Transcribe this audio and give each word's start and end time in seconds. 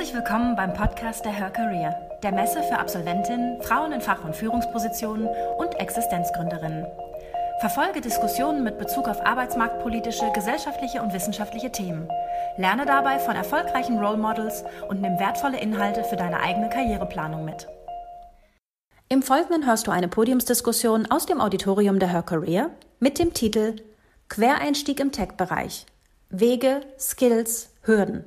Herzlich 0.00 0.16
willkommen 0.16 0.56
beim 0.56 0.72
Podcast 0.72 1.26
der 1.26 1.32
Her 1.32 1.50
Career, 1.50 1.94
der 2.22 2.32
Messe 2.32 2.62
für 2.62 2.78
Absolventinnen, 2.78 3.60
Frauen 3.60 3.92
in 3.92 4.00
Fach- 4.00 4.24
und 4.24 4.34
Führungspositionen 4.34 5.28
und 5.58 5.74
Existenzgründerinnen. 5.78 6.86
Verfolge 7.60 8.00
Diskussionen 8.00 8.64
mit 8.64 8.78
Bezug 8.78 9.08
auf 9.08 9.20
arbeitsmarktpolitische, 9.26 10.32
gesellschaftliche 10.32 11.02
und 11.02 11.12
wissenschaftliche 11.12 11.70
Themen. 11.70 12.08
Lerne 12.56 12.86
dabei 12.86 13.18
von 13.18 13.36
erfolgreichen 13.36 13.98
Role 13.98 14.16
Models 14.16 14.64
und 14.88 15.02
nimm 15.02 15.18
wertvolle 15.18 15.60
Inhalte 15.60 16.02
für 16.02 16.16
deine 16.16 16.40
eigene 16.40 16.70
Karriereplanung 16.70 17.44
mit. 17.44 17.68
Im 19.10 19.20
Folgenden 19.20 19.66
hörst 19.66 19.86
du 19.86 19.90
eine 19.90 20.08
Podiumsdiskussion 20.08 21.10
aus 21.10 21.26
dem 21.26 21.42
Auditorium 21.42 21.98
der 21.98 22.08
Her 22.08 22.22
Career 22.22 22.70
mit 23.00 23.18
dem 23.18 23.34
Titel 23.34 23.76
Quereinstieg 24.30 24.98
im 24.98 25.12
Tech-Bereich. 25.12 25.84
Wege, 26.30 26.80
Skills, 26.98 27.74
Hürden. 27.82 28.24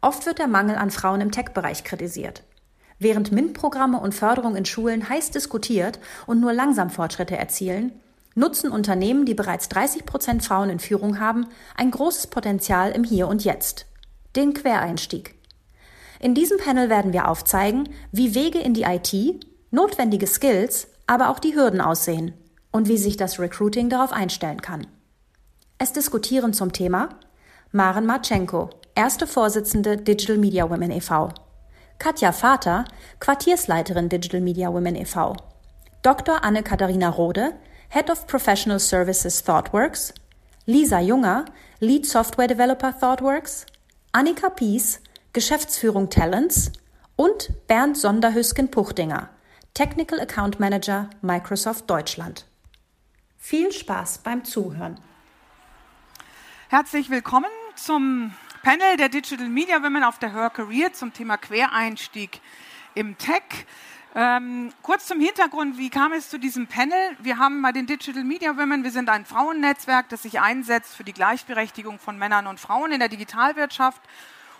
Oft 0.00 0.26
wird 0.26 0.38
der 0.38 0.48
Mangel 0.48 0.76
an 0.76 0.90
Frauen 0.90 1.20
im 1.20 1.30
Tech-Bereich 1.30 1.84
kritisiert. 1.84 2.42
Während 2.98 3.32
MINT-Programme 3.32 3.98
und 3.98 4.14
Förderung 4.14 4.56
in 4.56 4.64
Schulen 4.64 5.08
heiß 5.08 5.30
diskutiert 5.30 5.98
und 6.26 6.40
nur 6.40 6.52
langsam 6.52 6.90
Fortschritte 6.90 7.36
erzielen, 7.36 7.92
nutzen 8.34 8.70
Unternehmen, 8.70 9.24
die 9.24 9.34
bereits 9.34 9.68
30 9.68 10.06
Prozent 10.06 10.44
Frauen 10.44 10.70
in 10.70 10.78
Führung 10.78 11.18
haben, 11.18 11.46
ein 11.76 11.90
großes 11.90 12.28
Potenzial 12.28 12.92
im 12.92 13.04
Hier 13.04 13.28
und 13.28 13.44
Jetzt. 13.44 13.86
Den 14.36 14.54
Quereinstieg. 14.54 15.34
In 16.20 16.34
diesem 16.34 16.58
Panel 16.58 16.90
werden 16.90 17.12
wir 17.12 17.28
aufzeigen, 17.28 17.88
wie 18.12 18.34
Wege 18.34 18.58
in 18.58 18.74
die 18.74 18.82
IT, 18.82 19.44
notwendige 19.70 20.26
Skills, 20.26 20.88
aber 21.06 21.30
auch 21.30 21.38
die 21.38 21.54
Hürden 21.54 21.80
aussehen 21.80 22.34
und 22.70 22.88
wie 22.88 22.98
sich 22.98 23.16
das 23.16 23.38
Recruiting 23.38 23.88
darauf 23.88 24.12
einstellen 24.12 24.60
kann. 24.60 24.86
Es 25.78 25.92
diskutieren 25.92 26.52
zum 26.52 26.72
Thema 26.72 27.08
Maren 27.72 28.04
Marchenko, 28.04 28.70
erste 28.94 29.26
Vorsitzende 29.26 29.96
Digital 29.96 30.36
Media 30.36 30.68
Women 30.68 30.90
e.V., 30.90 31.30
Katja 31.98 32.32
Vater, 32.32 32.84
Quartiersleiterin 33.18 34.08
Digital 34.08 34.40
Media 34.40 34.72
Women 34.72 34.96
e.V., 34.96 35.36
Dr. 36.02 36.42
Anne-Katharina 36.42 37.10
Rode, 37.10 37.52
Head 37.90 38.10
of 38.10 38.26
Professional 38.26 38.78
Services 38.78 39.44
ThoughtWorks, 39.44 40.14
Lisa 40.64 41.00
Junger, 41.00 41.44
Lead 41.80 42.06
Software 42.06 42.48
Developer 42.48 42.92
ThoughtWorks, 42.92 43.66
Annika 44.12 44.48
Pies, 44.48 45.00
Geschäftsführung 45.32 46.08
Talents 46.08 46.72
und 47.16 47.50
Bernd 47.66 47.96
Sonderhüsken-Puchdinger, 47.96 49.28
Technical 49.74 50.20
Account 50.20 50.58
Manager 50.58 51.10
Microsoft 51.20 51.88
Deutschland. 51.90 52.46
Viel 53.36 53.72
Spaß 53.72 54.18
beim 54.18 54.44
Zuhören. 54.44 54.98
Herzlich 56.68 57.10
willkommen 57.10 57.50
zum 57.76 58.32
Panel 58.62 58.98
der 58.98 59.08
Digital 59.08 59.48
Media 59.48 59.82
Women 59.82 60.04
auf 60.04 60.18
der 60.18 60.34
Her 60.34 60.50
Career 60.50 60.92
zum 60.92 61.14
Thema 61.14 61.38
Quereinstieg 61.38 62.42
im 62.94 63.16
Tech. 63.16 63.42
Ähm, 64.14 64.70
kurz 64.82 65.06
zum 65.06 65.18
Hintergrund, 65.18 65.78
wie 65.78 65.88
kam 65.88 66.12
es 66.12 66.28
zu 66.28 66.38
diesem 66.38 66.66
Panel? 66.66 67.16
Wir 67.20 67.38
haben 67.38 67.62
bei 67.62 67.72
den 67.72 67.86
Digital 67.86 68.22
Media 68.22 68.58
Women, 68.58 68.84
wir 68.84 68.90
sind 68.90 69.08
ein 69.08 69.24
Frauennetzwerk, 69.24 70.10
das 70.10 70.22
sich 70.22 70.40
einsetzt 70.40 70.94
für 70.94 71.04
die 71.04 71.14
Gleichberechtigung 71.14 71.98
von 71.98 72.18
Männern 72.18 72.46
und 72.46 72.60
Frauen 72.60 72.92
in 72.92 72.98
der 72.98 73.08
Digitalwirtschaft. 73.08 74.02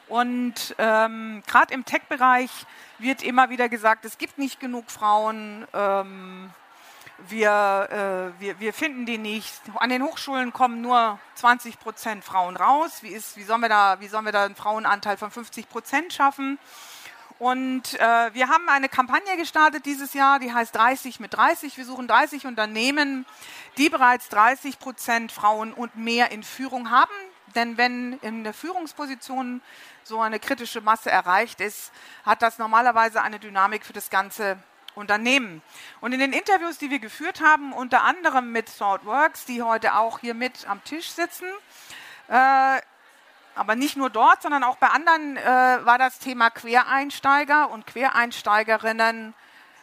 Und 0.08 0.74
ähm, 0.78 1.42
gerade 1.46 1.74
im 1.74 1.84
Tech-Bereich 1.84 2.50
wird 2.98 3.22
immer 3.22 3.50
wieder 3.50 3.68
gesagt, 3.68 4.06
es 4.06 4.16
gibt 4.16 4.38
nicht 4.38 4.60
genug 4.60 4.90
Frauen. 4.90 5.66
Ähm, 5.74 6.50
wir, 7.28 8.32
äh, 8.38 8.40
wir, 8.40 8.60
wir 8.60 8.72
finden 8.72 9.06
die 9.06 9.18
nicht. 9.18 9.60
An 9.76 9.90
den 9.90 10.02
Hochschulen 10.02 10.52
kommen 10.52 10.80
nur 10.80 11.18
20 11.34 11.78
Prozent 11.78 12.24
Frauen 12.24 12.56
raus. 12.56 13.02
Wie, 13.02 13.08
ist, 13.08 13.36
wie, 13.36 13.42
sollen 13.42 13.60
wir 13.60 13.68
da, 13.68 14.00
wie 14.00 14.08
sollen 14.08 14.24
wir 14.24 14.32
da 14.32 14.44
einen 14.44 14.56
Frauenanteil 14.56 15.16
von 15.16 15.30
50 15.30 15.68
Prozent 15.68 16.12
schaffen? 16.12 16.58
Und 17.38 17.98
äh, 17.98 18.34
wir 18.34 18.48
haben 18.48 18.68
eine 18.68 18.90
Kampagne 18.90 19.36
gestartet 19.38 19.86
dieses 19.86 20.12
Jahr, 20.12 20.38
die 20.38 20.52
heißt 20.52 20.74
30 20.74 21.20
mit 21.20 21.32
30. 21.32 21.76
Wir 21.78 21.86
suchen 21.86 22.06
30 22.06 22.46
Unternehmen, 22.46 23.24
die 23.78 23.88
bereits 23.88 24.28
30 24.28 24.78
Prozent 24.78 25.32
Frauen 25.32 25.72
und 25.72 25.96
mehr 25.96 26.32
in 26.32 26.42
Führung 26.42 26.90
haben. 26.90 27.14
Denn 27.54 27.78
wenn 27.78 28.18
in 28.20 28.44
der 28.44 28.52
Führungsposition 28.52 29.62
so 30.04 30.20
eine 30.20 30.38
kritische 30.38 30.82
Masse 30.82 31.10
erreicht 31.10 31.60
ist, 31.60 31.92
hat 32.24 32.42
das 32.42 32.58
normalerweise 32.58 33.22
eine 33.22 33.38
Dynamik 33.38 33.86
für 33.86 33.92
das 33.92 34.10
ganze 34.10 34.58
Unternehmen. 34.94 35.62
Und 36.00 36.12
in 36.12 36.20
den 36.20 36.32
Interviews, 36.32 36.78
die 36.78 36.90
wir 36.90 36.98
geführt 36.98 37.40
haben, 37.40 37.72
unter 37.72 38.02
anderem 38.04 38.52
mit 38.52 38.66
ThoughtWorks, 38.78 39.44
die 39.44 39.62
heute 39.62 39.94
auch 39.94 40.18
hier 40.18 40.34
mit 40.34 40.66
am 40.68 40.82
Tisch 40.84 41.10
sitzen, 41.10 41.46
äh, 42.28 42.80
aber 43.54 43.74
nicht 43.74 43.96
nur 43.96 44.10
dort, 44.10 44.42
sondern 44.42 44.64
auch 44.64 44.76
bei 44.76 44.88
anderen 44.88 45.36
äh, 45.36 45.44
war 45.44 45.98
das 45.98 46.18
Thema 46.18 46.50
Quereinsteiger 46.50 47.70
und 47.70 47.86
Quereinsteigerinnen 47.86 49.34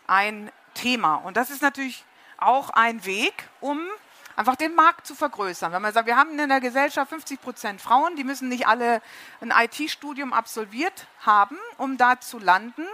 ein 0.07 0.51
Thema. 0.73 1.15
Und 1.15 1.37
das 1.37 1.49
ist 1.49 1.61
natürlich 1.61 2.05
auch 2.37 2.69
ein 2.69 3.05
Weg, 3.05 3.49
um 3.59 3.79
einfach 4.35 4.55
den 4.55 4.75
Markt 4.75 5.05
zu 5.05 5.15
vergrößern. 5.15 5.71
Wenn 5.73 5.81
man 5.81 5.93
sagt, 5.93 6.07
wir 6.07 6.15
haben 6.15 6.37
in 6.39 6.47
der 6.47 6.61
Gesellschaft 6.61 7.09
50 7.09 7.41
Prozent 7.41 7.81
Frauen, 7.81 8.15
die 8.15 8.23
müssen 8.23 8.47
nicht 8.47 8.67
alle 8.67 9.01
ein 9.41 9.51
IT-Studium 9.51 10.31
absolviert 10.31 11.07
haben, 11.25 11.57
um 11.77 11.97
da 11.97 12.19
zu 12.19 12.39
landen. 12.39 12.85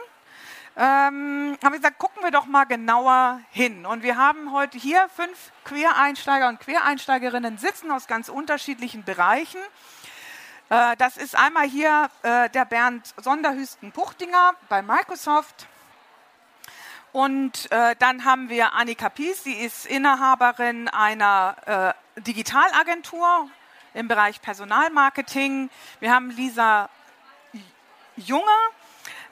Ähm, 0.76 1.56
haben 1.64 1.72
wir 1.72 1.78
gesagt, 1.78 2.00
gucken 2.00 2.24
wir 2.24 2.32
doch 2.32 2.48
mal 2.48 2.64
genauer 2.64 3.40
hin. 3.52 3.86
Und 3.86 4.02
wir 4.02 4.18
haben 4.18 4.52
heute 4.52 4.78
hier 4.78 5.08
fünf 5.16 5.52
Quereinsteiger 5.66 6.48
und 6.48 6.60
Quereinsteigerinnen 6.60 7.60
sitzen 7.60 7.92
aus 7.92 8.08
ganz 8.08 8.28
unterschiedlichen 8.28 9.04
Bereichen. 9.04 9.62
Äh, 10.70 10.96
das 10.98 11.18
ist 11.18 11.36
einmal 11.38 11.68
hier 11.68 12.10
äh, 12.24 12.50
der 12.50 12.66
Bernd 12.66 13.14
Sonderhüsten-Puchtinger 13.18 14.56
bei 14.68 14.82
Microsoft. 14.82 15.68
Und 17.12 17.72
äh, 17.72 17.96
dann 18.00 18.26
haben 18.26 18.50
wir 18.50 18.74
Annika 18.74 19.10
Pies, 19.10 19.44
sie 19.44 19.54
ist 19.54 19.86
Inhaberin 19.86 20.88
einer 20.88 21.94
äh, 22.18 22.22
Digitalagentur 22.22 23.48
im 23.94 24.08
Bereich 24.08 24.42
Personalmarketing. 24.42 25.70
Wir 26.00 26.12
haben 26.12 26.32
Lisa 26.32 26.90
Junger 28.16 28.70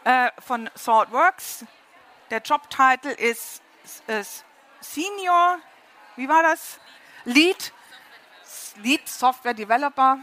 äh, 0.03 0.31
von 0.39 0.69
ThoughtWorks. 0.83 1.65
Der 2.29 2.39
Jobtitel 2.39 3.09
ist, 3.09 3.61
ist 4.07 4.45
Senior, 4.79 5.59
wie 6.15 6.27
war 6.27 6.43
das? 6.43 6.79
Lead, 7.25 7.73
Lead 8.77 9.07
Software 9.07 9.53
Developer. 9.53 10.17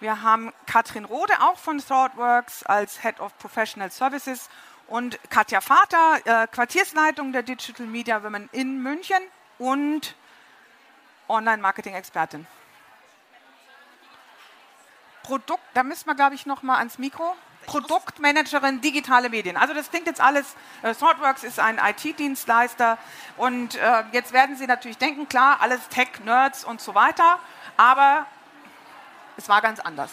Wir 0.00 0.22
haben 0.22 0.52
Katrin 0.66 1.04
Rode 1.04 1.34
auch 1.40 1.58
von 1.58 1.78
ThoughtWorks 1.78 2.64
als 2.64 3.02
Head 3.02 3.20
of 3.20 3.36
Professional 3.38 3.90
Services 3.90 4.48
und 4.88 5.18
Katja 5.30 5.60
Vater, 5.60 6.20
äh, 6.24 6.46
Quartiersleitung 6.48 7.32
der 7.32 7.42
Digital 7.42 7.86
Media 7.86 8.22
Women 8.22 8.48
in 8.52 8.82
München 8.82 9.22
und 9.58 10.16
Online-Marketing-Expertin. 11.28 12.46
Produkt, 15.22 15.62
da 15.74 15.84
müssen 15.84 16.06
wir, 16.06 16.14
glaube 16.14 16.34
ich, 16.34 16.46
noch 16.46 16.62
mal 16.62 16.78
ans 16.78 16.98
Mikro. 16.98 17.36
Produktmanagerin 17.70 18.80
digitale 18.80 19.30
Medien. 19.30 19.56
Also 19.56 19.74
das 19.74 19.90
klingt 19.90 20.08
jetzt 20.08 20.20
alles, 20.20 20.56
äh, 20.82 20.92
ThoughtWorks 20.92 21.44
ist 21.44 21.60
ein 21.60 21.78
IT-Dienstleister 21.78 22.98
und 23.36 23.76
äh, 23.76 24.02
jetzt 24.10 24.32
werden 24.32 24.56
Sie 24.56 24.66
natürlich 24.66 24.98
denken, 24.98 25.28
klar, 25.28 25.58
alles 25.60 25.88
Tech, 25.88 26.08
Nerds 26.24 26.64
und 26.64 26.80
so 26.80 26.96
weiter, 26.96 27.38
aber 27.76 28.26
es 29.36 29.48
war 29.48 29.62
ganz 29.62 29.78
anders. 29.78 30.10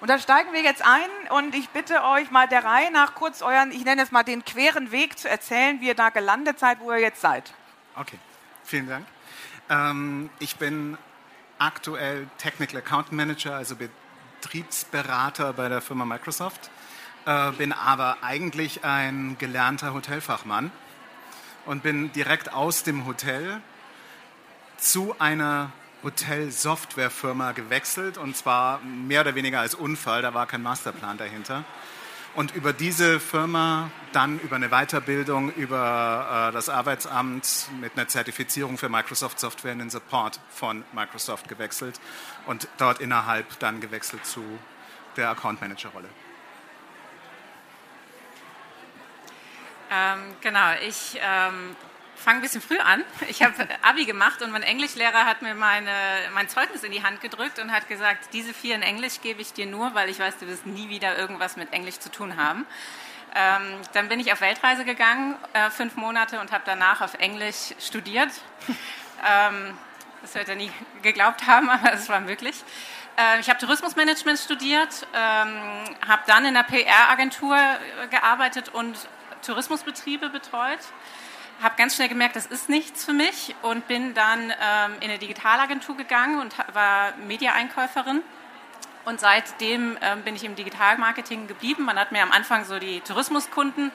Und 0.00 0.08
da 0.08 0.18
steigen 0.18 0.54
wir 0.54 0.62
jetzt 0.62 0.82
ein 0.82 1.10
und 1.28 1.54
ich 1.54 1.68
bitte 1.68 2.04
euch 2.04 2.30
mal 2.30 2.48
der 2.48 2.64
Reihe 2.64 2.90
nach 2.90 3.14
kurz 3.14 3.42
euren, 3.42 3.70
ich 3.70 3.84
nenne 3.84 4.00
es 4.00 4.10
mal 4.10 4.22
den 4.22 4.42
queren 4.46 4.90
Weg 4.90 5.18
zu 5.18 5.28
erzählen, 5.28 5.82
wie 5.82 5.88
ihr 5.88 5.94
da 5.94 6.08
gelandet 6.08 6.58
seid, 6.58 6.80
wo 6.80 6.90
ihr 6.90 7.00
jetzt 7.00 7.20
seid. 7.20 7.52
Okay, 7.96 8.18
vielen 8.64 8.88
Dank. 8.88 9.06
Ähm, 9.68 10.30
ich 10.38 10.56
bin 10.56 10.96
aktuell 11.58 12.28
Technical 12.38 12.78
Account 12.78 13.12
Manager, 13.12 13.56
also 13.56 13.76
Betriebsberater 14.40 15.52
bei 15.52 15.68
der 15.68 15.82
Firma 15.82 16.06
Microsoft, 16.06 16.70
äh, 17.28 17.52
bin 17.52 17.74
aber 17.74 18.16
eigentlich 18.22 18.84
ein 18.84 19.36
gelernter 19.38 19.92
Hotelfachmann 19.92 20.70
und 21.66 21.82
bin 21.82 22.10
direkt 22.12 22.54
aus 22.54 22.84
dem 22.84 23.06
Hotel 23.06 23.60
zu 24.78 25.14
einer 25.18 25.70
Hotelsoftwarefirma 26.02 27.52
gewechselt 27.52 28.16
und 28.16 28.34
zwar 28.34 28.80
mehr 28.80 29.20
oder 29.20 29.34
weniger 29.34 29.60
als 29.60 29.74
Unfall, 29.74 30.22
da 30.22 30.32
war 30.32 30.46
kein 30.46 30.62
Masterplan 30.62 31.18
dahinter. 31.18 31.64
Und 32.34 32.54
über 32.54 32.72
diese 32.72 33.20
Firma 33.20 33.90
dann 34.12 34.38
über 34.38 34.56
eine 34.56 34.70
Weiterbildung 34.70 35.52
über 35.52 36.48
äh, 36.48 36.52
das 36.52 36.70
Arbeitsamt 36.70 37.68
mit 37.78 37.92
einer 37.94 38.08
Zertifizierung 38.08 38.78
für 38.78 38.88
Microsoft 38.88 39.38
Software 39.38 39.72
in 39.72 39.80
den 39.80 39.90
Support 39.90 40.40
von 40.48 40.82
Microsoft 40.94 41.46
gewechselt 41.46 42.00
und 42.46 42.68
dort 42.78 43.00
innerhalb 43.00 43.58
dann 43.58 43.80
gewechselt 43.80 44.24
zu 44.24 44.42
der 45.16 45.28
Account 45.28 45.60
Manager 45.60 45.92
Ähm, 49.90 50.36
genau, 50.40 50.72
ich 50.86 51.18
ähm, 51.22 51.76
fange 52.14 52.38
ein 52.38 52.42
bisschen 52.42 52.60
früh 52.60 52.78
an. 52.78 53.04
Ich 53.28 53.42
habe 53.42 53.54
Abi 53.82 54.04
gemacht 54.04 54.42
und 54.42 54.50
mein 54.50 54.62
Englischlehrer 54.62 55.24
hat 55.24 55.42
mir 55.42 55.54
meine, 55.54 55.90
mein 56.34 56.48
Zeugnis 56.48 56.82
in 56.82 56.92
die 56.92 57.02
Hand 57.02 57.20
gedrückt 57.20 57.58
und 57.58 57.72
hat 57.72 57.88
gesagt, 57.88 58.32
diese 58.32 58.52
vier 58.52 58.74
in 58.74 58.82
Englisch 58.82 59.20
gebe 59.22 59.40
ich 59.40 59.52
dir 59.52 59.66
nur, 59.66 59.94
weil 59.94 60.10
ich 60.10 60.18
weiß, 60.18 60.38
du 60.38 60.46
wirst 60.46 60.66
nie 60.66 60.88
wieder 60.88 61.16
irgendwas 61.16 61.56
mit 61.56 61.72
Englisch 61.72 61.98
zu 62.00 62.10
tun 62.10 62.36
haben. 62.36 62.66
Ähm, 63.34 63.80
dann 63.92 64.08
bin 64.08 64.20
ich 64.20 64.32
auf 64.32 64.40
Weltreise 64.40 64.84
gegangen, 64.84 65.36
äh, 65.52 65.70
fünf 65.70 65.96
Monate, 65.96 66.40
und 66.40 66.50
habe 66.50 66.64
danach 66.66 67.00
auf 67.00 67.14
Englisch 67.14 67.74
studiert. 67.78 68.30
ähm, 69.26 69.76
das 70.22 70.34
wird 70.34 70.48
er 70.48 70.56
nie 70.56 70.72
geglaubt 71.02 71.46
haben, 71.46 71.70
aber 71.70 71.92
es 71.92 72.08
war 72.08 72.20
möglich. 72.20 72.56
Äh, 73.16 73.40
ich 73.40 73.48
habe 73.48 73.58
Tourismusmanagement 73.58 74.38
studiert, 74.38 75.06
ähm, 75.14 75.84
habe 76.06 76.22
dann 76.26 76.44
in 76.44 76.56
einer 76.56 76.64
PR-Agentur 76.64 77.56
äh, 77.56 78.08
gearbeitet 78.08 78.70
und 78.70 78.96
Tourismusbetriebe 79.42 80.28
betreut. 80.28 80.78
Habe 81.62 81.74
ganz 81.76 81.96
schnell 81.96 82.08
gemerkt, 82.08 82.36
das 82.36 82.46
ist 82.46 82.68
nichts 82.68 83.04
für 83.04 83.12
mich 83.12 83.54
und 83.62 83.88
bin 83.88 84.14
dann 84.14 84.50
ähm, 84.50 84.94
in 85.00 85.10
eine 85.10 85.18
Digitalagentur 85.18 85.96
gegangen 85.96 86.40
und 86.40 86.54
war 86.72 87.16
Media-Einkäuferin. 87.26 88.22
Und 89.04 89.20
seitdem 89.20 89.96
ähm, 90.02 90.22
bin 90.22 90.36
ich 90.36 90.44
im 90.44 90.54
Digitalmarketing 90.54 91.46
geblieben. 91.46 91.84
Man 91.84 91.98
hat 91.98 92.12
mir 92.12 92.22
am 92.22 92.30
Anfang 92.30 92.64
so 92.64 92.78
die 92.78 93.00
Tourismuskunden 93.00 93.90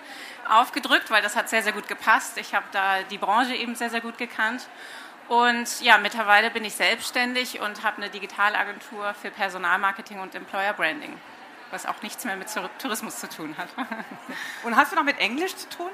aufgedrückt, 0.50 1.12
weil 1.12 1.22
das 1.22 1.36
hat 1.36 1.50
sehr, 1.50 1.62
sehr 1.62 1.72
gut 1.72 1.88
gepasst. 1.88 2.38
Ich 2.38 2.56
habe 2.56 2.66
da 2.72 3.04
die 3.04 3.20
Branche 3.20 3.54
eben 3.54 3.76
sehr, 3.76 3.92
sehr 3.92 4.02
gut 4.02 4.18
gekannt. 4.18 4.68
Und 5.30 5.82
ja, 5.82 5.98
mittlerweile 5.98 6.50
bin 6.50 6.66
ich 6.66 6.74
selbstständig 6.74 7.62
und 7.62 7.84
habe 7.84 7.98
eine 7.98 8.10
Digitalagentur 8.10 9.14
für 9.14 9.32
Personalmarketing 9.32 10.20
und 10.20 10.36
Employer 10.36 10.74
Branding, 10.74 11.18
was 11.74 11.86
auch 11.86 12.02
nichts 12.02 12.24
mehr 12.24 12.38
mit 12.38 12.48
Tourismus 12.80 13.20
zu 13.20 13.28
tun 13.28 13.56
hat. 13.58 13.68
Und 14.64 14.76
hast 14.76 14.92
du 14.92 14.96
noch 14.96 15.04
mit 15.04 15.20
Englisch 15.20 15.56
zu 15.56 15.68
tun? 15.70 15.90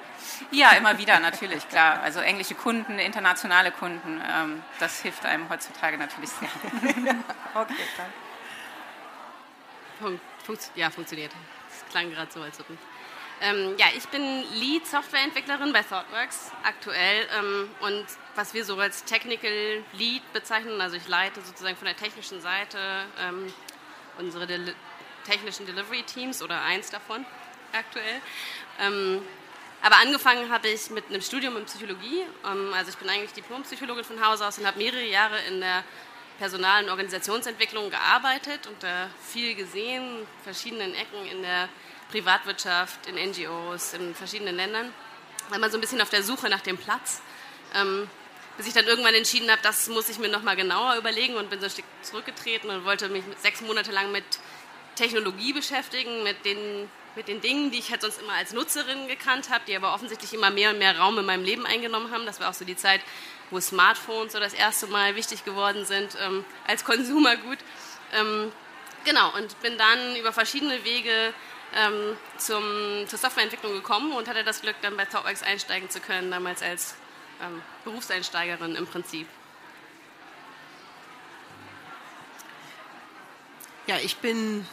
Ja, 0.51 0.71
immer 0.71 0.97
wieder 0.97 1.19
natürlich, 1.19 1.67
klar. 1.69 2.01
Also 2.01 2.19
englische 2.19 2.53
Kunden, 2.53 2.99
internationale 2.99 3.71
Kunden, 3.71 4.21
ähm, 4.29 4.61
das 4.79 5.01
hilft 5.01 5.25
einem 5.25 5.49
heutzutage 5.49 5.97
natürlich 5.97 6.29
sehr. 6.29 6.49
okay, 7.55 7.73
dann. 7.97 8.13
Funkt, 10.45 10.71
ja, 10.75 10.89
funktioniert. 10.89 11.31
Das 11.69 11.89
klang 11.89 12.11
gerade 12.11 12.31
so, 12.31 12.41
als 12.41 12.59
ob 12.59 12.69
nicht. 12.69 12.81
Ähm, 13.41 13.75
ja, 13.77 13.85
ich 13.95 14.05
bin 14.09 14.43
Lead 14.53 14.85
Softwareentwicklerin 14.85 15.71
bei 15.71 15.81
ThoughtWorks 15.81 16.51
aktuell 16.63 17.25
ähm, 17.39 17.69
und 17.79 18.05
was 18.35 18.53
wir 18.53 18.65
so 18.65 18.77
als 18.77 19.05
Technical 19.05 19.81
Lead 19.93 20.21
bezeichnen, 20.33 20.81
also 20.81 20.97
ich 20.97 21.07
leite 21.07 21.39
sozusagen 21.41 21.77
von 21.77 21.85
der 21.85 21.95
technischen 21.95 22.41
Seite 22.41 22.77
ähm, 23.17 23.53
unsere 24.17 24.45
Deli 24.45 24.73
technischen 25.25 25.65
Delivery 25.65 26.03
Teams 26.03 26.41
oder 26.41 26.61
eins 26.61 26.89
davon 26.89 27.25
aktuell. 27.73 28.21
Ähm, 28.79 29.21
aber 29.81 29.97
angefangen 29.97 30.51
habe 30.51 30.67
ich 30.67 30.89
mit 30.89 31.07
einem 31.07 31.21
Studium 31.21 31.55
in 31.57 31.65
Psychologie. 31.65 32.23
Ähm, 32.45 32.73
also 32.73 32.89
ich 32.89 32.97
bin 32.97 33.09
eigentlich 33.09 33.33
Diplompsychologin 33.33 34.03
von 34.03 34.25
Haus 34.25 34.41
aus 34.41 34.57
und 34.57 34.67
habe 34.67 34.77
mehrere 34.77 35.03
Jahre 35.03 35.39
in 35.47 35.61
der 35.61 35.83
Personal- 36.37 36.83
und 36.83 36.89
Organisationsentwicklung 36.89 37.89
gearbeitet 37.89 38.67
und 38.67 38.81
da 38.81 39.09
viel 39.21 39.55
gesehen, 39.55 40.25
verschiedenen 40.43 40.93
Ecken 40.95 41.25
in 41.29 41.41
der 41.41 41.69
Privatwirtschaft, 42.11 43.07
in 43.07 43.15
NGOs, 43.15 43.93
in 43.93 44.15
verschiedenen 44.15 44.55
Ländern. 44.55 44.93
War 45.49 45.59
mal 45.59 45.69
so 45.69 45.77
ein 45.77 45.81
bisschen 45.81 46.01
auf 46.01 46.09
der 46.09 46.23
Suche 46.23 46.49
nach 46.49 46.61
dem 46.61 46.77
Platz. 46.77 47.21
Ähm, 47.75 48.09
bis 48.57 48.67
ich 48.67 48.73
dann 48.73 48.85
irgendwann 48.85 49.13
entschieden 49.13 49.49
habe, 49.49 49.61
das 49.63 49.87
muss 49.87 50.09
ich 50.09 50.19
mir 50.19 50.27
nochmal 50.27 50.57
genauer 50.57 50.95
überlegen 50.95 51.35
und 51.35 51.49
bin 51.49 51.59
so 51.59 51.67
ein 51.67 51.71
Stück 51.71 51.85
zurückgetreten 52.01 52.69
und 52.69 52.83
wollte 52.83 53.07
mich 53.07 53.23
sechs 53.37 53.61
Monate 53.61 53.91
lang 53.91 54.11
mit 54.11 54.25
Technologie 54.99 55.53
beschäftigen, 55.53 56.23
mit 56.23 56.43
den, 56.43 56.89
mit 57.15 57.27
den 57.29 57.39
Dingen, 57.39 57.71
die 57.71 57.79
ich 57.79 57.89
halt 57.89 58.01
sonst 58.01 58.21
immer 58.21 58.33
als 58.33 58.51
Nutzerin 58.51 59.07
gekannt 59.07 59.49
habe, 59.49 59.63
die 59.65 59.75
aber 59.75 59.93
offensichtlich 59.93 60.33
immer 60.33 60.49
mehr 60.49 60.71
und 60.71 60.79
mehr 60.79 60.97
Raum 60.99 61.17
in 61.17 61.25
meinem 61.25 61.43
Leben 61.43 61.65
eingenommen 61.65 62.11
haben. 62.11 62.25
Das 62.25 62.39
war 62.39 62.49
auch 62.49 62.53
so 62.53 62.65
die 62.65 62.75
Zeit, 62.75 63.01
wo 63.49 63.61
Smartphones 63.61 64.33
so 64.33 64.39
das 64.39 64.53
erste 64.53 64.87
Mal 64.87 65.15
wichtig 65.15 65.45
geworden 65.45 65.85
sind 65.85 66.17
ähm, 66.21 66.43
als 66.67 66.83
Konsumergut. 66.83 67.59
Ähm, 68.13 68.51
genau, 69.05 69.33
und 69.35 69.59
bin 69.61 69.77
dann 69.77 70.17
über 70.17 70.33
verschiedene 70.33 70.83
Wege 70.83 71.33
ähm, 71.75 72.17
zum, 72.37 73.07
zur 73.07 73.19
Softwareentwicklung 73.19 73.71
gekommen 73.73 74.11
und 74.11 74.27
hatte 74.27 74.43
das 74.43 74.61
Glück, 74.61 74.75
dann 74.81 74.97
bei 74.97 75.05
ThoughtWorks 75.05 75.43
einsteigen 75.43 75.89
zu 75.89 76.01
können, 76.01 76.29
damals 76.29 76.61
als 76.61 76.95
ähm, 77.41 77.61
Berufseinsteigerin 77.85 78.75
im 78.75 78.85
Prinzip. 78.85 79.27
Ja, 83.87 83.95
ich 84.03 84.17
bin 84.17 84.67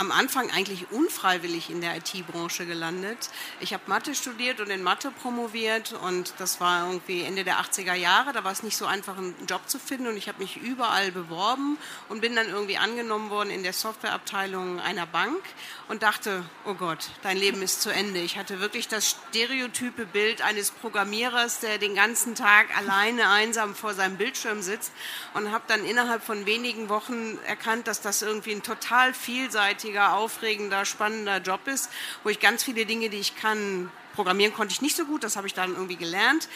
am 0.00 0.12
Anfang 0.12 0.50
eigentlich 0.50 0.90
unfreiwillig 0.90 1.68
in 1.68 1.82
der 1.82 1.94
IT-Branche 1.94 2.64
gelandet. 2.64 3.28
Ich 3.60 3.74
habe 3.74 3.82
Mathe 3.86 4.14
studiert 4.14 4.58
und 4.60 4.70
in 4.70 4.82
Mathe 4.82 5.10
promoviert 5.10 5.92
und 5.92 6.32
das 6.38 6.58
war 6.58 6.86
irgendwie 6.86 7.20
Ende 7.20 7.44
der 7.44 7.56
80er 7.56 7.92
Jahre. 7.92 8.32
Da 8.32 8.42
war 8.42 8.50
es 8.50 8.62
nicht 8.62 8.78
so 8.78 8.86
einfach, 8.86 9.18
einen 9.18 9.34
Job 9.46 9.60
zu 9.68 9.78
finden 9.78 10.06
und 10.06 10.16
ich 10.16 10.28
habe 10.28 10.38
mich 10.38 10.56
überall 10.56 11.12
beworben 11.12 11.76
und 12.08 12.22
bin 12.22 12.34
dann 12.34 12.48
irgendwie 12.48 12.78
angenommen 12.78 13.28
worden 13.28 13.50
in 13.50 13.62
der 13.62 13.74
Softwareabteilung 13.74 14.80
einer 14.80 15.04
Bank 15.04 15.42
und 15.90 16.04
dachte, 16.04 16.44
oh 16.66 16.74
Gott, 16.74 17.10
dein 17.22 17.36
Leben 17.36 17.62
ist 17.62 17.82
zu 17.82 17.90
Ende. 17.90 18.20
Ich 18.20 18.38
hatte 18.38 18.60
wirklich 18.60 18.86
das 18.86 19.10
stereotype 19.10 20.06
Bild 20.06 20.40
eines 20.40 20.70
Programmierers, 20.70 21.58
der 21.58 21.78
den 21.78 21.96
ganzen 21.96 22.36
Tag 22.36 22.66
alleine 22.78 23.28
einsam 23.28 23.74
vor 23.74 23.94
seinem 23.94 24.16
Bildschirm 24.16 24.62
sitzt 24.62 24.92
und 25.34 25.50
habe 25.50 25.64
dann 25.66 25.84
innerhalb 25.84 26.22
von 26.22 26.46
wenigen 26.46 26.88
Wochen 26.90 27.38
erkannt, 27.44 27.88
dass 27.88 28.00
das 28.00 28.22
irgendwie 28.22 28.52
ein 28.52 28.62
total 28.62 29.12
vielseitiger 29.12 30.14
aufregender, 30.14 30.84
spannender 30.84 31.38
Job 31.38 31.66
ist, 31.66 31.90
wo 32.22 32.28
ich 32.28 32.38
ganz 32.38 32.62
viele 32.62 32.86
Dinge, 32.86 33.10
die 33.10 33.18
ich 33.18 33.34
kann, 33.34 33.90
programmieren 34.20 34.52
konnte 34.52 34.74
ich 34.74 34.82
nicht 34.82 34.96
so 34.96 35.06
gut, 35.06 35.24
das 35.24 35.36
habe 35.36 35.46
ich 35.46 35.54
dann 35.54 35.72
irgendwie 35.72 35.96
gelernt, 35.96 36.46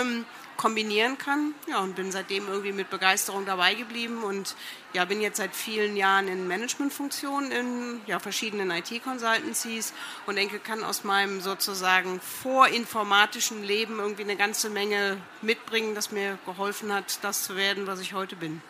ähm, 0.00 0.24
kombinieren 0.56 1.18
kann. 1.18 1.54
Ja, 1.68 1.80
und 1.80 1.94
bin 1.94 2.10
seitdem 2.10 2.48
irgendwie 2.48 2.72
mit 2.72 2.88
Begeisterung 2.88 3.44
dabei 3.44 3.74
geblieben 3.74 4.22
und 4.22 4.56
ja, 4.94 5.04
bin 5.04 5.20
jetzt 5.20 5.36
seit 5.36 5.54
vielen 5.54 5.94
Jahren 5.94 6.26
in 6.26 6.48
Managementfunktionen 6.48 7.52
in 7.52 8.00
ja, 8.06 8.18
verschiedenen 8.18 8.70
IT-Consultancies 8.70 9.92
und 10.24 10.36
denke, 10.36 10.58
kann 10.58 10.84
aus 10.84 11.04
meinem 11.04 11.42
sozusagen 11.42 12.18
vorinformatischen 12.18 13.62
Leben 13.62 13.98
irgendwie 13.98 14.22
eine 14.22 14.36
ganze 14.36 14.70
Menge 14.70 15.18
mitbringen, 15.42 15.94
das 15.94 16.12
mir 16.12 16.38
geholfen 16.46 16.94
hat, 16.94 17.18
das 17.22 17.42
zu 17.42 17.56
werden, 17.56 17.86
was 17.86 18.00
ich 18.00 18.14
heute 18.14 18.36
bin. 18.36 18.62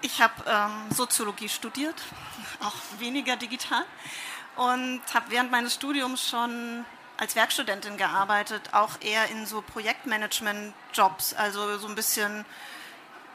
Ich 0.00 0.22
habe 0.22 0.32
ähm, 0.46 0.90
Soziologie 0.90 1.50
studiert, 1.50 1.96
auch 2.60 2.76
weniger 2.98 3.36
digital, 3.36 3.84
und 4.58 5.00
habe 5.14 5.26
während 5.30 5.50
meines 5.50 5.74
Studiums 5.74 6.28
schon 6.28 6.84
als 7.16 7.36
Werkstudentin 7.36 7.96
gearbeitet, 7.96 8.62
auch 8.72 9.00
eher 9.00 9.28
in 9.30 9.46
so 9.46 9.62
Projektmanagement-Jobs, 9.62 11.34
also 11.34 11.78
so 11.78 11.88
ein 11.88 11.94
bisschen 11.94 12.44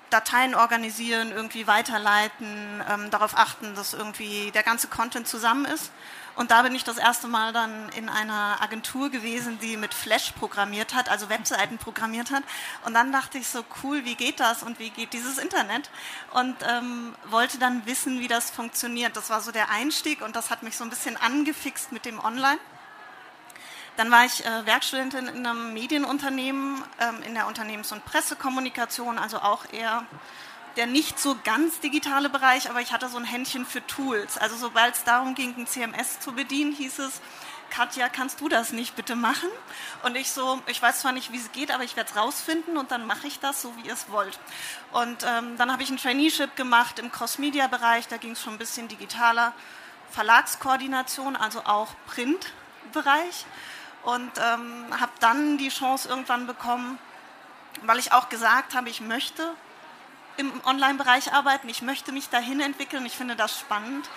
Dateien 0.10 0.54
organisieren, 0.54 1.32
irgendwie 1.32 1.66
weiterleiten, 1.66 2.84
ähm, 2.90 3.10
darauf 3.10 3.38
achten, 3.38 3.74
dass 3.76 3.94
irgendwie 3.94 4.52
der 4.52 4.64
ganze 4.64 4.88
Content 4.88 5.28
zusammen 5.28 5.66
ist. 5.66 5.92
Und 6.36 6.50
da 6.50 6.64
bin 6.64 6.74
ich 6.74 6.84
das 6.84 6.98
erste 6.98 7.28
Mal 7.28 7.54
dann 7.54 7.90
in 7.90 8.10
einer 8.10 8.58
Agentur 8.60 9.10
gewesen, 9.10 9.60
die 9.60 9.78
mit 9.78 9.94
Flash 9.94 10.32
programmiert 10.32 10.96
hat, 10.96 11.10
also 11.10 11.30
Webseiten 11.30 11.78
programmiert 11.78 12.32
hat. 12.32 12.44
Und 12.86 12.96
dann 12.96 13.12
dachte 13.12 13.38
ich 13.38 13.48
so, 13.48 13.64
cool, 13.84 14.04
wie 14.06 14.16
geht 14.16 14.40
das 14.40 14.64
und 14.64 14.80
wie 14.80 14.90
geht 14.90 15.14
dieses 15.14 15.38
Internet? 15.38 15.92
Und 16.32 16.56
ähm, 16.68 17.14
wollte 17.26 17.60
dann 17.60 17.86
wissen, 17.86 18.20
wie 18.20 18.28
das 18.28 18.50
funktioniert. 18.50 19.16
Das 19.16 19.30
war 19.30 19.42
so 19.42 19.52
der 19.52 19.70
Einstieg 19.70 20.22
und 20.22 20.36
das 20.36 20.50
hat 20.50 20.64
mich 20.64 20.76
so 20.76 20.84
ein 20.84 20.90
bisschen 20.90 21.18
angefixt 21.18 21.92
mit 21.92 22.06
dem 22.06 22.20
Online. 22.20 22.60
Dann 23.96 24.10
war 24.10 24.26
ich 24.26 24.44
äh, 24.44 24.66
Werkstudentin 24.66 25.28
in 25.28 25.46
einem 25.46 25.74
Medienunternehmen, 25.74 26.84
ähm, 27.00 27.22
in 27.22 27.36
der 27.36 27.46
Unternehmens- 27.46 27.92
und 27.92 28.04
Pressekommunikation, 28.06 29.20
also 29.20 29.38
auch 29.38 29.72
eher 29.72 30.04
der 30.76 30.88
nicht 30.88 31.20
so 31.20 31.36
ganz 31.44 31.80
digitale 31.80 32.30
Bereich, 32.30 32.70
aber 32.70 32.82
ich 32.82 32.92
hatte 32.92 33.08
so 33.10 33.18
ein 33.18 33.26
Händchen 33.26 33.66
für 33.66 33.86
Tools. 33.86 34.38
Also 34.38 34.56
sobald 34.56 34.96
es 34.96 35.04
darum 35.04 35.36
ging, 35.36 35.56
ein 35.58 35.68
CMS 35.68 36.20
zu 36.20 36.34
bedienen, 36.34 36.72
hieß 36.74 37.00
es, 37.00 37.22
Katja, 37.70 38.08
kannst 38.08 38.40
du 38.40 38.50
das 38.50 38.72
nicht 38.72 38.96
bitte 38.96 39.16
machen? 39.16 39.50
Und 40.04 40.16
ich 40.16 40.32
so, 40.32 40.62
ich 40.68 40.80
weiß 40.80 41.00
zwar 41.00 41.12
nicht, 41.12 41.32
wie 41.32 41.38
es 41.38 41.52
geht, 41.52 41.72
aber 41.72 41.84
ich 41.84 41.96
werde 41.96 42.12
es 42.12 42.16
rausfinden 42.16 42.78
und 42.78 42.92
dann 42.92 43.08
mache 43.08 43.26
ich 43.26 43.40
das 43.40 43.64
so, 43.64 43.76
wie 43.78 43.88
ihr 43.88 43.94
es 43.94 44.10
wollt. 44.12 44.40
Und 44.92 45.26
ähm, 45.28 45.58
dann 45.58 45.72
habe 45.72 45.82
ich 45.82 45.90
ein 45.90 45.98
Traineeship 45.98 46.56
gemacht 46.56 47.00
im 47.00 47.12
Cross-Media-Bereich, 47.12 48.08
da 48.08 48.18
ging 48.18 48.32
es 48.32 48.42
schon 48.42 48.54
ein 48.54 48.60
bisschen 48.60 48.88
digitaler. 48.88 49.54
Verlagskoordination, 50.12 51.36
also 51.36 51.62
auch 51.66 51.90
Printbereich. 52.06 53.46
Und 54.04 54.32
ähm, 54.38 54.86
habe 55.00 55.12
dann 55.20 55.58
die 55.58 55.70
Chance 55.70 56.10
irgendwann 56.10 56.46
bekommen, 56.46 57.00
weil 57.84 57.98
ich 57.98 58.12
auch 58.12 58.30
gesagt 58.30 58.76
habe, 58.76 58.90
ich 58.90 59.02
möchte 59.02 59.56
im 60.38 60.52
Online-Bereich 60.66 61.34
arbeiten, 61.34 61.70
ich 61.70 61.82
möchte 61.82 62.12
mich 62.12 62.30
dahin 62.30 62.60
entwickeln, 62.60 63.06
ich 63.06 63.14
finde 63.14 63.36
das 63.36 63.60
spannend, 63.60 64.10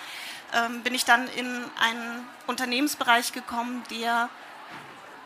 ähm, 0.53 0.81
bin 0.81 0.93
ich 0.93 1.05
dann 1.05 1.27
in 1.29 1.63
einen 1.79 2.27
Unternehmensbereich 2.47 3.33
gekommen, 3.33 3.83
der 3.91 4.29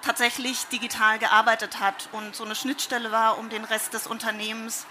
tatsächlich 0.02 0.66
digital 0.68 1.20
gearbeitet 1.20 1.80
hat 1.80 2.10
und 2.12 2.36
so 2.36 2.44
eine 2.44 2.56
Schnittstelle 2.56 3.12
war, 3.12 3.38
um 3.38 3.50
den 3.50 3.64
Rest 3.64 3.94
des 3.94 4.08
Unternehmens 4.08 4.86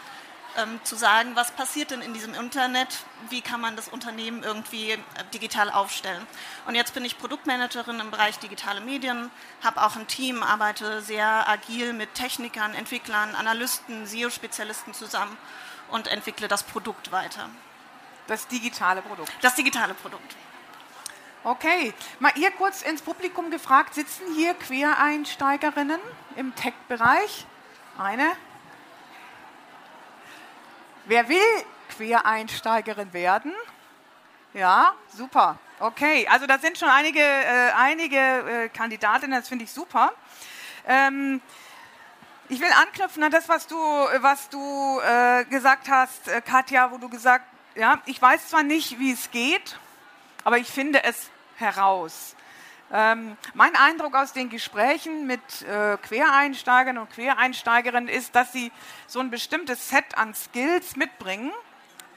ähm, 0.56 0.80
zu 0.84 0.96
sagen, 0.96 1.32
was 1.34 1.52
passiert 1.52 1.90
denn 1.90 2.00
in 2.00 2.12
diesem 2.14 2.34
Internet, 2.34 3.04
wie 3.28 3.40
kann 3.40 3.60
man 3.60 3.76
das 3.76 3.88
Unternehmen 3.88 4.42
irgendwie 4.42 4.92
äh, 4.92 4.98
digital 5.32 5.70
aufstellen. 5.70 6.24
Und 6.66 6.74
jetzt 6.74 6.94
bin 6.94 7.04
ich 7.04 7.18
Produktmanagerin 7.18 8.00
im 8.00 8.10
Bereich 8.10 8.38
digitale 8.38 8.80
Medien, 8.80 9.30
habe 9.62 9.82
auch 9.82 9.96
ein 9.96 10.06
Team, 10.06 10.42
arbeite 10.42 11.02
sehr 11.02 11.48
agil 11.48 11.92
mit 11.92 12.14
Technikern, 12.14 12.74
Entwicklern, 12.74 13.34
Analysten, 13.34 14.06
SEO-Spezialisten 14.06 14.94
zusammen 14.94 15.36
und 15.90 16.08
entwickle 16.08 16.48
das 16.48 16.62
Produkt 16.62 17.12
weiter. 17.12 17.50
Das 18.26 18.46
digitale 18.46 19.02
Produkt. 19.02 19.32
Das 19.40 19.54
digitale 19.54 19.94
Produkt. 19.94 20.36
Okay, 21.42 21.94
mal 22.18 22.32
ihr 22.36 22.50
kurz 22.50 22.82
ins 22.82 23.00
Publikum 23.00 23.50
gefragt, 23.50 23.94
sitzen 23.94 24.34
hier 24.34 24.52
Quereinsteigerinnen 24.54 26.00
im 26.36 26.54
Tech-Bereich? 26.54 27.46
Eine? 27.96 28.32
Wer 31.06 31.28
will 31.28 31.64
Quereinsteigerin 31.96 33.12
werden? 33.12 33.54
Ja, 34.52 34.94
super. 35.16 35.58
Okay, 35.78 36.28
also 36.28 36.46
da 36.46 36.58
sind 36.58 36.76
schon 36.76 36.90
einige, 36.90 37.20
äh, 37.20 37.72
einige 37.74 38.16
äh, 38.16 38.68
Kandidatinnen, 38.68 39.38
das 39.40 39.48
finde 39.48 39.64
ich 39.64 39.72
super. 39.72 40.12
Ähm, 40.86 41.40
ich 42.50 42.60
will 42.60 42.72
anknüpfen 42.72 43.22
an 43.22 43.30
das, 43.30 43.48
was 43.48 43.68
du, 43.68 43.76
was 43.76 44.48
du 44.48 45.00
äh, 45.00 45.44
gesagt 45.44 45.88
hast, 45.88 46.26
äh, 46.26 46.40
Katja, 46.40 46.90
wo 46.90 46.98
du 46.98 47.08
gesagt, 47.08 47.44
ja, 47.76 48.00
ich 48.06 48.20
weiß 48.20 48.48
zwar 48.48 48.64
nicht, 48.64 48.98
wie 48.98 49.12
es 49.12 49.30
geht, 49.30 49.78
aber 50.42 50.58
ich 50.58 50.66
finde 50.66 51.04
es 51.04 51.30
heraus. 51.56 52.34
Ähm, 52.92 53.36
mein 53.54 53.76
Eindruck 53.76 54.16
aus 54.16 54.32
den 54.32 54.50
Gesprächen 54.50 55.28
mit 55.28 55.40
äh, 55.62 55.96
Quereinsteigern 55.98 56.98
und 56.98 57.08
Quereinsteigerinnen 57.10 58.08
ist, 58.08 58.34
dass 58.34 58.52
sie 58.52 58.72
so 59.06 59.20
ein 59.20 59.30
bestimmtes 59.30 59.88
Set 59.88 60.18
an 60.18 60.34
Skills 60.34 60.96
mitbringen, 60.96 61.52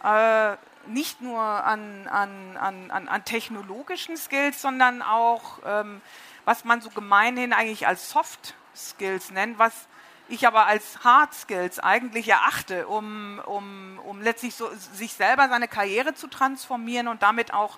äh, 0.04 0.56
nicht 0.88 1.22
nur 1.22 1.42
an, 1.42 2.08
an, 2.08 2.58
an, 2.58 3.08
an, 3.08 3.24
technologischen 3.24 4.18
Skills, 4.18 4.64
sondern 4.64 5.04
auch, 5.04 5.60
ähm, 5.64 6.02
was 6.44 6.66
man 6.66 6.82
so 6.82 6.90
gemeinhin 6.90 7.54
eigentlich 7.54 7.86
als 7.86 8.10
Soft 8.10 8.56
Skills 8.76 9.30
nennt, 9.30 9.60
was 9.60 9.88
ich 10.30 10.48
aber 10.48 10.66
als 10.66 11.04
Hard 11.04 11.34
Skills 11.34 11.80
eigentlich 11.80 12.30
erachte, 12.30 12.88
um, 12.88 13.40
um, 13.46 14.00
um 14.06 14.22
letztlich 14.22 14.56
so, 14.56 14.70
sich 14.94 15.14
selber 15.14 15.50
seine 15.50 15.68
Karriere 15.68 16.14
zu 16.14 16.28
transformieren 16.28 17.08
und 17.08 17.22
damit 17.22 17.54
auch 17.54 17.78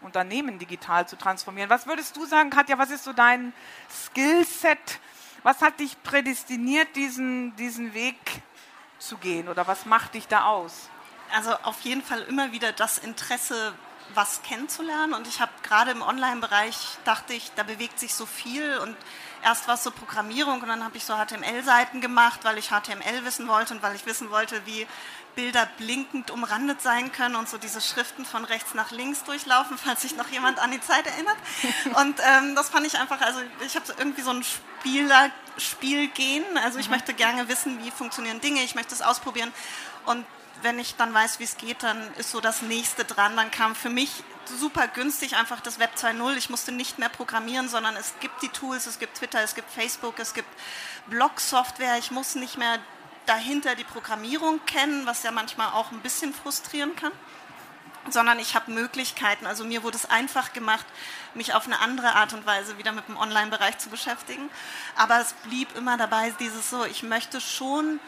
Unternehmen 0.00 0.58
digital 0.58 1.08
zu 1.08 1.16
transformieren. 1.16 1.70
Was 1.70 1.86
würdest 1.86 2.16
du 2.16 2.24
sagen, 2.26 2.50
Katja, 2.50 2.78
was 2.78 2.90
ist 2.90 3.04
so 3.04 3.12
dein 3.12 3.52
Skillset? 3.90 5.00
Was 5.42 5.60
hat 5.62 5.80
dich 5.80 6.00
prädestiniert, 6.02 6.94
diesen, 6.96 7.56
diesen 7.56 7.94
Weg 7.94 8.16
zu 8.98 9.16
gehen 9.16 9.48
oder 9.48 9.66
was 9.66 9.86
macht 9.86 10.14
dich 10.14 10.28
da 10.28 10.44
aus? 10.44 10.88
Also 11.34 11.52
auf 11.62 11.80
jeden 11.82 12.02
Fall 12.02 12.22
immer 12.22 12.52
wieder 12.52 12.72
das 12.72 12.98
Interesse, 12.98 13.74
was 14.14 14.42
kennenzulernen. 14.42 15.14
Und 15.14 15.26
ich 15.26 15.40
habe 15.40 15.52
gerade 15.62 15.90
im 15.90 16.02
Online-Bereich, 16.02 16.98
dachte 17.04 17.34
ich, 17.34 17.52
da 17.56 17.62
bewegt 17.62 17.98
sich 17.98 18.14
so 18.14 18.26
viel. 18.26 18.78
Und 18.78 18.96
erst 19.42 19.68
war 19.68 19.74
es 19.74 19.84
so 19.84 19.90
Programmierung 19.90 20.60
und 20.60 20.68
dann 20.68 20.84
habe 20.84 20.96
ich 20.96 21.04
so 21.04 21.14
HTML-Seiten 21.14 22.00
gemacht, 22.00 22.40
weil 22.42 22.58
ich 22.58 22.68
HTML 22.68 23.24
wissen 23.24 23.48
wollte 23.48 23.74
und 23.74 23.82
weil 23.82 23.94
ich 23.94 24.06
wissen 24.06 24.30
wollte, 24.30 24.64
wie 24.66 24.86
Bilder 25.34 25.68
blinkend 25.78 26.30
umrandet 26.30 26.82
sein 26.82 27.12
können 27.12 27.36
und 27.36 27.48
so 27.48 27.58
diese 27.58 27.80
Schriften 27.80 28.24
von 28.24 28.44
rechts 28.44 28.74
nach 28.74 28.90
links 28.90 29.22
durchlaufen, 29.24 29.78
falls 29.84 30.02
sich 30.02 30.16
noch 30.16 30.28
jemand 30.28 30.58
an 30.58 30.70
die 30.70 30.80
Zeit 30.80 31.06
erinnert. 31.06 31.36
Und 31.94 32.18
ähm, 32.20 32.54
das 32.56 32.70
fand 32.70 32.86
ich 32.86 32.98
einfach, 32.98 33.20
also 33.20 33.40
ich 33.64 33.76
habe 33.76 33.86
irgendwie 33.98 34.22
so 34.22 34.30
ein 34.30 34.42
Spieler, 34.42 35.30
Spielgehen. 35.58 36.44
Also 36.58 36.78
ich 36.78 36.86
mhm. 36.86 36.94
möchte 36.94 37.14
gerne 37.14 37.48
wissen, 37.48 37.84
wie 37.84 37.90
funktionieren 37.90 38.40
Dinge, 38.40 38.62
ich 38.62 38.74
möchte 38.74 38.94
es 38.94 39.02
ausprobieren. 39.02 39.52
Und 40.06 40.24
wenn 40.62 40.78
ich 40.78 40.96
dann 40.96 41.12
weiß, 41.14 41.38
wie 41.38 41.44
es 41.44 41.56
geht, 41.56 41.82
dann 41.82 42.12
ist 42.14 42.30
so 42.30 42.40
das 42.40 42.62
nächste 42.62 43.04
dran. 43.04 43.36
Dann 43.36 43.50
kam 43.50 43.74
für 43.74 43.90
mich 43.90 44.10
super 44.46 44.88
günstig 44.88 45.36
einfach 45.36 45.60
das 45.60 45.78
Web 45.78 45.90
2.0. 45.96 46.36
Ich 46.36 46.50
musste 46.50 46.72
nicht 46.72 46.98
mehr 46.98 47.08
programmieren, 47.08 47.68
sondern 47.68 47.96
es 47.96 48.14
gibt 48.20 48.42
die 48.42 48.48
Tools, 48.48 48.86
es 48.86 48.98
gibt 48.98 49.18
Twitter, 49.18 49.42
es 49.42 49.54
gibt 49.54 49.70
Facebook, 49.70 50.18
es 50.18 50.34
gibt 50.34 50.48
Blog-Software. 51.06 51.98
Ich 51.98 52.10
muss 52.10 52.34
nicht 52.34 52.58
mehr 52.58 52.78
dahinter 53.26 53.74
die 53.74 53.84
Programmierung 53.84 54.64
kennen, 54.64 55.06
was 55.06 55.22
ja 55.22 55.30
manchmal 55.30 55.68
auch 55.72 55.92
ein 55.92 56.00
bisschen 56.00 56.32
frustrieren 56.32 56.96
kann, 56.96 57.12
sondern 58.08 58.38
ich 58.38 58.54
habe 58.54 58.72
Möglichkeiten. 58.72 59.46
Also 59.46 59.64
mir 59.64 59.82
wurde 59.82 59.96
es 59.96 60.08
einfach 60.08 60.54
gemacht, 60.54 60.86
mich 61.34 61.52
auf 61.52 61.66
eine 61.66 61.78
andere 61.80 62.14
Art 62.14 62.32
und 62.32 62.46
Weise 62.46 62.78
wieder 62.78 62.92
mit 62.92 63.06
dem 63.06 63.18
Online-Bereich 63.18 63.78
zu 63.78 63.90
beschäftigen. 63.90 64.48
Aber 64.96 65.20
es 65.20 65.34
blieb 65.44 65.76
immer 65.76 65.98
dabei, 65.98 66.30
dieses 66.40 66.70
so, 66.70 66.84
ich 66.84 67.02
möchte 67.02 67.40
schon 67.40 68.00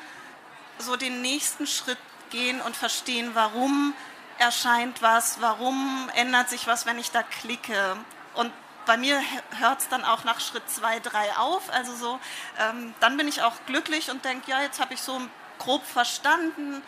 so 0.79 0.97
den 0.97 1.21
nächsten 1.21 1.67
Schritt 1.67 1.99
gehen 2.31 2.61
und 2.61 2.77
verstehen, 2.77 3.31
warum 3.35 3.95
erscheint 4.39 5.03
was, 5.03 5.41
warum 5.41 6.11
ändert 6.15 6.49
sich 6.49 6.67
was, 6.67 6.87
wenn 6.87 6.99
ich 6.99 7.11
da 7.11 7.23
klicke. 7.23 7.97
Und 8.35 8.53
bei 8.87 8.97
mir 8.97 9.21
hört 9.59 9.81
es 9.81 9.89
dann 9.89 10.05
auch 10.05 10.25
nach 10.25 10.41
Schritt 10.41 10.69
zwei, 10.69 10.99
drei 10.99 11.37
auf. 11.37 11.71
Also 11.71 11.95
so, 11.95 12.21
ähm, 12.59 12.95
dann 13.01 13.17
bin 13.17 13.29
ich 13.29 13.43
auch 13.43 13.55
glücklich 13.67 14.11
und 14.11 14.25
denke, 14.25 14.51
ja, 14.51 14.63
jetzt 14.63 14.81
habe 14.81 14.95
ich 14.95 15.03
so 15.03 15.21
grob 15.59 15.85
verstanden, 15.85 16.83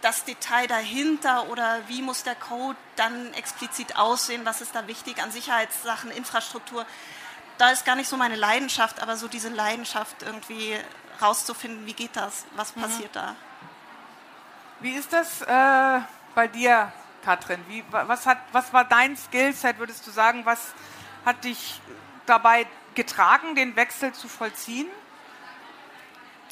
das 0.00 0.24
Detail 0.24 0.66
dahinter 0.66 1.48
oder 1.48 1.80
wie 1.88 2.00
muss 2.00 2.22
der 2.22 2.34
Code 2.34 2.78
dann 2.96 3.34
explizit 3.34 3.96
aussehen, 3.96 4.46
was 4.46 4.60
ist 4.60 4.74
da 4.74 4.86
wichtig 4.86 5.22
an 5.22 5.30
Sicherheitssachen, 5.30 6.10
Infrastruktur. 6.10 6.86
Da 7.58 7.70
ist 7.70 7.84
gar 7.84 7.96
nicht 7.96 8.08
so 8.08 8.16
meine 8.16 8.36
Leidenschaft, 8.36 9.02
aber 9.02 9.16
so 9.16 9.28
diese 9.28 9.50
Leidenschaft 9.50 10.22
irgendwie 10.22 10.78
rauszufinden, 11.20 11.84
wie 11.86 11.92
geht 11.92 12.16
das, 12.16 12.46
was 12.56 12.74
mhm. 12.74 12.82
passiert 12.82 13.14
da. 13.14 13.36
Wie 14.80 14.92
ist 14.92 15.12
das 15.12 15.42
äh, 15.42 16.00
bei 16.34 16.48
dir, 16.48 16.90
Katrin? 17.22 17.60
Wie, 17.68 17.84
was, 17.90 18.24
hat, 18.24 18.38
was 18.52 18.72
war 18.72 18.84
dein 18.84 19.14
Skillset, 19.14 19.78
würdest 19.78 20.06
du 20.06 20.10
sagen? 20.10 20.46
Was 20.46 20.72
hat 21.26 21.44
dich 21.44 21.80
dabei 22.24 22.66
getragen, 22.94 23.54
den 23.54 23.76
Wechsel 23.76 24.12
zu 24.12 24.26
vollziehen? 24.26 24.88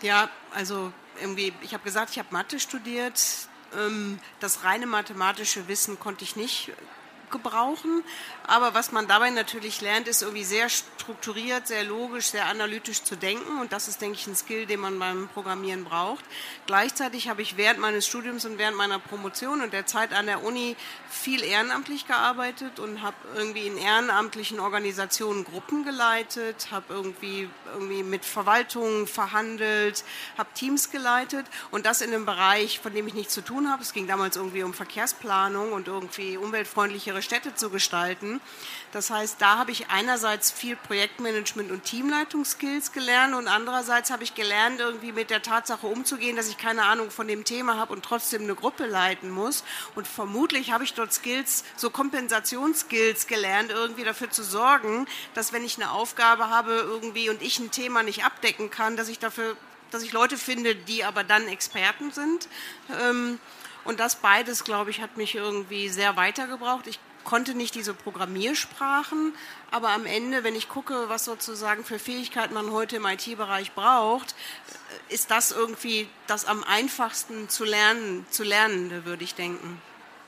Ja, 0.02 0.28
also 0.54 0.92
irgendwie, 1.20 1.54
ich 1.62 1.72
habe 1.72 1.82
gesagt, 1.84 2.10
ich 2.10 2.18
habe 2.18 2.28
Mathe 2.30 2.60
studiert. 2.60 3.48
Ähm, 3.74 4.18
das 4.40 4.62
reine 4.62 4.86
mathematische 4.86 5.66
Wissen 5.66 5.98
konnte 5.98 6.22
ich 6.22 6.36
nicht 6.36 6.72
gebrauchen. 7.30 8.02
Aber 8.46 8.74
was 8.74 8.92
man 8.92 9.06
dabei 9.06 9.30
natürlich 9.30 9.80
lernt, 9.80 10.08
ist 10.08 10.22
irgendwie 10.22 10.44
sehr 10.44 10.68
strukturiert, 10.68 11.66
sehr 11.66 11.84
logisch, 11.84 12.28
sehr 12.28 12.46
analytisch 12.46 13.02
zu 13.02 13.16
denken. 13.16 13.58
Und 13.60 13.72
das 13.72 13.88
ist, 13.88 14.00
denke 14.00 14.16
ich, 14.18 14.26
ein 14.26 14.36
Skill, 14.36 14.66
den 14.66 14.80
man 14.80 14.98
beim 14.98 15.28
Programmieren 15.28 15.84
braucht. 15.84 16.24
Gleichzeitig 16.66 17.28
habe 17.28 17.42
ich 17.42 17.56
während 17.56 17.80
meines 17.80 18.06
Studiums 18.06 18.44
und 18.44 18.58
während 18.58 18.76
meiner 18.76 18.98
Promotion 18.98 19.60
und 19.60 19.72
der 19.72 19.86
Zeit 19.86 20.12
an 20.12 20.26
der 20.26 20.42
Uni 20.42 20.76
viel 21.10 21.42
ehrenamtlich 21.42 22.06
gearbeitet 22.06 22.78
und 22.78 23.02
habe 23.02 23.16
irgendwie 23.34 23.66
in 23.66 23.76
ehrenamtlichen 23.76 24.60
Organisationen 24.60 25.44
Gruppen 25.44 25.84
geleitet, 25.84 26.68
habe 26.70 26.92
irgendwie, 26.92 27.48
irgendwie 27.72 28.02
mit 28.02 28.24
Verwaltungen 28.24 29.06
verhandelt, 29.06 30.04
habe 30.36 30.48
Teams 30.54 30.90
geleitet 30.90 31.46
und 31.70 31.86
das 31.86 32.00
in 32.00 32.12
einem 32.12 32.26
Bereich, 32.26 32.80
von 32.80 32.94
dem 32.94 33.06
ich 33.06 33.14
nichts 33.14 33.34
zu 33.34 33.42
tun 33.42 33.70
habe. 33.70 33.82
Es 33.82 33.92
ging 33.92 34.06
damals 34.06 34.36
irgendwie 34.36 34.62
um 34.62 34.74
Verkehrsplanung 34.74 35.72
und 35.72 35.88
irgendwie 35.88 36.36
umweltfreundlichere 36.36 37.17
Städte 37.22 37.54
zu 37.54 37.70
gestalten. 37.70 38.40
Das 38.92 39.10
heißt, 39.10 39.36
da 39.40 39.58
habe 39.58 39.70
ich 39.70 39.90
einerseits 39.90 40.50
viel 40.50 40.76
Projektmanagement 40.76 41.70
und 41.70 41.84
Teamleitungsskills 41.84 42.92
gelernt 42.92 43.34
und 43.34 43.48
andererseits 43.48 44.10
habe 44.10 44.24
ich 44.24 44.34
gelernt, 44.34 44.80
irgendwie 44.80 45.12
mit 45.12 45.30
der 45.30 45.42
Tatsache 45.42 45.86
umzugehen, 45.86 46.36
dass 46.36 46.48
ich 46.48 46.56
keine 46.56 46.84
Ahnung 46.84 47.10
von 47.10 47.28
dem 47.28 47.44
Thema 47.44 47.76
habe 47.76 47.92
und 47.92 48.04
trotzdem 48.04 48.42
eine 48.42 48.54
Gruppe 48.54 48.86
leiten 48.86 49.30
muss. 49.30 49.64
Und 49.94 50.08
vermutlich 50.08 50.72
habe 50.72 50.84
ich 50.84 50.94
dort 50.94 51.12
Skills, 51.12 51.64
so 51.76 51.90
Kompensationsskills 51.90 53.26
gelernt, 53.26 53.70
irgendwie 53.70 54.04
dafür 54.04 54.30
zu 54.30 54.42
sorgen, 54.42 55.06
dass 55.34 55.52
wenn 55.52 55.64
ich 55.64 55.76
eine 55.76 55.90
Aufgabe 55.90 56.48
habe 56.48 56.72
irgendwie 56.72 57.28
und 57.30 57.42
ich 57.42 57.58
ein 57.58 57.70
Thema 57.70 58.02
nicht 58.02 58.24
abdecken 58.24 58.70
kann, 58.70 58.96
dass 58.96 59.08
ich 59.08 59.18
dafür, 59.18 59.56
dass 59.90 60.02
ich 60.02 60.12
Leute 60.12 60.36
finde, 60.36 60.74
die 60.74 61.04
aber 61.04 61.24
dann 61.24 61.48
Experten 61.48 62.10
sind. 62.10 62.48
Ähm, 63.00 63.38
und 63.84 64.00
das 64.00 64.16
beides, 64.16 64.64
glaube 64.64 64.90
ich, 64.90 65.00
hat 65.00 65.16
mich 65.16 65.34
irgendwie 65.34 65.88
sehr 65.88 66.16
weitergebraucht. 66.16 66.86
Ich 66.86 67.00
konnte 67.24 67.54
nicht 67.54 67.74
diese 67.74 67.94
Programmiersprachen, 67.94 69.34
aber 69.70 69.90
am 69.90 70.06
Ende, 70.06 70.44
wenn 70.44 70.54
ich 70.54 70.68
gucke, 70.68 71.08
was 71.08 71.24
sozusagen 71.24 71.84
für 71.84 71.98
Fähigkeiten 71.98 72.54
man 72.54 72.70
heute 72.72 72.96
im 72.96 73.06
IT-Bereich 73.06 73.72
braucht, 73.72 74.34
äh, 75.10 75.14
ist 75.14 75.30
das 75.30 75.52
irgendwie 75.52 76.08
das 76.26 76.44
am 76.44 76.64
einfachsten 76.64 77.48
zu 77.48 77.64
lernen, 77.64 78.26
zu 78.30 78.44
lernende, 78.44 79.04
würde 79.04 79.24
ich 79.24 79.34
denken. 79.34 79.80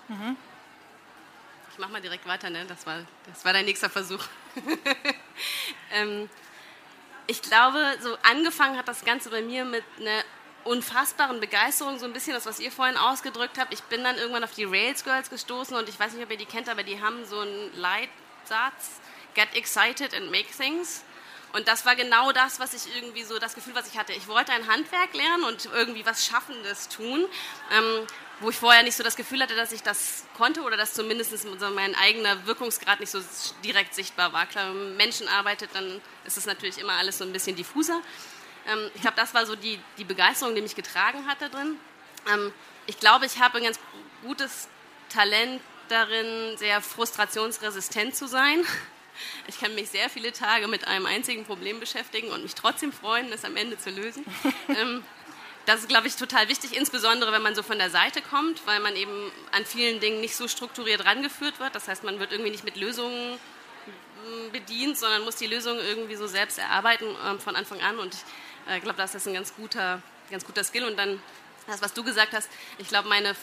Mhm. 0.09 0.37
Ich 1.73 1.79
mache 1.79 1.93
mal 1.93 2.03
direkt 2.03 2.27
weiter, 2.27 2.51
ne? 2.51 2.67
das, 2.67 2.87
war, 2.87 2.99
das 3.27 3.45
war 3.45 3.53
dein 3.53 3.65
nächster 3.65 3.89
Versuch. 3.89 4.25
ähm, 5.93 6.29
ich 7.27 7.43
glaube, 7.43 7.97
so 8.01 8.17
angefangen 8.23 8.77
hat 8.77 8.89
das 8.89 9.05
Ganze 9.05 9.31
bei 9.31 9.41
mir 9.41 9.65
mit 9.65 9.85
einer 9.99 10.25
unfassbaren 10.65 11.41
Begeisterung, 11.41 11.99
so 11.99 12.05
ein 12.07 12.13
bisschen 12.13 12.35
das, 12.35 12.47
was 12.47 12.61
ihr 12.61 12.71
vorhin 12.71 12.97
ausgedrückt 12.97 13.59
habt. 13.59 13.73
Ich 13.73 13.83
bin 13.85 14.05
dann 14.05 14.17
irgendwann 14.17 14.45
auf 14.45 14.53
die 14.53 14.65
Rails 14.65 15.05
Girls 15.05 15.31
gestoßen 15.31 15.77
und 15.77 15.89
ich 15.89 15.99
weiß 15.99 16.13
nicht, 16.13 16.25
ob 16.25 16.31
ihr 16.31 16.37
die 16.37 16.47
kennt, 16.47 16.69
aber 16.69 16.83
die 16.83 17.01
haben 17.01 17.25
so 17.25 17.41
einen 17.41 17.75
Leitsatz, 17.77 19.01
get 19.35 19.55
excited 19.55 20.15
and 20.15 20.31
make 20.31 20.49
things. 20.57 21.03
Und 21.53 21.67
das 21.67 21.85
war 21.85 21.97
genau 21.97 22.31
das, 22.31 22.61
was 22.61 22.75
ich 22.75 22.95
irgendwie 22.95 23.25
so, 23.25 23.39
das 23.39 23.55
Gefühl, 23.55 23.75
was 23.75 23.89
ich 23.89 23.99
hatte. 23.99 24.13
Ich 24.13 24.29
wollte 24.29 24.53
ein 24.53 24.69
Handwerk 24.69 25.13
lernen 25.15 25.45
und 25.45 25.69
irgendwie 25.75 26.07
was 26.07 26.25
Schaffendes 26.25 26.89
tun, 26.89 27.27
ähm, 27.73 28.07
wo 28.39 28.51
ich 28.51 28.57
vorher 28.57 28.83
nicht 28.83 28.97
so 28.97 29.03
das 29.03 29.17
Gefühl 29.17 29.43
hatte, 29.43 29.57
dass 29.57 29.73
ich 29.73 29.83
das 29.83 30.25
konnte 30.37 30.63
oder 30.63 30.77
dass 30.77 30.95
zumindest 30.95 31.45
mein 31.75 31.95
eigener 31.97 32.47
Wirkungsgrad 32.47 33.01
nicht 33.01 33.11
so 33.11 33.21
direkt 33.65 33.95
sichtbar 33.95 34.33
war. 34.33 34.47
Klar, 34.47 34.69
wenn 34.69 34.79
man 34.79 34.97
Menschen 34.97 35.29
arbeitet, 35.29 35.71
dann 35.75 36.01
ist 36.25 36.37
es 36.37 36.47
natürlich 36.47 36.79
immer 36.79 36.95
alles 36.95 37.19
so 37.19 37.25
ein 37.25 37.33
bisschen 37.33 37.57
diffuser. 37.57 38.01
Ähm, 38.67 38.91
ich 38.95 39.01
glaube, 39.01 39.17
das 39.17 39.35
war 39.35 39.47
so 39.47 39.57
die, 39.57 39.79
die 39.99 40.05
Begeisterung, 40.05 40.55
die 40.55 40.63
mich 40.63 40.75
getragen 40.75 41.27
hat 41.27 41.41
da 41.41 41.49
drin. 41.49 41.77
Ähm, 42.33 42.53
ich 42.87 42.99
glaube, 42.99 43.27
ich 43.27 43.41
habe 43.41 43.59
ein 43.59 43.65
ganz 43.65 43.79
gutes 44.23 44.69
Talent 45.09 45.61
darin, 45.89 46.57
sehr 46.57 46.81
frustrationsresistent 46.81 48.15
zu 48.15 48.27
sein. 48.27 48.65
Ich 49.47 49.61
kann 49.61 49.75
mich 49.75 49.91
sehr 49.91 50.09
viele 50.09 50.33
Tage 50.33 50.69
mit 50.69 50.87
einem 50.87 51.07
einzigen 51.07 51.45
Problem 51.45 51.81
beschäftigen 51.81 52.29
und 52.29 52.43
mich 52.43 52.55
trotzdem 52.55 52.93
freuen, 52.93 53.33
es 53.33 53.45
am 53.45 53.57
Ende 53.57 53.79
zu 53.79 53.91
lösen. 53.91 54.25
ähm, 54.69 55.05
das 55.67 55.81
ist, 55.81 55.89
glaube 55.89 56.07
ich, 56.07 56.17
total 56.17 56.49
wichtig, 56.49 56.77
insbesondere 56.77 57.33
wenn 57.33 57.43
man 57.43 57.55
so 57.55 57.63
von 57.63 57.79
der 57.79 57.91
Seite 57.91 58.23
kommt, 58.23 58.67
weil 58.67 58.81
man 58.81 58.97
eben 58.97 59.31
an 59.53 59.65
vielen 59.65 60.01
Dingen 60.01 60.21
nicht 60.21 60.35
so 60.35 60.49
strukturiert 60.49 61.05
rangeführt 61.05 61.61
wird. 61.61 61.75
Das 61.75 61.87
heißt, 61.87 62.03
man 62.03 62.19
wird 62.19 62.33
irgendwie 62.33 62.51
nicht 62.51 62.65
mit 62.65 62.77
Lösungen 62.77 63.39
hm, 64.25 64.53
bedient, 64.53 64.99
sondern 64.99 65.23
muss 65.25 65.37
die 65.37 65.47
Lösung 65.47 65.79
irgendwie 65.79 66.17
so 66.17 66.27
selbst 66.27 66.59
erarbeiten 66.59 67.05
äh, 67.05 67.39
von 67.39 67.57
Anfang 67.57 67.81
an. 67.83 67.99
Und 67.99 68.15
ich 68.15 68.21
äh, 68.69 68.81
glaube, 68.81 68.97
das 68.97 69.15
ist 69.15 69.27
ein 69.27 69.35
ganz 69.35 69.55
guter, 69.55 70.03
ganz 70.31 70.45
guter 70.45 70.65
Skill. 70.65 70.85
Und 70.85 70.97
dann 70.97 71.21
das, 71.67 71.83
was 71.83 71.93
du 71.93 72.03
gesagt 72.03 72.33
hast, 72.33 72.49
ich 72.79 72.89
glaube, 72.89 73.09
meine, 73.09 73.35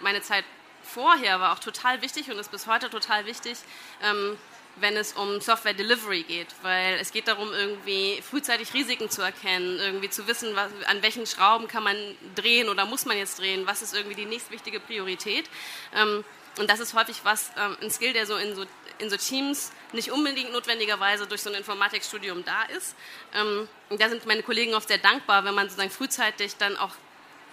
meine 0.00 0.22
Zeit 0.22 0.44
vorher 0.82 1.40
war 1.40 1.52
auch 1.52 1.58
total 1.58 2.00
wichtig 2.02 2.30
und 2.30 2.38
ist 2.38 2.50
bis 2.50 2.66
heute 2.66 2.90
total 2.90 3.26
wichtig. 3.26 3.58
Ähm, 4.02 4.38
wenn 4.76 4.96
es 4.96 5.14
um 5.14 5.40
Software 5.40 5.74
Delivery 5.74 6.22
geht, 6.22 6.48
weil 6.62 6.94
es 7.00 7.12
geht 7.12 7.28
darum, 7.28 7.52
irgendwie 7.52 8.20
frühzeitig 8.22 8.72
Risiken 8.74 9.10
zu 9.10 9.22
erkennen, 9.22 9.78
irgendwie 9.78 10.10
zu 10.10 10.26
wissen, 10.26 10.54
was, 10.54 10.70
an 10.86 11.02
welchen 11.02 11.26
Schrauben 11.26 11.66
kann 11.66 11.82
man 11.82 11.96
drehen 12.34 12.68
oder 12.68 12.84
muss 12.84 13.06
man 13.06 13.16
jetzt 13.16 13.38
drehen, 13.38 13.66
was 13.66 13.82
ist 13.82 13.94
irgendwie 13.94 14.16
die 14.16 14.26
nächstwichtige 14.26 14.80
Priorität. 14.80 15.48
Ähm, 15.94 16.24
und 16.58 16.70
das 16.70 16.80
ist 16.80 16.94
häufig 16.94 17.20
was, 17.24 17.50
ähm, 17.58 17.76
ein 17.82 17.90
Skill, 17.90 18.12
der 18.12 18.26
so 18.26 18.36
in, 18.36 18.54
so 18.54 18.64
in 18.98 19.10
so 19.10 19.16
Teams 19.16 19.72
nicht 19.92 20.10
unbedingt 20.10 20.52
notwendigerweise 20.52 21.26
durch 21.26 21.42
so 21.42 21.50
ein 21.50 21.56
Informatikstudium 21.56 22.44
da 22.44 22.62
ist. 22.76 22.96
Ähm, 23.34 23.68
und 23.88 24.00
da 24.00 24.08
sind 24.08 24.26
meine 24.26 24.42
Kollegen 24.42 24.74
oft 24.74 24.88
sehr 24.88 24.98
dankbar, 24.98 25.44
wenn 25.44 25.54
man 25.54 25.68
sozusagen 25.68 25.90
frühzeitig 25.90 26.56
dann 26.56 26.76
auch 26.76 26.92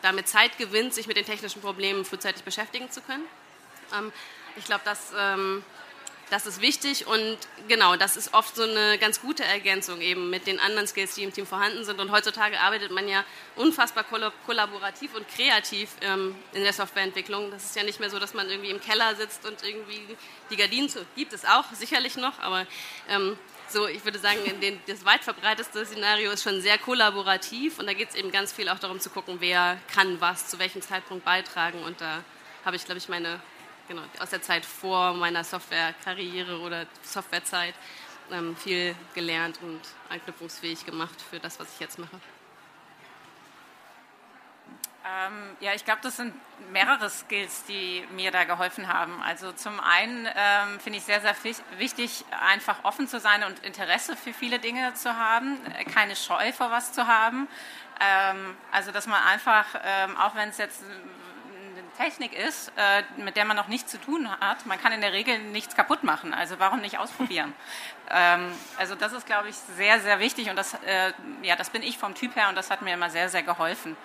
damit 0.01 0.27
Zeit 0.27 0.57
gewinnt, 0.57 0.93
sich 0.93 1.07
mit 1.07 1.15
den 1.15 1.25
technischen 1.25 1.61
Problemen 1.61 2.03
frühzeitig 2.03 2.43
beschäftigen 2.43 2.91
zu 2.91 2.99
können. 2.99 3.23
Ich 4.57 4.65
glaube, 4.65 4.83
ähm, 5.17 5.63
das 6.29 6.45
ist 6.45 6.61
wichtig 6.61 7.05
und 7.05 7.37
genau, 7.67 7.95
das 7.95 8.17
ist 8.17 8.33
oft 8.33 8.55
so 8.55 8.63
eine 8.63 8.97
ganz 8.97 9.21
gute 9.21 9.43
Ergänzung 9.43 10.01
eben 10.01 10.29
mit 10.29 10.47
den 10.47 10.59
anderen 10.59 10.87
Skills, 10.87 11.15
die 11.15 11.23
im 11.23 11.33
Team 11.33 11.45
vorhanden 11.45 11.83
sind. 11.85 11.99
Und 11.99 12.11
heutzutage 12.11 12.59
arbeitet 12.59 12.91
man 12.91 13.07
ja 13.07 13.23
unfassbar 13.55 14.03
kollaborativ 14.45 15.13
und 15.15 15.27
kreativ 15.27 15.89
ähm, 16.01 16.35
in 16.53 16.63
der 16.63 16.73
Softwareentwicklung. 16.73 17.51
Das 17.51 17.65
ist 17.65 17.75
ja 17.75 17.83
nicht 17.83 17.99
mehr 17.99 18.09
so, 18.09 18.19
dass 18.19 18.33
man 18.33 18.49
irgendwie 18.49 18.71
im 18.71 18.81
Keller 18.81 19.15
sitzt 19.15 19.45
und 19.45 19.63
irgendwie 19.63 20.01
die 20.49 20.55
Gardinen 20.55 20.89
zu, 20.89 21.05
gibt 21.15 21.33
es 21.33 21.45
auch 21.45 21.65
sicherlich 21.73 22.15
noch, 22.15 22.39
aber 22.39 22.65
ähm, 23.09 23.37
so, 23.69 23.87
ich 23.87 24.03
würde 24.03 24.19
sagen, 24.19 24.39
den, 24.61 24.79
das 24.87 25.05
weit 25.05 25.23
verbreiteste 25.23 25.85
Szenario 25.85 26.31
ist 26.31 26.43
schon 26.43 26.61
sehr 26.61 26.77
kollaborativ 26.77 27.79
und 27.79 27.87
da 27.87 27.93
geht 27.93 28.09
es 28.09 28.15
eben 28.15 28.31
ganz 28.31 28.51
viel 28.53 28.69
auch 28.69 28.79
darum 28.79 28.99
zu 28.99 29.09
gucken, 29.09 29.37
wer 29.39 29.77
kann 29.93 30.19
was 30.21 30.47
zu 30.47 30.59
welchem 30.59 30.81
Zeitpunkt 30.81 31.25
beitragen 31.25 31.83
und 31.83 31.99
da 32.01 32.23
habe 32.65 32.75
ich, 32.75 32.85
glaube 32.85 32.97
ich, 32.97 33.09
meine 33.09 33.39
genau, 33.87 34.01
aus 34.19 34.29
der 34.29 34.41
Zeit 34.41 34.65
vor 34.65 35.13
meiner 35.13 35.43
Softwarekarriere 35.43 36.59
oder 36.59 36.85
Softwarezeit 37.01 37.75
ähm, 38.31 38.55
viel 38.55 38.95
gelernt 39.13 39.59
und 39.61 39.81
anknüpfungsfähig 40.09 40.85
gemacht 40.85 41.21
für 41.21 41.39
das, 41.39 41.59
was 41.59 41.73
ich 41.73 41.79
jetzt 41.79 41.99
mache. 41.99 42.19
Ähm, 45.05 45.57
ja, 45.59 45.73
ich 45.73 45.83
glaube, 45.83 45.99
das 46.01 46.15
sind 46.15 46.33
mehrere 46.71 47.09
Skills, 47.09 47.65
die 47.65 48.07
mir 48.11 48.31
da 48.31 48.45
geholfen 48.45 48.87
haben. 48.87 49.21
Also 49.21 49.51
zum 49.51 49.81
einen 49.81 50.27
ähm, 50.33 50.79
finde 50.79 50.99
ich 50.99 51.03
sehr, 51.03 51.19
sehr 51.19 51.35
wichtig, 51.77 52.23
einfach 52.39 52.85
offen 52.85 53.09
zu 53.09 53.19
sein 53.19 53.43
und 53.43 53.59
Interesse 53.65 54.15
für 54.15 54.33
viele 54.33 54.59
Dinge 54.59 54.93
zu 54.93 55.17
haben, 55.17 55.57
äh, 55.77 55.83
keine 55.83 56.15
Scheu 56.15 56.53
vor 56.53 56.71
was 56.71 56.93
zu 56.93 57.05
haben. 57.05 57.49
Ähm, 57.99 58.55
also 58.71 58.91
dass 58.91 59.05
man 59.05 59.21
einfach, 59.23 59.65
ähm, 59.83 60.15
auch 60.15 60.35
wenn 60.35 60.49
es 60.49 60.57
jetzt 60.57 60.83
Technik 61.97 62.33
ist, 62.33 62.71
äh, 62.75 63.03
mit 63.17 63.35
der 63.35 63.45
man 63.45 63.55
noch 63.55 63.67
nichts 63.67 63.91
zu 63.91 63.99
tun 63.99 64.29
hat. 64.39 64.65
Man 64.65 64.81
kann 64.81 64.91
in 64.91 65.01
der 65.01 65.13
Regel 65.13 65.39
nichts 65.39 65.75
kaputt 65.75 66.03
machen. 66.03 66.33
Also 66.33 66.59
warum 66.59 66.81
nicht 66.81 66.97
ausprobieren? 66.97 67.53
ähm, 68.09 68.51
also 68.77 68.95
das 68.95 69.13
ist, 69.13 69.25
glaube 69.25 69.49
ich, 69.49 69.55
sehr, 69.55 69.99
sehr 69.99 70.19
wichtig 70.19 70.49
und 70.49 70.55
das, 70.55 70.73
äh, 70.85 71.13
ja, 71.41 71.55
das 71.55 71.69
bin 71.69 71.83
ich 71.83 71.97
vom 71.97 72.15
Typ 72.15 72.35
her 72.35 72.49
und 72.49 72.55
das 72.55 72.69
hat 72.69 72.81
mir 72.81 72.93
immer 72.93 73.09
sehr, 73.09 73.29
sehr 73.29 73.43
geholfen. 73.43 73.95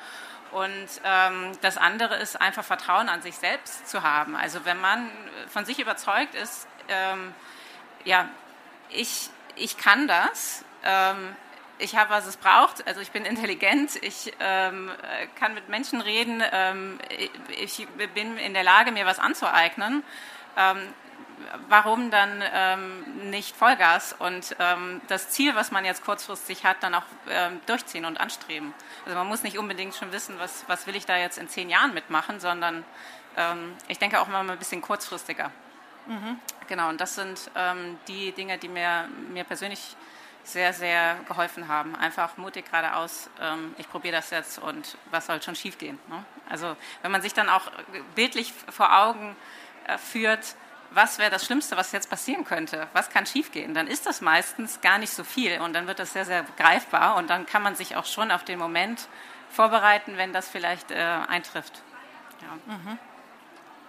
Und 0.50 0.88
ähm, 1.04 1.52
das 1.60 1.76
andere 1.76 2.16
ist 2.16 2.40
einfach 2.40 2.64
Vertrauen 2.64 3.08
an 3.08 3.20
sich 3.20 3.36
selbst 3.36 3.88
zu 3.88 4.02
haben. 4.02 4.34
Also 4.34 4.64
wenn 4.64 4.80
man 4.80 5.10
von 5.48 5.64
sich 5.64 5.78
überzeugt 5.78 6.34
ist, 6.34 6.66
ähm, 6.88 7.34
ja, 8.04 8.28
ich, 8.90 9.28
ich 9.56 9.76
kann 9.76 10.08
das, 10.08 10.64
ähm, 10.84 11.36
ich 11.78 11.96
habe, 11.96 12.10
was 12.10 12.26
es 12.26 12.36
braucht. 12.36 12.86
Also 12.86 13.00
ich 13.00 13.10
bin 13.10 13.24
intelligent, 13.24 13.96
ich 14.02 14.32
ähm, 14.40 14.90
kann 15.38 15.54
mit 15.54 15.68
Menschen 15.68 16.00
reden, 16.00 16.42
ähm, 16.52 16.98
ich 17.56 17.86
bin 18.14 18.36
in 18.38 18.54
der 18.54 18.64
Lage, 18.64 18.92
mir 18.92 19.06
was 19.06 19.18
anzueignen. 19.18 20.02
Ähm, 20.56 20.78
warum 21.68 22.10
dann 22.10 22.42
ähm, 22.52 23.30
nicht 23.30 23.56
Vollgas 23.56 24.14
und 24.18 24.56
ähm, 24.58 25.00
das 25.06 25.30
Ziel, 25.30 25.54
was 25.54 25.70
man 25.70 25.84
jetzt 25.84 26.04
kurzfristig 26.04 26.64
hat, 26.64 26.82
dann 26.82 26.94
auch 26.94 27.04
ähm, 27.30 27.60
durchziehen 27.66 28.04
und 28.04 28.18
anstreben? 28.18 28.74
Also 29.04 29.16
man 29.16 29.28
muss 29.28 29.44
nicht 29.44 29.56
unbedingt 29.56 29.94
schon 29.94 30.12
wissen, 30.12 30.38
was, 30.38 30.64
was 30.66 30.86
will 30.86 30.96
ich 30.96 31.06
da 31.06 31.16
jetzt 31.16 31.38
in 31.38 31.48
zehn 31.48 31.70
Jahren 31.70 31.94
mitmachen, 31.94 32.40
sondern 32.40 32.84
ich 33.86 34.00
denke 34.00 34.20
auch 34.20 34.26
mal 34.26 34.50
ein 34.50 34.58
bisschen 34.58 34.82
kurzfristiger. 34.82 35.52
Mhm. 36.06 36.40
Genau, 36.66 36.88
und 36.88 37.00
das 37.00 37.14
sind 37.14 37.48
die 38.08 38.32
Dinge, 38.32 38.58
die 38.58 38.66
mir, 38.66 39.08
mir 39.28 39.44
persönlich 39.44 39.94
sehr, 40.52 40.72
sehr 40.72 41.16
geholfen 41.28 41.68
haben. 41.68 41.94
Einfach 41.96 42.36
mutig 42.36 42.66
geradeaus, 42.66 43.28
ähm, 43.40 43.74
ich 43.78 43.88
probiere 43.88 44.16
das 44.16 44.30
jetzt 44.30 44.58
und 44.58 44.96
was 45.10 45.26
soll 45.26 45.42
schon 45.42 45.54
schiefgehen. 45.54 45.98
Ne? 46.08 46.24
Also 46.48 46.76
wenn 47.02 47.10
man 47.10 47.22
sich 47.22 47.34
dann 47.34 47.48
auch 47.48 47.70
bildlich 48.14 48.52
vor 48.70 48.96
Augen 48.96 49.36
äh, 49.86 49.98
führt, 49.98 50.56
was 50.90 51.18
wäre 51.18 51.30
das 51.30 51.44
Schlimmste, 51.44 51.76
was 51.76 51.92
jetzt 51.92 52.08
passieren 52.08 52.44
könnte, 52.44 52.88
was 52.94 53.10
kann 53.10 53.26
schiefgehen, 53.26 53.74
dann 53.74 53.86
ist 53.86 54.06
das 54.06 54.20
meistens 54.20 54.80
gar 54.80 54.98
nicht 54.98 55.12
so 55.12 55.22
viel 55.22 55.60
und 55.60 55.74
dann 55.74 55.86
wird 55.86 55.98
das 55.98 56.14
sehr, 56.14 56.24
sehr 56.24 56.44
greifbar 56.56 57.16
und 57.16 57.28
dann 57.28 57.44
kann 57.44 57.62
man 57.62 57.74
sich 57.74 57.96
auch 57.96 58.06
schon 58.06 58.30
auf 58.30 58.44
den 58.44 58.58
Moment 58.58 59.06
vorbereiten, 59.50 60.16
wenn 60.16 60.32
das 60.32 60.48
vielleicht 60.48 60.90
äh, 60.90 60.96
eintrifft. 60.96 61.82
Ja. 62.40 62.74
Mhm. 62.74 62.98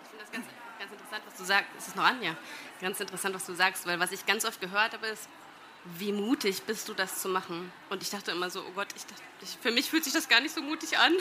Ich 0.04 0.10
finde 0.10 0.24
das 0.24 0.32
ganz, 0.32 0.92
interessant, 0.92 1.24
was 1.26 1.36
du 1.38 1.44
sagst. 1.44 1.70
Ist 1.78 1.88
es 1.90 1.96
noch 1.96 2.04
an? 2.04 2.22
Ja. 2.22 2.36
Ganz 2.82 3.00
interessant, 3.00 3.36
was 3.36 3.46
du 3.46 3.54
sagst, 3.54 3.86
weil 3.88 4.00
was 4.00 4.12
ich 4.12 4.26
ganz 4.26 4.46
oft 4.46 4.60
gehört 4.60 4.94
habe, 4.94 5.08
ist, 5.08 5.30
wie 5.98 6.12
mutig 6.12 6.64
bist 6.64 6.88
du, 6.90 6.94
das 6.94 7.22
zu 7.22 7.30
machen? 7.30 7.72
Und 7.90 8.02
ich 8.02 8.10
dachte 8.10 8.32
immer 8.32 8.50
so, 8.50 8.62
oh 8.62 8.72
Gott, 8.76 8.88
ich 8.96 9.06
dachte, 9.06 9.22
ich, 9.42 9.58
für 9.62 9.72
mich 9.72 9.90
fühlt 9.90 10.04
sich 10.04 10.14
das 10.14 10.28
gar 10.28 10.40
nicht 10.42 10.54
so 10.54 10.62
mutig 10.62 10.98
an. 10.98 11.14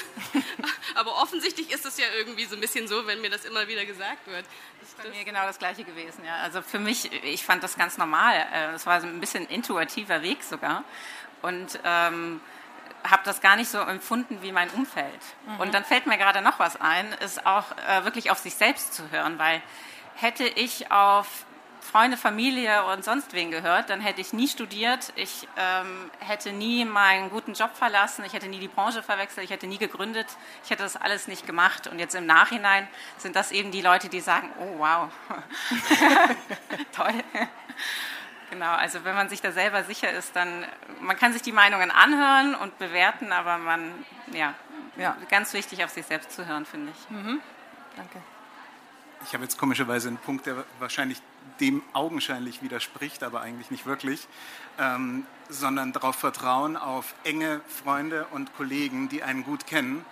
Aber 0.94 1.22
offensichtlich 1.22 1.70
ist 1.72 1.86
es 1.86 1.98
ja 1.98 2.06
irgendwie 2.16 2.44
so 2.44 2.56
ein 2.56 2.60
bisschen 2.60 2.88
so, 2.88 3.06
wenn 3.06 3.20
mir 3.20 3.30
das 3.30 3.44
immer 3.44 3.68
wieder 3.68 3.84
gesagt 3.84 4.26
wird. 4.26 4.44
Das 4.80 4.88
ist 4.90 5.02
bei 5.02 5.08
mir 5.10 5.24
genau 5.24 5.42
das 5.42 5.58
Gleiche 5.58 5.84
gewesen. 5.84 6.24
Ja. 6.24 6.36
Also 6.42 6.62
für 6.62 6.78
mich, 6.78 7.12
ich 7.24 7.44
fand 7.44 7.62
das 7.62 7.76
ganz 7.76 7.98
normal. 7.98 8.46
Das 8.72 8.86
war 8.86 9.00
so 9.00 9.06
ein 9.06 9.20
bisschen 9.20 9.46
intuitiver 9.46 10.22
Weg 10.22 10.42
sogar. 10.42 10.84
Und 11.42 11.78
ähm, 11.84 12.40
habe 13.04 13.22
das 13.24 13.40
gar 13.40 13.56
nicht 13.56 13.70
so 13.70 13.78
empfunden 13.78 14.42
wie 14.42 14.52
mein 14.52 14.70
Umfeld. 14.70 15.20
Mhm. 15.46 15.60
Und 15.60 15.74
dann 15.74 15.84
fällt 15.84 16.06
mir 16.06 16.18
gerade 16.18 16.42
noch 16.42 16.58
was 16.58 16.80
ein, 16.80 17.12
ist 17.24 17.46
auch 17.46 17.66
äh, 17.76 18.04
wirklich 18.04 18.30
auf 18.30 18.38
sich 18.38 18.54
selbst 18.54 18.94
zu 18.94 19.10
hören, 19.10 19.38
weil 19.38 19.62
hätte 20.16 20.44
ich 20.44 20.90
auf 20.90 21.46
Freunde, 21.88 22.18
Familie 22.18 22.84
und 22.84 23.02
sonst 23.02 23.32
wen 23.32 23.50
gehört, 23.50 23.88
dann 23.88 24.02
hätte 24.02 24.20
ich 24.20 24.34
nie 24.34 24.46
studiert, 24.46 25.10
ich 25.16 25.48
ähm, 25.56 26.10
hätte 26.18 26.52
nie 26.52 26.84
meinen 26.84 27.30
guten 27.30 27.54
Job 27.54 27.74
verlassen, 27.74 28.24
ich 28.26 28.34
hätte 28.34 28.46
nie 28.46 28.58
die 28.58 28.68
Branche 28.68 29.02
verwechselt, 29.02 29.44
ich 29.44 29.50
hätte 29.50 29.66
nie 29.66 29.78
gegründet, 29.78 30.26
ich 30.64 30.70
hätte 30.70 30.82
das 30.82 30.96
alles 30.96 31.28
nicht 31.28 31.46
gemacht. 31.46 31.86
Und 31.86 31.98
jetzt 31.98 32.14
im 32.14 32.26
Nachhinein 32.26 32.86
sind 33.16 33.36
das 33.36 33.52
eben 33.52 33.70
die 33.70 33.80
Leute, 33.80 34.10
die 34.10 34.20
sagen, 34.20 34.50
oh 34.60 34.78
wow, 34.78 35.10
toll. 36.94 37.14
Genau, 38.50 38.72
also 38.72 39.04
wenn 39.04 39.14
man 39.14 39.30
sich 39.30 39.40
da 39.40 39.52
selber 39.52 39.82
sicher 39.84 40.10
ist, 40.10 40.36
dann, 40.36 40.66
man 41.00 41.16
kann 41.16 41.32
sich 41.32 41.42
die 41.42 41.52
Meinungen 41.52 41.90
anhören 41.90 42.54
und 42.54 42.78
bewerten, 42.78 43.32
aber 43.32 43.56
man, 43.56 43.92
ja, 44.32 44.54
ja. 44.96 45.16
ganz 45.30 45.54
wichtig 45.54 45.84
auf 45.84 45.90
sich 45.90 46.04
selbst 46.04 46.32
zu 46.32 46.46
hören, 46.46 46.66
finde 46.66 46.92
ich. 46.92 47.10
Mhm. 47.10 47.40
Danke. 47.96 48.20
Ich 49.24 49.34
habe 49.34 49.44
jetzt 49.44 49.58
komischerweise 49.58 50.08
einen 50.08 50.18
Punkt, 50.18 50.46
der 50.46 50.64
wahrscheinlich 50.78 51.20
dem 51.60 51.82
augenscheinlich 51.92 52.62
widerspricht, 52.62 53.22
aber 53.22 53.40
eigentlich 53.40 53.70
nicht 53.70 53.86
wirklich, 53.86 54.28
ähm, 54.78 55.26
sondern 55.48 55.92
darauf 55.92 56.16
vertrauen 56.16 56.76
auf 56.76 57.14
enge 57.24 57.60
Freunde 57.68 58.26
und 58.32 58.54
Kollegen, 58.56 59.08
die 59.08 59.22
einen 59.22 59.44
gut 59.44 59.66
kennen 59.66 60.04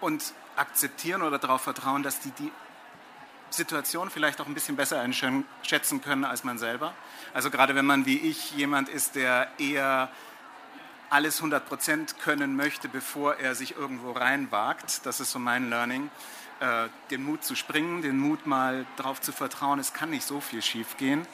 und 0.00 0.32
akzeptieren 0.56 1.22
oder 1.22 1.38
darauf 1.38 1.62
vertrauen, 1.62 2.02
dass 2.02 2.20
die 2.20 2.30
die 2.32 2.52
Situation 3.50 4.10
vielleicht 4.10 4.40
auch 4.40 4.46
ein 4.46 4.54
bisschen 4.54 4.76
besser 4.76 5.00
einschätzen 5.00 6.02
können 6.02 6.24
als 6.24 6.44
man 6.44 6.58
selber. 6.58 6.92
Also 7.32 7.50
gerade 7.50 7.74
wenn 7.74 7.86
man 7.86 8.06
wie 8.06 8.18
ich 8.18 8.52
jemand 8.52 8.88
ist, 8.88 9.14
der 9.14 9.48
eher 9.58 10.10
alles 11.10 11.42
100% 11.42 12.16
können 12.18 12.56
möchte, 12.56 12.88
bevor 12.88 13.36
er 13.36 13.54
sich 13.54 13.76
irgendwo 13.76 14.12
reinwagt. 14.12 15.06
Das 15.06 15.20
ist 15.20 15.30
so 15.30 15.38
mein 15.38 15.70
Learning. 15.70 16.10
Äh, 16.58 16.88
den 17.10 17.22
Mut 17.22 17.44
zu 17.44 17.54
springen, 17.54 18.00
den 18.00 18.18
Mut 18.18 18.46
mal 18.46 18.86
darauf 18.96 19.20
zu 19.20 19.30
vertrauen, 19.30 19.78
es 19.78 19.92
kann 19.92 20.08
nicht 20.08 20.26
so 20.26 20.40
viel 20.40 20.62
schiefgehen. 20.62 21.26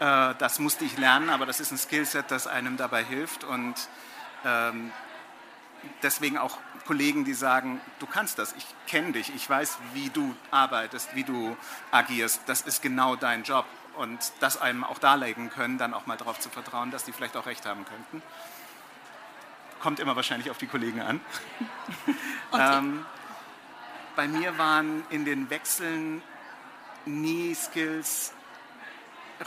Äh, 0.00 0.34
das 0.38 0.58
musste 0.58 0.86
ich 0.86 0.96
lernen, 0.96 1.28
aber 1.28 1.44
das 1.44 1.60
ist 1.60 1.70
ein 1.70 1.76
Skillset, 1.76 2.30
das 2.30 2.46
einem 2.46 2.78
dabei 2.78 3.04
hilft 3.04 3.44
und 3.44 3.74
ähm, 4.42 4.90
deswegen 6.02 6.38
auch 6.38 6.56
Kollegen, 6.86 7.26
die 7.26 7.34
sagen, 7.34 7.78
du 7.98 8.06
kannst 8.06 8.38
das, 8.38 8.54
ich 8.56 8.66
kenne 8.86 9.12
dich, 9.12 9.34
ich 9.34 9.48
weiß, 9.48 9.76
wie 9.92 10.08
du 10.08 10.34
arbeitest, 10.50 11.14
wie 11.14 11.24
du 11.24 11.58
agierst, 11.90 12.40
das 12.46 12.62
ist 12.62 12.80
genau 12.80 13.16
dein 13.16 13.42
Job 13.42 13.66
und 13.96 14.32
das 14.40 14.58
einem 14.58 14.82
auch 14.82 14.98
darlegen 14.98 15.50
können, 15.50 15.76
dann 15.76 15.92
auch 15.92 16.06
mal 16.06 16.16
darauf 16.16 16.40
zu 16.40 16.48
vertrauen, 16.48 16.90
dass 16.90 17.04
die 17.04 17.12
vielleicht 17.12 17.36
auch 17.36 17.44
recht 17.44 17.66
haben 17.66 17.84
könnten. 17.84 18.22
Kommt 19.80 20.00
immer 20.00 20.16
wahrscheinlich 20.16 20.50
auf 20.50 20.56
die 20.56 20.66
Kollegen 20.68 21.02
an. 21.02 21.20
ähm, 22.58 23.04
bei 24.16 24.28
mir 24.28 24.58
waren 24.58 25.02
in 25.10 25.24
den 25.24 25.50
Wechseln 25.50 26.22
nie 27.04 27.54
Skills 27.54 28.32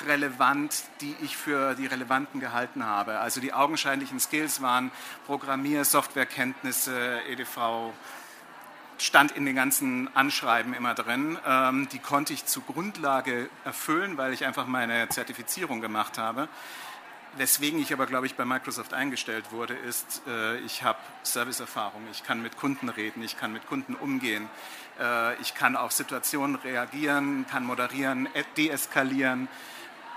relevant, 0.05 0.83
die 1.01 1.15
ich 1.21 1.37
für 1.37 1.73
die 1.75 1.85
relevanten 1.85 2.39
gehalten 2.39 2.85
habe. 2.85 3.19
Also 3.19 3.39
die 3.39 3.53
augenscheinlichen 3.53 4.19
Skills 4.19 4.61
waren 4.61 4.91
Programmier-, 5.25 5.85
Softwarekenntnisse, 5.85 7.21
EDV, 7.29 7.93
stand 8.97 9.31
in 9.31 9.45
den 9.45 9.55
ganzen 9.55 10.13
Anschreiben 10.15 10.73
immer 10.73 10.93
drin. 10.93 11.37
Ähm, 11.45 11.87
die 11.91 11.99
konnte 11.99 12.33
ich 12.33 12.45
zur 12.45 12.63
Grundlage 12.63 13.49
erfüllen, 13.63 14.17
weil 14.17 14.33
ich 14.33 14.45
einfach 14.45 14.67
meine 14.67 15.07
Zertifizierung 15.09 15.81
gemacht 15.81 16.17
habe. 16.17 16.49
Weswegen 17.37 17.79
ich 17.79 17.93
aber, 17.93 18.07
glaube 18.07 18.25
ich, 18.25 18.35
bei 18.35 18.45
Microsoft 18.45 18.93
eingestellt 18.93 19.51
wurde, 19.51 19.75
ist, 19.75 20.23
äh, 20.27 20.57
ich 20.59 20.81
habe 20.81 20.97
Serviceerfahrung, 21.21 22.01
ich 22.11 22.23
kann 22.23 22.41
mit 22.41 22.57
Kunden 22.57 22.89
reden, 22.89 23.21
ich 23.21 23.37
kann 23.37 23.53
mit 23.53 23.67
Kunden 23.67 23.93
umgehen, 23.93 24.49
äh, 24.99 25.39
ich 25.41 25.53
kann 25.53 25.75
auf 25.75 25.91
Situationen 25.91 26.55
reagieren, 26.55 27.45
kann 27.49 27.63
moderieren, 27.63 28.27
deeskalieren. 28.57 29.47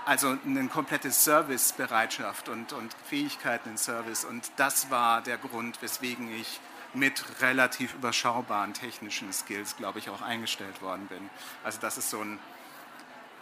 Also 0.05 0.35
eine 0.45 0.67
komplette 0.67 1.11
Servicebereitschaft 1.11 2.49
und, 2.49 2.73
und 2.73 2.95
Fähigkeiten 3.07 3.69
in 3.69 3.77
Service. 3.77 4.25
Und 4.25 4.51
das 4.57 4.89
war 4.89 5.21
der 5.21 5.37
Grund, 5.37 5.79
weswegen 5.83 6.33
ich 6.33 6.59
mit 6.95 7.23
relativ 7.41 7.93
überschaubaren 7.93 8.73
technischen 8.73 9.31
Skills, 9.31 9.77
glaube 9.77 9.99
ich, 9.99 10.09
auch 10.09 10.21
eingestellt 10.21 10.81
worden 10.81 11.05
bin. 11.07 11.29
Also 11.63 11.79
das 11.79 11.99
ist 11.99 12.09
so 12.09 12.19
ein 12.19 12.39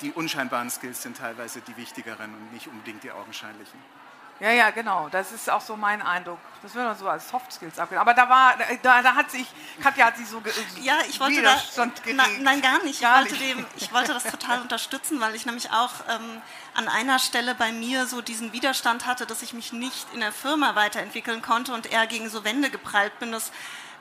die 0.01 0.11
unscheinbaren 0.11 0.69
Skills 0.69 1.01
sind 1.01 1.17
teilweise 1.17 1.61
die 1.61 1.75
wichtigeren 1.77 2.33
und 2.33 2.53
nicht 2.53 2.67
unbedingt 2.67 3.03
die 3.03 3.11
augenscheinlichen. 3.11 3.79
Ja, 4.39 4.51
ja, 4.51 4.69
genau. 4.69 5.09
Das 5.09 5.33
ist 5.33 5.49
auch 5.49 5.59
so 5.59 5.75
mein 5.75 6.01
Eindruck. 6.01 6.39
Das 6.61 6.73
wird 6.73 6.97
so 6.97 7.09
als 7.09 7.27
Soft 7.29 7.51
Skills 7.51 7.77
abgehen. 7.77 7.99
Aber 7.99 8.13
da 8.13 8.29
war, 8.29 8.53
da, 8.81 9.01
da 9.01 9.15
hat 9.15 9.29
sich, 9.29 9.45
Katja 9.81 10.05
hat 10.05 10.17
sich 10.17 10.27
so 10.27 10.39
ge 10.39 10.53
Ja, 10.81 10.99
ich 11.09 11.19
wollte 11.19 11.41
da, 11.41 11.57
na, 12.13 12.23
nein, 12.39 12.61
gar 12.61 12.81
nicht. 12.83 13.01
Gar 13.01 13.25
ich, 13.25 13.31
wollte 13.31 13.43
nicht. 13.43 13.57
Dem, 13.57 13.65
ich 13.75 13.91
wollte 13.91 14.13
das 14.13 14.23
total 14.23 14.61
unterstützen, 14.61 15.19
weil 15.19 15.35
ich 15.35 15.45
nämlich 15.45 15.71
auch 15.71 15.91
ähm, 16.09 16.41
an 16.73 16.87
einer 16.87 17.19
Stelle 17.19 17.53
bei 17.53 17.73
mir 17.73 18.05
so 18.05 18.21
diesen 18.21 18.53
Widerstand 18.53 19.05
hatte, 19.05 19.25
dass 19.25 19.41
ich 19.41 19.53
mich 19.53 19.73
nicht 19.73 20.07
in 20.13 20.21
der 20.21 20.31
Firma 20.31 20.73
weiterentwickeln 20.75 21.41
konnte 21.41 21.73
und 21.73 21.91
eher 21.91 22.07
gegen 22.07 22.29
so 22.29 22.45
Wände 22.45 22.69
geprallt 22.69 23.19
bin. 23.19 23.33
Das 23.33 23.51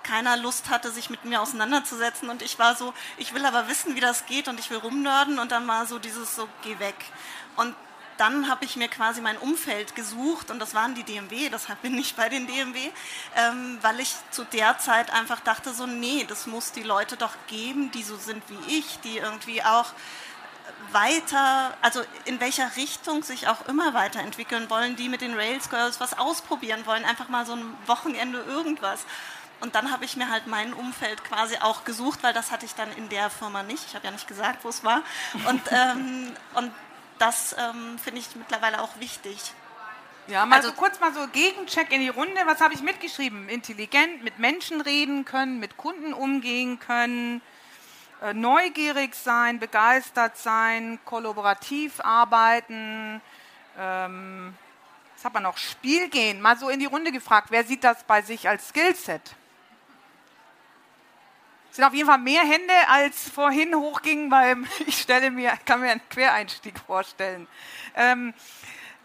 keiner 0.03 0.37
Lust 0.37 0.71
hatte, 0.71 0.91
sich 0.91 1.11
mit 1.11 1.25
mir 1.25 1.41
auseinanderzusetzen. 1.41 2.29
Und 2.29 2.43
ich 2.43 2.59
war 2.59 2.77
so, 2.77 2.95
ich 3.17 3.35
will 3.35 3.45
aber 3.45 3.69
wissen, 3.69 3.95
wie 3.95 4.01
das 4.01 4.27
geht 4.27 4.49
und 4.49 4.59
ich 4.61 4.71
will 4.71 4.79
rumnörden. 4.79 5.39
Und 5.39 5.53
dann 5.53 5.67
war 5.67 5.87
so 5.87 5.99
dieses 5.99 6.35
so, 6.35 6.49
geh 6.63 6.79
weg. 6.79 6.97
Und 7.57 7.75
dann 8.19 8.49
habe 8.49 8.65
ich 8.65 8.77
mir 8.77 8.89
quasi 8.89 9.21
mein 9.21 9.39
Umfeld 9.39 9.95
gesucht 9.95 10.51
und 10.51 10.59
das 10.59 10.75
waren 10.75 10.95
die 10.95 11.05
DMW, 11.05 11.49
deshalb 11.51 11.81
bin 11.83 11.97
ich 11.97 12.17
bei 12.17 12.29
den 12.29 12.47
DMW, 12.47 12.91
ähm, 13.37 13.79
weil 13.81 14.01
ich 14.01 14.13
zu 14.31 14.45
der 14.45 14.79
Zeit 14.79 15.13
einfach 15.13 15.41
dachte 15.41 15.73
so, 15.73 15.87
nee, 15.87 16.27
das 16.29 16.47
muss 16.47 16.73
die 16.73 16.83
Leute 16.83 17.17
doch 17.17 17.35
geben, 17.47 17.91
die 17.93 18.03
so 18.03 18.17
sind 18.17 18.43
wie 18.49 18.79
ich, 18.79 18.99
die 19.01 19.19
irgendwie 19.19 19.63
auch 19.63 19.93
weiter, 20.93 21.77
also 21.83 22.03
in 22.25 22.41
welcher 22.41 22.77
Richtung 22.77 23.23
sich 23.23 23.49
auch 23.49 23.67
immer 23.67 23.95
weiterentwickeln 23.95 24.69
wollen, 24.71 24.97
die 24.97 25.09
mit 25.09 25.21
den 25.21 25.35
Rails 25.35 25.71
Girls 25.71 26.01
was 26.01 26.19
ausprobieren 26.19 26.87
wollen, 26.87 27.05
einfach 27.05 27.29
mal 27.29 27.47
so 27.47 27.55
ein 27.55 27.77
Wochenende 27.87 28.41
irgendwas. 28.41 29.05
Und 29.61 29.75
dann 29.75 29.91
habe 29.91 30.05
ich 30.05 30.17
mir 30.17 30.31
halt 30.31 30.47
mein 30.47 30.73
Umfeld 30.73 31.25
quasi 31.25 31.57
auch 31.59 31.85
gesucht, 31.85 32.23
weil 32.23 32.33
das 32.33 32.51
hatte 32.51 32.65
ich 32.65 32.75
dann 32.75 32.91
in 32.93 33.09
der 33.09 33.29
Firma 33.29 33.63
nicht. 33.63 33.85
Ich 33.87 33.95
habe 33.95 34.05
ja 34.05 34.11
nicht 34.13 34.29
gesagt, 34.29 34.65
wo 34.65 34.69
es 34.69 34.85
war. 34.85 35.03
Und, 35.49 35.63
ähm, 35.71 36.33
und 36.55 36.73
das 37.19 37.57
ähm, 37.59 37.99
finde 37.99 38.21
ich 38.21 38.35
mittlerweile 38.37 38.81
auch 38.81 39.01
wichtig. 39.01 39.53
Ja, 40.29 40.45
mal 40.45 40.57
also 40.57 40.69
so 40.69 40.75
kurz 40.75 41.01
mal 41.01 41.13
so 41.13 41.27
Gegencheck 41.29 41.91
in 41.91 42.01
die 42.01 42.09
Runde. 42.09 42.41
Was 42.45 42.61
habe 42.61 42.75
ich 42.75 42.83
mitgeschrieben? 42.83 43.49
Intelligent, 43.49 44.23
mit 44.23 44.39
Menschen 44.39 44.81
reden 44.81 45.25
können, 45.25 45.59
mit 45.59 45.77
Kunden 45.77 46.13
umgehen 46.13 46.79
können, 46.79 47.41
äh, 48.23 48.35
neugierig 48.35 49.15
sein, 49.15 49.59
begeistert 49.59 50.37
sein, 50.37 50.99
kollaborativ 51.05 52.01
arbeiten. 52.01 53.23
Ähm, 53.79 54.55
was 55.17 55.25
hat 55.25 55.35
man 55.35 55.43
noch? 55.43 55.57
Spiel 55.57 56.09
gehen. 56.11 56.41
Mal 56.41 56.59
so 56.59 56.69
in 56.69 56.79
die 56.79 56.87
Runde 56.87 57.11
gefragt. 57.11 57.49
Wer 57.51 57.65
sieht 57.65 57.83
das 57.83 58.05
bei 58.05 58.23
sich 58.23 58.49
als 58.49 58.69
Skillset? 58.69 59.35
Sind 61.79 61.85
auf 61.85 61.95
jeden 61.95 62.09
Fall 62.09 62.19
mehr 62.19 62.43
Hände, 62.43 62.75
als 62.89 63.31
vorhin 63.31 63.73
hochgingen, 63.73 64.33
weil 64.33 64.57
ich 64.87 65.01
stelle 65.01 65.31
mir, 65.31 65.53
kann 65.65 65.81
mir 65.81 65.93
einen 65.93 66.09
Quereinstieg 66.11 66.77
vorstellen. 66.77 67.47
Ähm, 67.95 68.35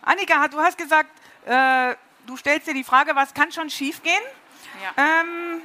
Annika, 0.01 0.47
du 0.47 0.59
hast 0.59 0.75
gesagt, 0.75 1.11
äh, 1.45 1.95
du 2.25 2.35
stellst 2.35 2.65
dir 2.65 2.73
die 2.73 2.83
Frage, 2.83 3.15
was 3.15 3.35
kann 3.35 3.51
schon 3.51 3.69
schiefgehen? 3.69 4.23
Ja. 4.81 5.03
Ähm, 5.03 5.61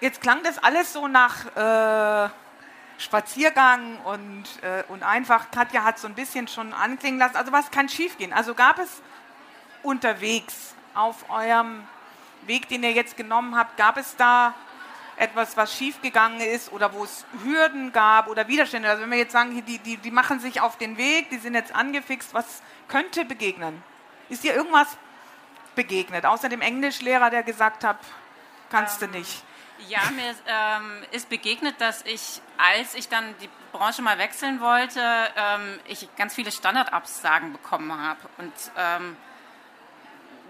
jetzt 0.00 0.20
klang 0.20 0.44
das 0.44 0.62
alles 0.62 0.92
so 0.92 1.08
nach 1.08 1.46
äh, 1.56 2.30
Spaziergang 2.98 3.98
und, 4.04 4.44
äh, 4.62 4.84
und 4.86 5.02
einfach, 5.02 5.50
Katja 5.50 5.82
hat 5.82 5.98
so 5.98 6.06
ein 6.06 6.14
bisschen 6.14 6.46
schon 6.46 6.72
anklingen 6.72 7.18
lassen. 7.18 7.34
Also 7.34 7.50
was 7.50 7.68
kann 7.72 7.88
schiefgehen? 7.88 8.32
Also 8.32 8.54
gab 8.54 8.78
es 8.78 9.02
unterwegs 9.82 10.76
auf 10.94 11.28
eurem 11.30 11.82
Weg, 12.42 12.68
den 12.68 12.84
ihr 12.84 12.92
jetzt 12.92 13.16
genommen 13.16 13.56
habt, 13.56 13.76
gab 13.76 13.96
es 13.96 14.14
da 14.14 14.54
etwas, 15.22 15.56
was 15.56 15.72
schiefgegangen 15.72 16.40
ist 16.40 16.72
oder 16.72 16.92
wo 16.92 17.04
es 17.04 17.24
Hürden 17.44 17.92
gab 17.92 18.26
oder 18.26 18.48
Widerstände. 18.48 18.88
Also 18.88 19.02
wenn 19.02 19.10
wir 19.10 19.18
jetzt 19.18 19.32
sagen, 19.32 19.64
die, 19.64 19.78
die, 19.78 19.96
die 19.96 20.10
machen 20.10 20.40
sich 20.40 20.60
auf 20.60 20.78
den 20.78 20.96
Weg, 20.96 21.30
die 21.30 21.38
sind 21.38 21.54
jetzt 21.54 21.72
angefixt, 21.72 22.34
was 22.34 22.60
könnte 22.88 23.24
begegnen? 23.24 23.82
Ist 24.28 24.42
dir 24.42 24.54
irgendwas 24.54 24.88
begegnet, 25.76 26.26
außer 26.26 26.48
dem 26.48 26.60
Englischlehrer, 26.60 27.30
der 27.30 27.44
gesagt 27.44 27.84
hat, 27.84 27.98
kannst 28.68 29.00
ähm, 29.00 29.12
du 29.12 29.18
nicht? 29.18 29.44
Ja, 29.88 30.00
mir 30.10 30.34
ähm, 30.46 31.04
ist 31.12 31.28
begegnet, 31.28 31.80
dass 31.80 32.02
ich, 32.02 32.42
als 32.58 32.94
ich 32.94 33.08
dann 33.08 33.34
die 33.40 33.48
Branche 33.70 34.02
mal 34.02 34.18
wechseln 34.18 34.60
wollte, 34.60 35.00
ähm, 35.36 35.78
ich 35.86 36.08
ganz 36.16 36.34
viele 36.34 36.50
Standardabsagen 36.50 37.52
bekommen 37.52 37.96
habe. 37.96 38.20
Und 38.38 38.52
ähm, 38.76 39.16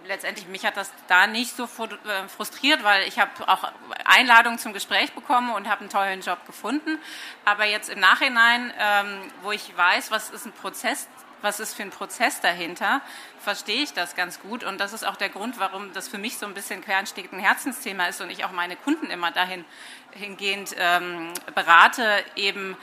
letztendlich 0.07 0.47
mich 0.49 0.65
hat 0.65 0.77
das 0.77 0.91
da 1.09 1.27
nicht 1.27 1.57
so 1.57 1.65
äh, 1.65 2.29
frustriert, 2.29 2.85
weil 2.85 3.07
ich 3.07 3.19
habe 3.19 3.31
auch 3.49 3.71
Einladungen 4.05 4.59
zum 4.59 4.73
Gespräch 4.73 5.13
bekommen 5.13 5.53
und 5.53 5.69
habe 5.69 5.81
einen 5.81 5.91
tollen 5.91 6.21
Job 6.21 6.45
gefunden. 6.47 6.99
Aber 7.45 7.65
jetzt 7.65 7.91
im 7.91 8.01
Nachhinein, 8.01 8.73
ähm, 8.79 9.31
wo 9.43 9.53
ich 9.53 9.77
weiß, 9.77 10.11
was 10.11 10.31
ist 10.31 10.47
ein 10.47 10.53
Prozess, 10.53 11.09
was 11.43 11.61
ist 11.61 11.75
für 11.75 11.83
ein 11.83 11.91
Prozess 11.91 12.41
dahinter, 12.41 13.01
verstehe 13.41 13.83
ich 13.83 13.93
das 13.93 14.15
ganz 14.15 14.41
gut. 14.41 14.65
Und 14.65 14.81
das 14.81 14.93
ist 14.93 15.05
auch 15.05 15.17
der 15.17 15.29
Grund, 15.29 15.59
warum 15.59 15.93
das 15.93 16.09
für 16.09 16.19
mich 16.19 16.39
so 16.39 16.47
ein 16.47 16.55
bisschen 16.55 16.83
quereinstehend 16.83 17.33
ein 17.33 17.41
Herzensthema 17.41 18.07
ist 18.07 18.21
und 18.21 18.31
ich 18.31 18.45
auch 18.45 18.53
meine 18.53 18.77
Kunden 18.77 19.11
immer 19.11 19.31
dahin 19.33 19.65
hingehend 20.13 20.75
ähm, 20.79 21.33
berate, 21.55 22.25
eben 22.37 22.77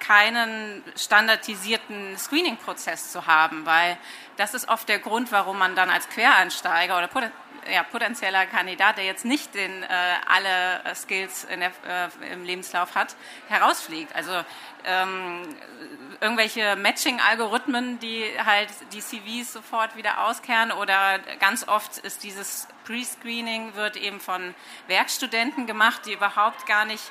keinen 0.00 0.82
standardisierten 0.96 2.18
Screening-Prozess 2.18 3.12
zu 3.12 3.26
haben, 3.26 3.64
weil 3.66 3.96
das 4.36 4.54
ist 4.54 4.68
oft 4.68 4.88
der 4.88 4.98
Grund, 4.98 5.32
warum 5.32 5.58
man 5.58 5.76
dann 5.76 5.90
als 5.90 6.08
Quereinsteiger 6.08 6.98
oder 6.98 7.08
ja, 7.72 7.82
potenzieller 7.82 8.46
Kandidat, 8.46 8.98
der 8.98 9.04
jetzt 9.04 9.24
nicht 9.24 9.54
den, 9.54 9.82
äh, 9.82 9.86
alle 10.26 10.84
äh, 10.84 10.94
Skills 10.94 11.46
der, 11.48 11.72
äh, 11.86 12.32
im 12.32 12.44
Lebenslauf 12.44 12.94
hat, 12.94 13.16
herausfliegt. 13.48 14.14
Also 14.14 14.32
ähm, 14.84 15.56
irgendwelche 16.20 16.76
Matching-Algorithmen, 16.76 17.98
die 18.00 18.24
halt 18.44 18.68
die 18.92 19.00
CVs 19.00 19.52
sofort 19.52 19.96
wieder 19.96 20.26
auskehren 20.26 20.72
oder 20.72 21.18
ganz 21.40 21.66
oft 21.66 21.98
ist 21.98 22.22
dieses 22.22 22.68
Pre-Screening 22.84 23.74
wird 23.76 23.96
eben 23.96 24.20
von 24.20 24.54
Werkstudenten 24.88 25.66
gemacht, 25.66 26.02
die 26.04 26.12
überhaupt 26.12 26.66
gar 26.66 26.84
nicht 26.84 27.02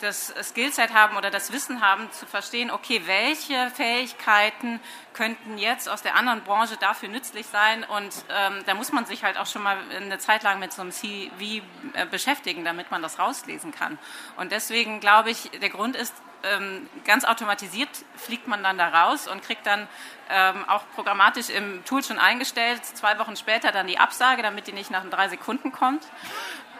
das 0.00 0.34
Skillset 0.42 0.92
haben 0.92 1.16
oder 1.16 1.30
das 1.30 1.52
Wissen 1.52 1.80
haben, 1.80 2.10
zu 2.12 2.26
verstehen, 2.26 2.70
okay, 2.70 3.02
welche 3.06 3.70
Fähigkeiten 3.70 4.80
könnten 5.12 5.58
jetzt 5.58 5.88
aus 5.88 6.02
der 6.02 6.14
anderen 6.14 6.42
Branche 6.42 6.76
dafür 6.78 7.08
nützlich 7.08 7.46
sein. 7.46 7.84
Und 7.84 8.12
ähm, 8.30 8.62
da 8.66 8.74
muss 8.74 8.92
man 8.92 9.06
sich 9.06 9.24
halt 9.24 9.36
auch 9.36 9.46
schon 9.46 9.62
mal 9.62 9.76
eine 9.94 10.18
Zeit 10.18 10.42
lang 10.42 10.58
mit 10.58 10.72
so 10.72 10.82
einem 10.82 10.92
CV 10.92 11.64
äh, 11.92 12.06
beschäftigen, 12.06 12.64
damit 12.64 12.90
man 12.90 13.02
das 13.02 13.18
rauslesen 13.18 13.72
kann. 13.72 13.98
Und 14.36 14.52
deswegen 14.52 15.00
glaube 15.00 15.30
ich, 15.30 15.50
der 15.60 15.70
Grund 15.70 15.96
ist, 15.96 16.14
ähm, 16.42 16.88
ganz 17.04 17.24
automatisiert 17.24 17.90
fliegt 18.16 18.48
man 18.48 18.62
dann 18.62 18.78
da 18.78 18.88
raus 18.88 19.28
und 19.28 19.42
kriegt 19.42 19.66
dann 19.66 19.88
ähm, 20.30 20.64
auch 20.68 20.82
programmatisch 20.94 21.50
im 21.50 21.84
Tool 21.84 22.02
schon 22.02 22.18
eingestellt, 22.18 22.84
zwei 22.84 23.18
Wochen 23.18 23.36
später 23.36 23.72
dann 23.72 23.86
die 23.86 23.98
Absage, 23.98 24.42
damit 24.42 24.66
die 24.66 24.72
nicht 24.72 24.90
nach 24.90 25.04
drei 25.10 25.28
Sekunden 25.28 25.72
kommt. 25.72 26.06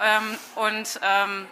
Ähm, 0.00 0.38
und 0.54 1.00
ähm, 1.02 1.46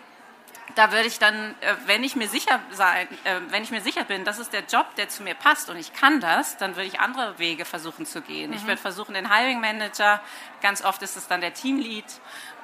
da 0.74 0.92
würde 0.92 1.08
ich 1.08 1.18
dann, 1.18 1.54
äh, 1.60 1.74
wenn 1.86 2.04
ich 2.04 2.16
mir 2.16 2.28
sicher 2.28 2.60
sein, 2.70 3.08
äh, 3.24 3.40
wenn 3.48 3.62
ich 3.62 3.70
mir 3.70 3.80
sicher 3.80 4.04
bin, 4.04 4.24
das 4.24 4.38
ist 4.38 4.52
der 4.52 4.64
Job, 4.64 4.94
der 4.96 5.08
zu 5.08 5.22
mir 5.22 5.34
passt 5.34 5.70
und 5.70 5.76
ich 5.76 5.92
kann 5.92 6.20
das, 6.20 6.56
dann 6.56 6.76
würde 6.76 6.86
ich 6.86 7.00
andere 7.00 7.38
Wege 7.38 7.64
versuchen 7.64 8.06
zu 8.06 8.20
gehen. 8.20 8.50
Mhm. 8.50 8.56
Ich 8.56 8.66
würde 8.66 8.80
versuchen, 8.80 9.14
den 9.14 9.32
Hiring 9.32 9.60
Manager, 9.60 10.20
ganz 10.60 10.84
oft 10.84 11.02
ist 11.02 11.16
es 11.16 11.26
dann 11.26 11.40
der 11.40 11.54
Teamlead 11.54 12.04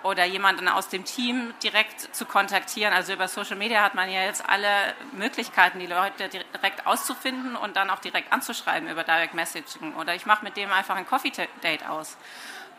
oder 0.03 0.25
jemanden 0.27 0.69
aus 0.69 0.88
dem 0.88 1.05
Team 1.05 1.55
direkt 1.62 2.14
zu 2.14 2.27
kontaktieren. 2.27 2.93
Also 2.93 3.14
über 3.14 3.27
Social 3.27 3.57
Media 3.57 3.83
hat 3.83 3.95
man 3.95 4.11
ja 4.11 4.23
jetzt 4.23 4.47
alle 4.47 4.69
Möglichkeiten, 5.12 5.79
die 5.79 5.87
Leute 5.87 6.29
direkt 6.29 6.87
auszufinden 6.87 7.57
und 7.57 7.77
dann 7.77 7.88
auch 7.88 8.01
direkt 8.01 8.31
anzuschreiben 8.31 8.88
über 8.90 9.03
Direct 9.03 9.33
Messaging. 9.33 9.95
Oder 9.95 10.14
ich 10.14 10.27
mache 10.27 10.45
mit 10.45 10.59
dem 10.59 10.71
einfach 10.71 10.97
ein 10.97 11.07
Coffee 11.07 11.33
Date 11.62 11.88
aus. 11.88 12.19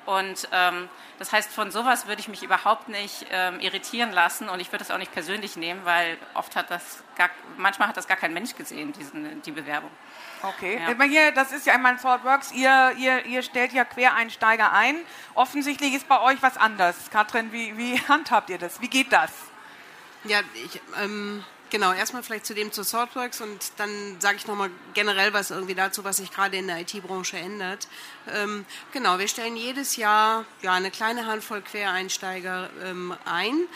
Und 0.06 0.48
ähm, 0.52 0.88
das 1.18 1.32
heißt, 1.32 1.52
von 1.52 1.72
sowas 1.72 2.08
würde 2.08 2.20
ich 2.22 2.28
mich 2.28 2.44
überhaupt 2.44 2.90
nicht 2.90 3.26
ähm, 3.32 3.60
irritieren 3.60 4.12
lassen 4.12 4.50
und 4.50 4.60
ich 4.60 4.68
würde 4.68 4.80
das 4.80 4.92
auch 4.92 4.98
nicht 4.98 5.14
persönlich 5.14 5.56
nehmen, 5.56 5.82
weil 5.84 6.18
oft 6.34 6.56
hat 6.56 6.70
das 6.70 7.04
gar, 7.16 7.30
manchmal 7.58 7.88
hat 7.88 7.98
das 7.98 8.08
gar 8.08 8.18
kein 8.18 8.34
Mensch 8.34 8.56
gesehen, 8.56 8.94
diesen, 8.94 9.42
die 9.42 9.52
Bewerbung. 9.52 9.90
Okay, 10.44 10.80
ja. 10.80 11.04
hier, 11.06 11.32
das 11.32 11.52
ist 11.52 11.66
ja 11.66 11.74
einmal 11.74 11.94
in 11.94 12.00
ThoughtWorks, 12.00 12.52
ihr, 12.52 12.94
ihr, 12.98 13.26
ihr 13.26 13.42
stellt 13.42 13.74
ja 13.74 13.86
Quereinsteiger 13.86 14.74
ein. 14.74 14.98
Offensichtlich 15.34 15.94
ist 15.96 16.08
bei 16.08 16.22
euch 16.22 16.42
was 16.42 16.58
anders. 16.58 16.96
Katrin, 17.12 17.52
wie, 17.52 17.78
wie 17.78 18.00
handhabt 18.08 18.50
ihr 18.50 18.58
das? 18.58 18.82
Wie 18.82 18.90
geht 18.90 19.12
das? 19.12 19.32
Ja, 20.26 20.42
ich, 20.54 20.82
ähm, 21.02 21.44
Genau, 21.72 21.92
erstmal 21.92 22.22
vielleicht 22.22 22.46
zu 22.46 22.54
dem 22.54 22.72
zu 22.72 22.84
Thoughtworks 22.84 23.42
und 23.42 23.72
dann 23.78 23.90
sage 24.20 24.38
ich 24.38 24.46
nochmal 24.46 24.70
generell 24.94 25.34
was 25.34 25.50
irgendwie 25.50 25.74
dazu, 25.74 26.04
was 26.04 26.18
sich 26.18 26.32
gerade 26.32 26.58
in 26.58 26.68
der 26.68 26.80
IT-Branche 26.82 27.38
ändert. 27.38 27.88
Ähm, 28.32 28.66
genau, 28.92 29.18
wir 29.18 29.28
stellen 29.28 29.56
jedes 29.56 29.96
Jahr 29.96 30.46
ja, 30.62 30.74
eine 30.74 30.92
kleine 30.92 31.26
Handvoll 31.26 31.62
Quereinsteiger 31.62 32.70
ähm, 32.84 33.16
ein. 33.26 33.68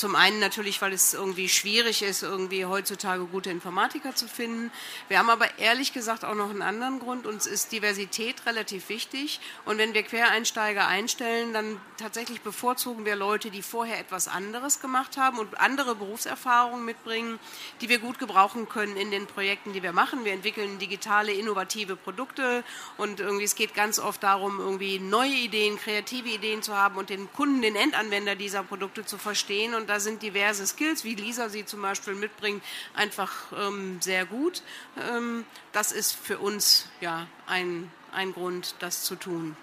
Zum 0.00 0.16
einen 0.16 0.38
natürlich, 0.38 0.80
weil 0.80 0.94
es 0.94 1.12
irgendwie 1.12 1.50
schwierig 1.50 2.00
ist, 2.00 2.22
irgendwie 2.22 2.64
heutzutage 2.64 3.26
gute 3.26 3.50
Informatiker 3.50 4.14
zu 4.14 4.28
finden. 4.28 4.72
Wir 5.08 5.18
haben 5.18 5.28
aber 5.28 5.58
ehrlich 5.58 5.92
gesagt 5.92 6.24
auch 6.24 6.34
noch 6.34 6.48
einen 6.48 6.62
anderen 6.62 7.00
Grund. 7.00 7.26
Uns 7.26 7.46
ist 7.46 7.70
Diversität 7.70 8.46
relativ 8.46 8.88
wichtig. 8.88 9.40
Und 9.66 9.76
wenn 9.76 9.92
wir 9.92 10.02
Quereinsteiger 10.02 10.86
einstellen, 10.86 11.52
dann 11.52 11.78
tatsächlich 11.98 12.40
bevorzugen 12.40 13.04
wir 13.04 13.14
Leute, 13.14 13.50
die 13.50 13.60
vorher 13.60 14.00
etwas 14.00 14.26
anderes 14.26 14.80
gemacht 14.80 15.18
haben 15.18 15.38
und 15.38 15.60
andere 15.60 15.94
Berufserfahrungen 15.94 16.82
mitbringen, 16.82 17.38
die 17.82 17.90
wir 17.90 17.98
gut 17.98 18.18
gebrauchen 18.18 18.70
können 18.70 18.96
in 18.96 19.10
den 19.10 19.26
Projekten, 19.26 19.74
die 19.74 19.82
wir 19.82 19.92
machen. 19.92 20.24
Wir 20.24 20.32
entwickeln 20.32 20.78
digitale, 20.78 21.32
innovative 21.32 21.96
Produkte 21.96 22.64
und 22.96 23.20
irgendwie 23.20 23.44
es 23.44 23.54
geht 23.54 23.74
ganz 23.74 23.98
oft 23.98 24.22
darum, 24.22 24.60
irgendwie 24.60 24.98
neue 24.98 25.28
Ideen, 25.28 25.78
kreative 25.78 26.30
Ideen 26.30 26.62
zu 26.62 26.74
haben 26.74 26.96
und 26.96 27.10
den 27.10 27.30
Kunden, 27.34 27.60
den 27.60 27.76
Endanwender 27.76 28.34
dieser 28.34 28.62
Produkte 28.62 29.04
zu 29.04 29.18
verstehen 29.18 29.74
und 29.74 29.89
da 29.90 29.98
sind 29.98 30.22
diverse 30.22 30.66
Skills, 30.66 31.02
wie 31.04 31.16
Lisa 31.16 31.48
sie 31.48 31.66
zum 31.66 31.82
Beispiel 31.82 32.14
mitbringt, 32.14 32.62
einfach 32.94 33.32
ähm, 33.52 34.00
sehr 34.00 34.24
gut. 34.24 34.62
Ähm, 34.96 35.44
das 35.72 35.90
ist 35.90 36.12
für 36.12 36.38
uns 36.38 36.88
ja 37.00 37.26
ein, 37.46 37.90
ein 38.12 38.32
Grund, 38.32 38.76
das 38.78 39.02
zu 39.02 39.16
tun. 39.16 39.56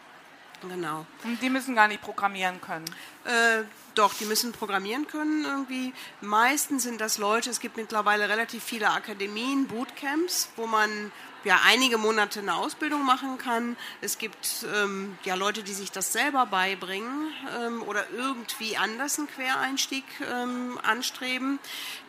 Genau. 0.68 1.06
Und 1.24 1.42
die 1.42 1.50
müssen 1.50 1.76
gar 1.76 1.88
nicht 1.88 2.02
programmieren 2.02 2.60
können. 2.60 2.86
Äh, 3.28 3.64
doch, 3.96 4.14
die 4.14 4.26
müssen 4.26 4.52
programmieren 4.52 5.08
können 5.08 5.44
irgendwie. 5.44 5.94
Meistens 6.22 6.84
sind 6.84 7.02
das 7.02 7.18
Leute, 7.18 7.50
es 7.50 7.60
gibt 7.60 7.78
mittlerweile 7.78 8.30
relativ 8.30 8.64
viele 8.64 8.92
Akademien, 8.92 9.68
Bootcamps, 9.68 10.50
wo 10.56 10.68
man 10.68 11.12
ja 11.44 11.62
einige 11.66 11.98
Monate 11.98 12.40
eine 12.42 12.56
Ausbildung 12.56 13.06
machen 13.06 13.38
kann. 13.38 13.78
Es 14.02 14.18
gibt 14.18 14.66
ähm, 14.76 15.18
ja 15.24 15.36
Leute, 15.36 15.64
die 15.64 15.74
sich 15.74 15.92
das 15.92 16.12
selber 16.12 16.46
beibringen 16.46 17.32
ähm, 17.60 17.84
oder 17.84 18.06
irgendwie 18.16 18.76
anders 18.78 19.18
einen 19.18 19.28
Quereinstieg 19.30 20.04
ähm, 20.30 20.80
anstreben. 20.84 21.60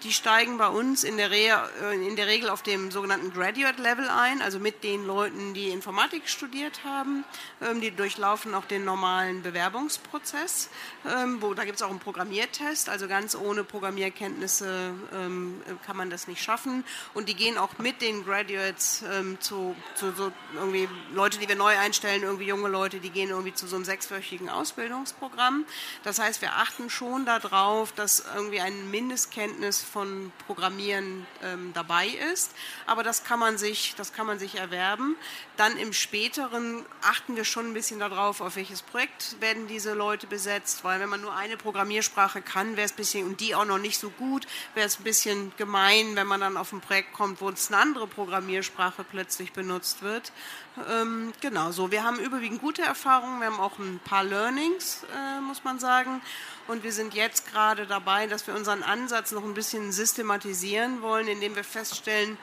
Die 0.02 0.12
steigen 0.12 0.58
bei 0.58 0.68
uns 0.68 1.04
in 1.04 1.16
der, 1.16 1.30
äh, 1.30 1.94
in 1.94 2.16
der 2.16 2.26
Regel 2.26 2.50
auf 2.50 2.62
dem 2.62 2.90
sogenannten 2.90 3.32
Graduate 3.32 3.80
Level 3.80 4.08
ein, 4.08 4.42
also 4.42 4.58
mit 4.58 4.82
den 4.82 5.06
Leuten, 5.06 5.54
die 5.54 5.68
Informatik 5.68 6.28
studiert 6.28 6.82
haben. 6.84 7.24
Ähm, 7.62 7.80
die 7.80 7.92
durchlaufen 7.92 8.54
auch 8.54 8.64
den 8.64 8.84
normalen 8.84 9.42
Bewerbungsprozess. 9.42 10.68
Ähm, 11.08 11.40
wo, 11.40 11.54
da 11.54 11.64
gibt 11.64 11.76
es 11.76 11.82
auch 11.82 11.90
einen 11.90 12.00
Programmiertest, 12.00 12.88
also 12.88 13.08
ganz 13.08 13.34
ohne 13.34 13.64
Programmierkenntnisse 13.64 14.92
ähm, 15.14 15.62
kann 15.86 15.96
man 15.96 16.10
das 16.10 16.28
nicht 16.28 16.42
schaffen. 16.42 16.84
Und 17.14 17.28
die 17.28 17.34
gehen 17.34 17.56
auch 17.56 17.78
mit 17.78 18.02
den 18.02 18.24
Graduates 18.24 19.02
ähm, 19.10 19.40
zu, 19.40 19.74
zu 19.94 20.12
so 20.12 20.32
irgendwie 20.54 20.88
Leute, 21.14 21.38
die 21.38 21.48
wir 21.48 21.56
neu 21.56 21.76
einstellen, 21.78 22.22
irgendwie 22.22 22.46
junge 22.46 22.68
Leute, 22.68 23.00
die 23.00 23.10
gehen 23.10 23.30
irgendwie 23.30 23.54
zu 23.54 23.66
so 23.66 23.76
einem 23.76 23.84
sechswöchigen 23.84 24.48
Ausbildungsprogramm. 24.50 25.64
Das 26.02 26.18
heißt, 26.18 26.42
wir 26.42 26.56
achten 26.56 26.90
schon 26.90 27.24
darauf, 27.24 27.92
dass 27.92 28.24
irgendwie 28.34 28.60
ein 28.60 28.90
Mindestkenntnis 28.90 29.82
von 29.82 30.32
Programmieren 30.46 31.26
ähm, 31.42 31.72
dabei 31.74 32.08
ist. 32.32 32.52
Aber 32.86 33.02
das 33.02 33.24
kann 33.24 33.38
man 33.38 33.56
sich, 33.56 33.94
das 33.96 34.12
kann 34.12 34.26
man 34.26 34.38
sich 34.38 34.56
erwerben. 34.56 35.16
Dann 35.56 35.76
im 35.76 35.92
späteren 35.92 36.84
achten 37.02 37.36
wir 37.36 37.44
schon 37.44 37.70
ein 37.70 37.74
bisschen 37.74 38.00
darauf, 38.00 38.40
auf 38.40 38.56
welches 38.56 38.82
Projekt 38.82 39.40
werden 39.40 39.66
diese 39.68 39.94
Leute 39.94 40.26
besetzt, 40.26 40.84
weil 40.84 40.97
wenn 41.00 41.08
man 41.08 41.20
nur 41.20 41.34
eine 41.34 41.56
Programmiersprache 41.56 42.42
kann, 42.42 42.76
wäre 42.76 42.86
es 42.86 42.92
ein 42.92 42.96
bisschen, 42.96 43.26
und 43.26 43.40
die 43.40 43.54
auch 43.54 43.64
noch 43.64 43.78
nicht 43.78 43.98
so 43.98 44.10
gut, 44.10 44.46
wäre 44.74 44.86
es 44.86 44.98
ein 44.98 45.04
bisschen 45.04 45.52
gemein, 45.56 46.16
wenn 46.16 46.26
man 46.26 46.40
dann 46.40 46.56
auf 46.56 46.72
ein 46.72 46.80
Projekt 46.80 47.12
kommt, 47.12 47.40
wo 47.40 47.48
es 47.50 47.68
eine 47.68 47.80
andere 47.80 48.06
Programmiersprache 48.06 49.04
plötzlich 49.04 49.52
benutzt 49.52 50.02
wird. 50.02 50.32
Ähm, 50.90 51.32
genau 51.40 51.72
so. 51.72 51.90
Wir 51.90 52.04
haben 52.04 52.18
überwiegend 52.18 52.60
gute 52.60 52.82
Erfahrungen, 52.82 53.40
wir 53.40 53.46
haben 53.46 53.60
auch 53.60 53.78
ein 53.78 54.00
paar 54.04 54.24
Learnings, 54.24 55.04
äh, 55.14 55.40
muss 55.40 55.64
man 55.64 55.78
sagen. 55.78 56.20
Und 56.66 56.84
wir 56.84 56.92
sind 56.92 57.14
jetzt 57.14 57.50
gerade 57.50 57.86
dabei, 57.86 58.26
dass 58.26 58.46
wir 58.46 58.54
unseren 58.54 58.82
Ansatz 58.82 59.32
noch 59.32 59.44
ein 59.44 59.54
bisschen 59.54 59.90
systematisieren 59.90 61.02
wollen, 61.02 61.26
indem 61.26 61.56
wir 61.56 61.64
feststellen, 61.64 62.36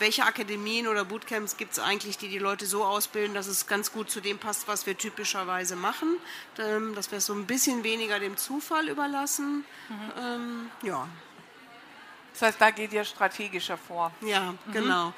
welche 0.00 0.24
Akademien 0.24 0.88
oder 0.88 1.04
Bootcamps 1.04 1.56
gibt 1.56 1.72
es 1.72 1.78
eigentlich, 1.78 2.18
die 2.18 2.28
die 2.28 2.38
Leute 2.38 2.66
so 2.66 2.84
ausbilden, 2.84 3.34
dass 3.34 3.46
es 3.46 3.66
ganz 3.66 3.92
gut 3.92 4.10
zu 4.10 4.20
dem 4.20 4.38
passt, 4.38 4.66
was 4.66 4.86
wir 4.86 4.96
typischerweise 4.96 5.76
machen, 5.76 6.16
ähm, 6.58 6.94
dass 6.94 7.10
wir 7.10 7.18
es 7.18 7.26
so 7.26 7.34
ein 7.34 7.46
bisschen 7.46 7.84
weniger 7.84 8.18
dem 8.18 8.36
Zufall 8.36 8.88
überlassen. 8.88 9.64
Mhm. 9.88 10.12
Ähm, 10.18 10.70
ja. 10.82 11.08
Das 12.32 12.42
heißt, 12.42 12.60
da 12.60 12.70
geht 12.70 12.92
ihr 12.92 13.04
strategischer 13.04 13.76
vor. 13.76 14.12
Ja, 14.22 14.52
mhm. 14.52 14.72
genau. 14.72 15.12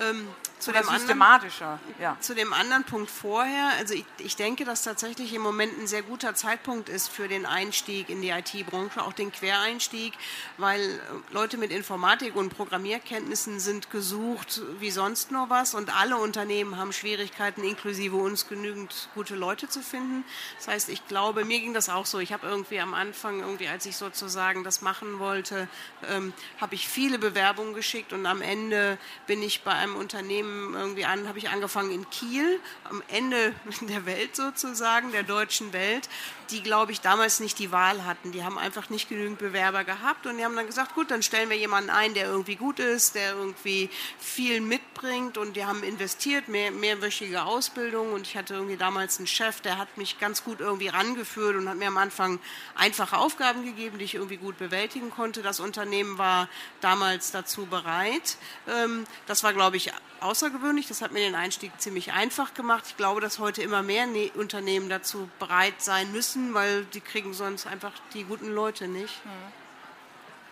Ähm, 0.00 0.28
zu 0.62 0.70
dem 0.70 0.84
systematischer. 0.84 1.72
Anderen, 1.72 2.00
ja. 2.00 2.16
Zu 2.20 2.34
dem 2.34 2.52
anderen 2.52 2.84
Punkt 2.84 3.10
vorher, 3.10 3.72
also 3.78 3.94
ich, 3.94 4.04
ich, 4.18 4.36
denke, 4.36 4.64
dass 4.64 4.82
tatsächlich 4.82 5.34
im 5.34 5.42
Moment 5.42 5.76
ein 5.76 5.88
sehr 5.88 6.02
guter 6.02 6.34
Zeitpunkt 6.36 6.88
ist 6.88 7.08
für 7.08 7.26
den 7.26 7.46
Einstieg 7.46 8.08
in 8.08 8.22
die 8.22 8.30
IT-Branche, 8.30 9.02
auch 9.02 9.12
den 9.12 9.32
Quereinstieg, 9.32 10.14
weil 10.58 10.80
äh, 10.80 10.98
Leute 11.32 11.58
mit 11.58 11.72
Informatik 11.72 12.36
und 12.36 12.50
Programmierkenntnissen 12.50 13.58
sind 13.58 13.90
gesucht 13.90 14.62
wie 14.78 14.92
sonst 14.92 15.32
nur 15.32 15.50
was 15.50 15.74
und 15.74 15.94
alle 15.96 16.16
Unternehmen 16.16 16.76
haben 16.76 16.92
Schwierigkeiten, 16.92 17.64
inklusive 17.64 18.16
uns 18.16 18.48
genügend 18.48 19.08
gute 19.14 19.34
Leute 19.34 19.68
zu 19.68 19.80
finden. 19.80 20.24
Das 20.58 20.68
heißt, 20.68 20.88
ich 20.90 21.06
glaube, 21.08 21.44
mir 21.44 21.58
ging 21.58 21.74
das 21.74 21.88
auch 21.88 22.06
so. 22.06 22.20
Ich 22.20 22.32
habe 22.32 22.46
irgendwie 22.46 22.78
am 22.78 22.94
Anfang, 22.94 23.40
irgendwie, 23.40 23.66
als 23.66 23.84
ich 23.86 23.96
sozusagen 23.96 24.62
das 24.62 24.80
machen 24.80 25.18
wollte, 25.18 25.66
ähm, 26.08 26.32
habe 26.60 26.76
ich 26.76 26.86
viele 26.86 27.18
Bewerbungen 27.18 27.74
geschickt 27.74 28.12
und 28.12 28.26
am 28.26 28.42
Ende 28.42 28.96
bin 29.26 29.42
ich 29.42 29.62
bei 29.62 29.72
einem 29.82 29.96
Unternehmen 29.96 30.74
irgendwie 30.74 31.04
an, 31.04 31.28
habe 31.28 31.38
ich 31.38 31.50
angefangen 31.50 31.90
in 31.90 32.08
Kiel, 32.10 32.60
am 32.84 33.02
Ende 33.08 33.54
der 33.82 34.06
Welt 34.06 34.36
sozusagen, 34.36 35.12
der 35.12 35.24
deutschen 35.24 35.72
Welt, 35.72 36.08
die, 36.52 36.62
glaube 36.62 36.92
ich, 36.92 37.00
damals 37.00 37.40
nicht 37.40 37.58
die 37.58 37.72
Wahl 37.72 38.04
hatten. 38.04 38.30
Die 38.32 38.44
haben 38.44 38.58
einfach 38.58 38.90
nicht 38.90 39.08
genügend 39.08 39.38
Bewerber 39.38 39.84
gehabt 39.84 40.26
und 40.26 40.36
die 40.36 40.44
haben 40.44 40.54
dann 40.54 40.66
gesagt, 40.66 40.94
gut, 40.94 41.10
dann 41.10 41.22
stellen 41.22 41.48
wir 41.48 41.56
jemanden 41.56 41.90
ein, 41.90 42.14
der 42.14 42.26
irgendwie 42.26 42.56
gut 42.56 42.78
ist, 42.78 43.14
der 43.14 43.32
irgendwie 43.32 43.88
viel 44.18 44.60
mitbringt 44.60 45.38
und 45.38 45.56
die 45.56 45.64
haben 45.64 45.82
investiert, 45.82 46.48
mehr, 46.48 46.70
mehrwöchige 46.70 47.42
Ausbildung 47.42 48.12
und 48.12 48.26
ich 48.26 48.36
hatte 48.36 48.54
irgendwie 48.54 48.76
damals 48.76 49.18
einen 49.18 49.26
Chef, 49.26 49.60
der 49.62 49.78
hat 49.78 49.96
mich 49.96 50.18
ganz 50.20 50.44
gut 50.44 50.60
irgendwie 50.60 50.88
rangeführt 50.88 51.56
und 51.56 51.68
hat 51.68 51.76
mir 51.76 51.88
am 51.88 51.96
Anfang 51.96 52.38
einfache 52.74 53.16
Aufgaben 53.16 53.64
gegeben, 53.64 53.98
die 53.98 54.04
ich 54.04 54.14
irgendwie 54.14 54.36
gut 54.36 54.58
bewältigen 54.58 55.10
konnte. 55.10 55.42
Das 55.42 55.58
Unternehmen 55.58 56.18
war 56.18 56.48
damals 56.80 57.30
dazu 57.30 57.66
bereit. 57.66 58.36
Ähm, 58.68 59.04
das 59.26 59.42
war, 59.42 59.54
glaube 59.54 59.71
ich, 59.71 59.71
außergewöhnlich. 60.20 60.88
Das 60.88 61.02
hat 61.02 61.12
mir 61.12 61.20
den 61.20 61.34
Einstieg 61.34 61.72
ziemlich 61.80 62.12
einfach 62.12 62.54
gemacht. 62.54 62.84
Ich 62.86 62.96
glaube, 62.96 63.20
dass 63.20 63.38
heute 63.38 63.62
immer 63.62 63.82
mehr 63.82 64.06
ne-, 64.06 64.30
Unternehmen 64.34 64.88
dazu 64.88 65.28
bereit 65.38 65.80
sein 65.80 66.12
müssen, 66.12 66.54
weil 66.54 66.84
die 66.86 67.00
kriegen 67.00 67.34
sonst 67.34 67.66
einfach 67.66 67.92
die 68.14 68.24
guten 68.24 68.52
Leute 68.52 68.88
nicht. 68.88 69.24
Mhm. 69.24 69.52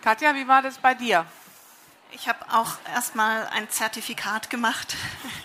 Katja, 0.01 0.33
wie 0.35 0.47
war 0.47 0.61
das 0.61 0.79
bei 0.79 0.93
dir? 0.93 1.25
Ich 2.13 2.27
habe 2.27 2.39
auch 2.51 2.73
erstmal 2.93 3.47
ein 3.47 3.69
Zertifikat 3.69 4.49
gemacht 4.49 4.97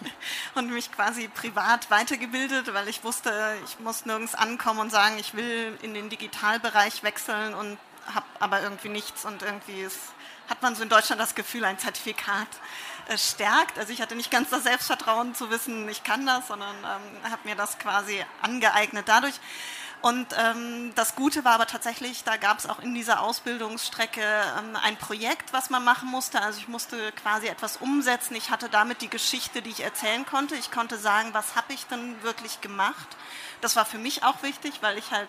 und 0.54 0.70
mich 0.70 0.90
quasi 0.90 1.28
privat 1.28 1.90
weitergebildet, 1.90 2.74
weil 2.74 2.88
ich 2.88 3.04
wusste, 3.04 3.56
ich 3.64 3.78
muss 3.78 4.04
nirgends 4.04 4.34
ankommen 4.34 4.80
und 4.80 4.90
sagen, 4.90 5.16
ich 5.18 5.34
will 5.34 5.78
in 5.82 5.94
den 5.94 6.08
Digitalbereich 6.08 7.04
wechseln 7.04 7.54
und 7.54 7.78
habe 8.12 8.26
aber 8.40 8.62
irgendwie 8.62 8.88
nichts 8.88 9.24
und 9.24 9.42
irgendwie 9.42 9.82
ist, 9.82 9.98
hat 10.48 10.62
man 10.62 10.74
so 10.74 10.82
in 10.82 10.88
Deutschland 10.88 11.20
das 11.20 11.34
Gefühl, 11.34 11.64
ein 11.64 11.78
Zertifikat 11.78 12.48
stärkt. 13.16 13.78
Also 13.78 13.92
ich 13.92 14.00
hatte 14.02 14.16
nicht 14.16 14.30
ganz 14.30 14.50
das 14.50 14.64
Selbstvertrauen 14.64 15.34
zu 15.34 15.50
wissen, 15.50 15.88
ich 15.88 16.02
kann 16.02 16.26
das, 16.26 16.48
sondern 16.48 16.74
ähm, 16.76 17.30
habe 17.30 17.48
mir 17.48 17.54
das 17.54 17.78
quasi 17.78 18.24
angeeignet 18.42 19.08
dadurch. 19.08 19.34
Und 20.02 20.26
ähm, 20.38 20.92
das 20.94 21.16
Gute 21.16 21.44
war 21.44 21.54
aber 21.54 21.66
tatsächlich, 21.66 22.22
da 22.22 22.36
gab 22.36 22.58
es 22.58 22.68
auch 22.68 22.78
in 22.80 22.94
dieser 22.94 23.22
Ausbildungsstrecke 23.22 24.20
ähm, 24.20 24.76
ein 24.82 24.96
Projekt, 24.96 25.52
was 25.52 25.70
man 25.70 25.84
machen 25.84 26.08
musste. 26.08 26.40
Also 26.42 26.58
ich 26.60 26.68
musste 26.68 27.12
quasi 27.12 27.48
etwas 27.48 27.78
umsetzen. 27.78 28.36
Ich 28.36 28.50
hatte 28.50 28.68
damit 28.68 29.02
die 29.02 29.08
Geschichte, 29.08 29.62
die 29.62 29.70
ich 29.70 29.80
erzählen 29.80 30.24
konnte. 30.24 30.54
Ich 30.54 30.70
konnte 30.70 30.96
sagen, 30.96 31.30
was 31.32 31.56
habe 31.56 31.72
ich 31.72 31.86
denn 31.86 32.22
wirklich 32.22 32.60
gemacht. 32.60 33.08
Das 33.62 33.74
war 33.74 33.84
für 33.84 33.98
mich 33.98 34.22
auch 34.22 34.42
wichtig, 34.42 34.74
weil 34.80 34.98
ich 34.98 35.10
halt 35.10 35.28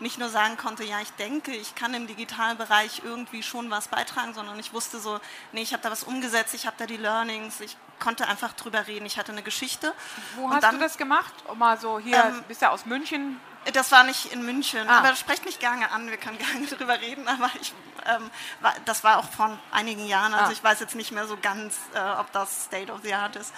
nicht 0.00 0.18
nur 0.18 0.28
sagen 0.28 0.56
konnte, 0.56 0.84
ja, 0.84 1.00
ich 1.00 1.12
denke, 1.12 1.52
ich 1.52 1.74
kann 1.74 1.94
im 1.94 2.06
digitalen 2.06 2.58
Bereich 2.58 3.02
irgendwie 3.04 3.42
schon 3.42 3.70
was 3.70 3.88
beitragen, 3.88 4.34
sondern 4.34 4.58
ich 4.58 4.72
wusste 4.72 4.98
so, 4.98 5.20
nee, 5.52 5.62
ich 5.62 5.72
habe 5.72 5.82
da 5.82 5.90
was 5.90 6.02
umgesetzt, 6.02 6.54
ich 6.54 6.66
habe 6.66 6.76
da 6.78 6.86
die 6.86 6.96
Learnings, 6.96 7.60
ich 7.60 7.76
konnte 7.98 8.26
einfach 8.26 8.52
drüber 8.52 8.86
reden. 8.86 9.06
Ich 9.06 9.18
hatte 9.18 9.32
eine 9.32 9.42
Geschichte. 9.42 9.94
Wo 10.36 10.50
hast 10.50 10.62
dann, 10.62 10.74
du 10.74 10.80
das 10.80 10.98
gemacht? 10.98 11.32
Mal 11.54 11.78
so 11.78 11.98
hier, 11.98 12.24
ähm, 12.24 12.44
bist 12.48 12.60
ja 12.62 12.70
aus 12.70 12.86
München, 12.86 13.40
das 13.72 13.92
war 13.92 14.04
nicht 14.04 14.32
in 14.32 14.44
München, 14.44 14.88
ah. 14.88 14.98
aber 14.98 15.16
sprecht 15.16 15.44
mich 15.44 15.58
gerne 15.58 15.90
an, 15.90 16.08
wir 16.10 16.16
können 16.16 16.38
gerne 16.52 16.66
darüber 16.66 17.00
reden, 17.00 17.26
aber 17.28 17.50
ich, 17.60 17.72
ähm, 18.06 18.30
war, 18.60 18.74
das 18.84 19.04
war 19.04 19.18
auch 19.18 19.28
vor 19.30 19.58
einigen 19.70 20.06
Jahren, 20.06 20.34
also 20.34 20.50
ah. 20.50 20.52
ich 20.52 20.62
weiß 20.62 20.80
jetzt 20.80 20.94
nicht 20.94 21.12
mehr 21.12 21.26
so 21.26 21.36
ganz, 21.40 21.76
äh, 21.94 21.98
ob 21.98 22.30
das 22.32 22.64
State 22.64 22.92
of 22.92 23.00
the 23.02 23.14
Art 23.14 23.36
ist. 23.36 23.52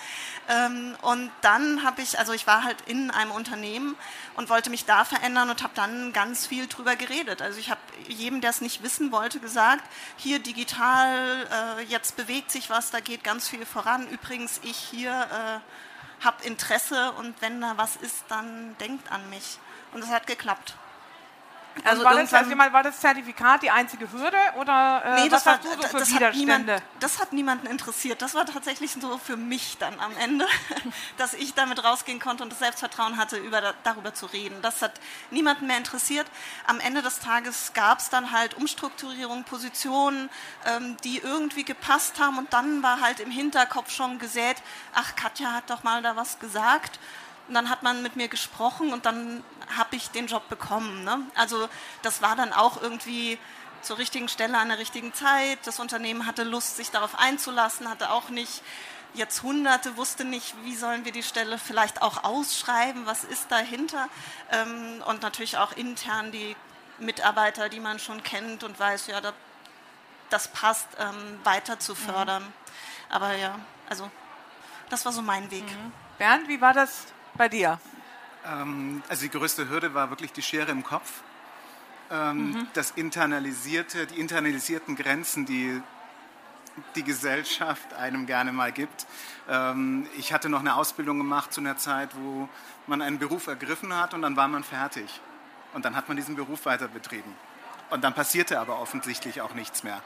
Ähm, 0.49 0.97
und 1.03 1.31
dann 1.43 1.85
habe 1.85 2.03
ich, 2.03 2.19
also 2.19 2.33
ich 2.33 2.47
war 2.47 2.65
halt 2.65 2.77
in 2.87 3.11
einem 3.11 3.31
Unternehmen 3.31 3.97
und 4.37 4.49
wollte 4.49 4.71
mich 4.71 4.85
da 4.85 5.05
verändern 5.05 5.51
und 5.51 5.63
habe 5.63 5.75
dann 5.75 6.13
ganz 6.13 6.47
viel 6.47 6.67
drüber 6.67 6.97
geredet. 6.97 7.43
Also 7.43 7.59
ich 7.59 7.71
habe 7.71 7.81
jedem, 8.07 8.41
der 8.41 8.51
es 8.51 8.61
nicht 8.61 8.83
wissen 8.83 9.13
wollte, 9.13 9.41
gesagt, 9.41 9.85
hier 10.17 10.39
digital, 10.39 11.79
äh, 11.79 11.83
jetzt 11.85 12.17
bewegt 12.17 12.51
sich 12.51 12.71
was, 12.71 12.91
da 12.91 13.01
geht 13.01 13.25
ganz 13.25 13.49
viel 13.49 13.67
voran. 13.67 14.07
Übrigens, 14.09 14.61
ich 14.63 14.77
hier 14.77 15.11
äh, 15.11 16.25
habe 16.25 16.45
Interesse 16.45 17.13
und 17.13 17.41
wenn 17.41 17.61
da 17.61 17.77
was 17.77 17.97
ist, 17.97 18.25
dann 18.29 18.77
denkt 18.79 19.11
an 19.13 19.29
mich. 19.31 19.59
Und 19.93 20.03
es 20.03 20.11
hat 20.11 20.27
geklappt. 20.27 20.75
Also 21.85 22.05
war, 22.05 22.15
das, 22.15 22.33
also 22.33 22.57
war 22.57 22.83
das 22.83 23.01
Zertifikat 23.01 23.63
die 23.63 23.71
einzige 23.71 24.11
Hürde 24.13 24.37
oder 24.57 25.03
äh, 25.05 25.23
nee, 25.23 25.29
das 25.29 25.47
was 25.47 25.47
war, 25.47 25.59
du 25.59 25.83
so 25.83 25.89
für 25.89 25.99
das 25.99 26.11
Widerstände? 26.11 26.53
Hat 26.53 26.67
niemand, 26.67 26.83
das 27.01 27.21
hat 27.21 27.33
niemanden 27.33 27.67
interessiert. 27.67 28.23
Das 28.23 28.35
war 28.35 28.47
tatsächlich 28.47 28.93
so 28.93 29.19
für 29.19 29.37
mich 29.37 29.79
dann 29.79 29.99
am 30.01 30.17
Ende, 30.17 30.47
dass 31.19 31.35
ich 31.35 31.55
damit 31.55 31.83
rausgehen 31.85 32.21
konnte 32.21 32.43
und 32.43 32.51
das 32.51 32.59
Selbstvertrauen 32.59 33.17
hatte, 33.17 33.37
über, 33.37 33.75
darüber 33.85 34.15
zu 34.15 34.27
reden. 34.27 34.57
Das 34.63 34.83
hat 34.83 34.93
niemanden 35.31 35.67
mehr 35.67 35.79
interessiert. 35.79 36.27
Am 36.67 36.81
Ende 36.81 37.03
des 37.03 37.21
Tages 37.21 37.73
gab 37.75 37.99
es 37.99 38.11
dann 38.11 38.33
halt 38.33 38.55
Umstrukturierungen, 38.55 39.45
Positionen, 39.45 40.31
ähm, 40.67 40.97
die 41.05 41.19
irgendwie 41.19 41.65
gepasst 41.65 42.19
haben 42.21 42.39
und 42.39 42.53
dann 42.53 42.83
war 42.83 43.01
halt 43.01 43.21
im 43.21 43.31
Hinterkopf 43.31 43.91
schon 43.91 44.19
gesät, 44.19 44.57
ach, 44.95 45.17
Katja 45.17 45.53
hat 45.53 45.71
doch 45.71 45.83
mal 45.83 46.03
da 46.03 46.17
was 46.17 46.39
gesagt. 46.39 46.99
Und 47.49 47.55
dann 47.55 47.71
hat 47.71 47.83
man 47.83 48.03
mit 48.03 48.15
mir 48.15 48.29
gesprochen 48.29 48.93
und 48.93 49.07
dann 49.07 49.43
habe 49.77 49.97
ich 49.97 50.11
den 50.11 50.27
Job 50.27 50.49
bekommen. 50.49 51.05
Ne? 51.05 51.21
Also 51.35 51.69
das 52.03 52.23
war 52.23 52.37
dann 52.37 52.53
auch 52.53 52.81
irgendwie 52.81 53.39
zur 53.83 53.99
richtigen 53.99 54.29
Stelle 54.29 54.59
an 54.59 54.69
der 54.69 54.79
richtigen 54.79 55.15
Zeit. 55.15 55.59
Das 55.65 55.81
Unternehmen 55.81 56.27
hatte 56.27 56.45
Lust, 56.45 56.77
sich 56.77 56.91
darauf 56.91 57.19
einzulassen, 57.19 57.89
hatte 57.89 58.11
auch 58.11 58.29
nicht 58.29 58.63
jetzt 59.15 59.43
Hunderte, 59.43 59.97
wusste 59.97 60.25
nicht, 60.25 60.55
wie 60.65 60.77
sollen 60.77 61.05
wir 61.05 61.13
die 61.13 61.23
Stelle 61.23 61.59
vielleicht 61.59 62.03
auch 62.03 62.25
ausschreiben, 62.25 63.07
was 63.07 63.25
ist 63.25 63.51
dahinter. 63.51 64.09
Ähm, 64.53 65.03
und 65.07 65.23
natürlich 65.23 65.57
auch 65.57 65.73
intern 65.73 66.31
die 66.33 66.57
Mitarbeiter, 66.99 67.69
die 67.69 67.81
man 67.81 67.99
schon 67.99 68.23
kennt 68.23 68.65
und 68.65 68.79
weiß, 68.79 69.07
ja, 69.07 69.21
das 70.31 70.49
passt, 70.49 70.89
ähm, 70.99 71.41
weiter 71.45 71.79
zu 71.79 71.95
fördern. 71.95 72.43
Mhm. 72.43 72.53
Aber 73.09 73.35
ja, 73.35 73.59
also 73.89 74.11
das 74.91 75.05
war 75.05 75.13
so 75.13 75.23
mein 75.23 75.51
Weg. 75.51 75.65
Mhm. 75.65 75.93
Bernd, 76.19 76.49
wie 76.49 76.61
war 76.61 76.75
das 76.75 77.07
bei 77.39 77.49
dir? 77.49 77.81
Ähm, 78.45 79.03
also 79.09 79.23
die 79.23 79.31
größte 79.31 79.69
Hürde 79.69 79.95
war 79.95 80.11
wirklich 80.11 80.33
die 80.33 80.43
Schere 80.43 80.71
im 80.71 80.83
Kopf. 80.83 81.23
Ähm, 82.11 82.51
mhm. 82.51 82.67
Das 82.75 82.91
internalisierte, 82.93 84.07
die 84.07 84.21
internalisierten 84.21 84.97
Grenzen, 84.97 85.47
die 85.47 85.81
die 86.95 87.03
Gesellschaft 87.03 87.93
einem 87.95 88.27
gerne 88.27 88.53
mal 88.53 88.73
gibt. 88.73 89.07
Ähm, 89.49 90.07
ich 90.17 90.33
hatte 90.33 90.49
noch 90.49 90.61
eine 90.61 90.77
Ausbildung 90.77 91.19
gemacht 91.19 91.53
zu 91.53 91.61
einer 91.61 91.77
Zeit, 91.77 92.11
wo 92.15 92.49
man 92.87 93.03
einen 93.03 93.19
Beruf 93.19 93.47
ergriffen 93.47 93.95
hat 93.95 94.15
und 94.15 94.23
dann 94.23 94.37
war 94.37 94.49
man 94.49 94.65
fertig. 94.65 95.21
Und 95.75 95.85
dann 95.85 95.97
hat 95.97 96.09
man 96.09 96.17
diesen 96.17 96.37
Beruf 96.37 96.67
weiter 96.67 96.89
betrieben. 96.89 97.35
Und 97.91 98.05
dann 98.05 98.15
passierte 98.15 98.61
aber 98.61 98.81
offensichtlich 98.81 99.41
auch 99.41 99.55
nichts 99.55 99.83
mehr. 99.83 100.01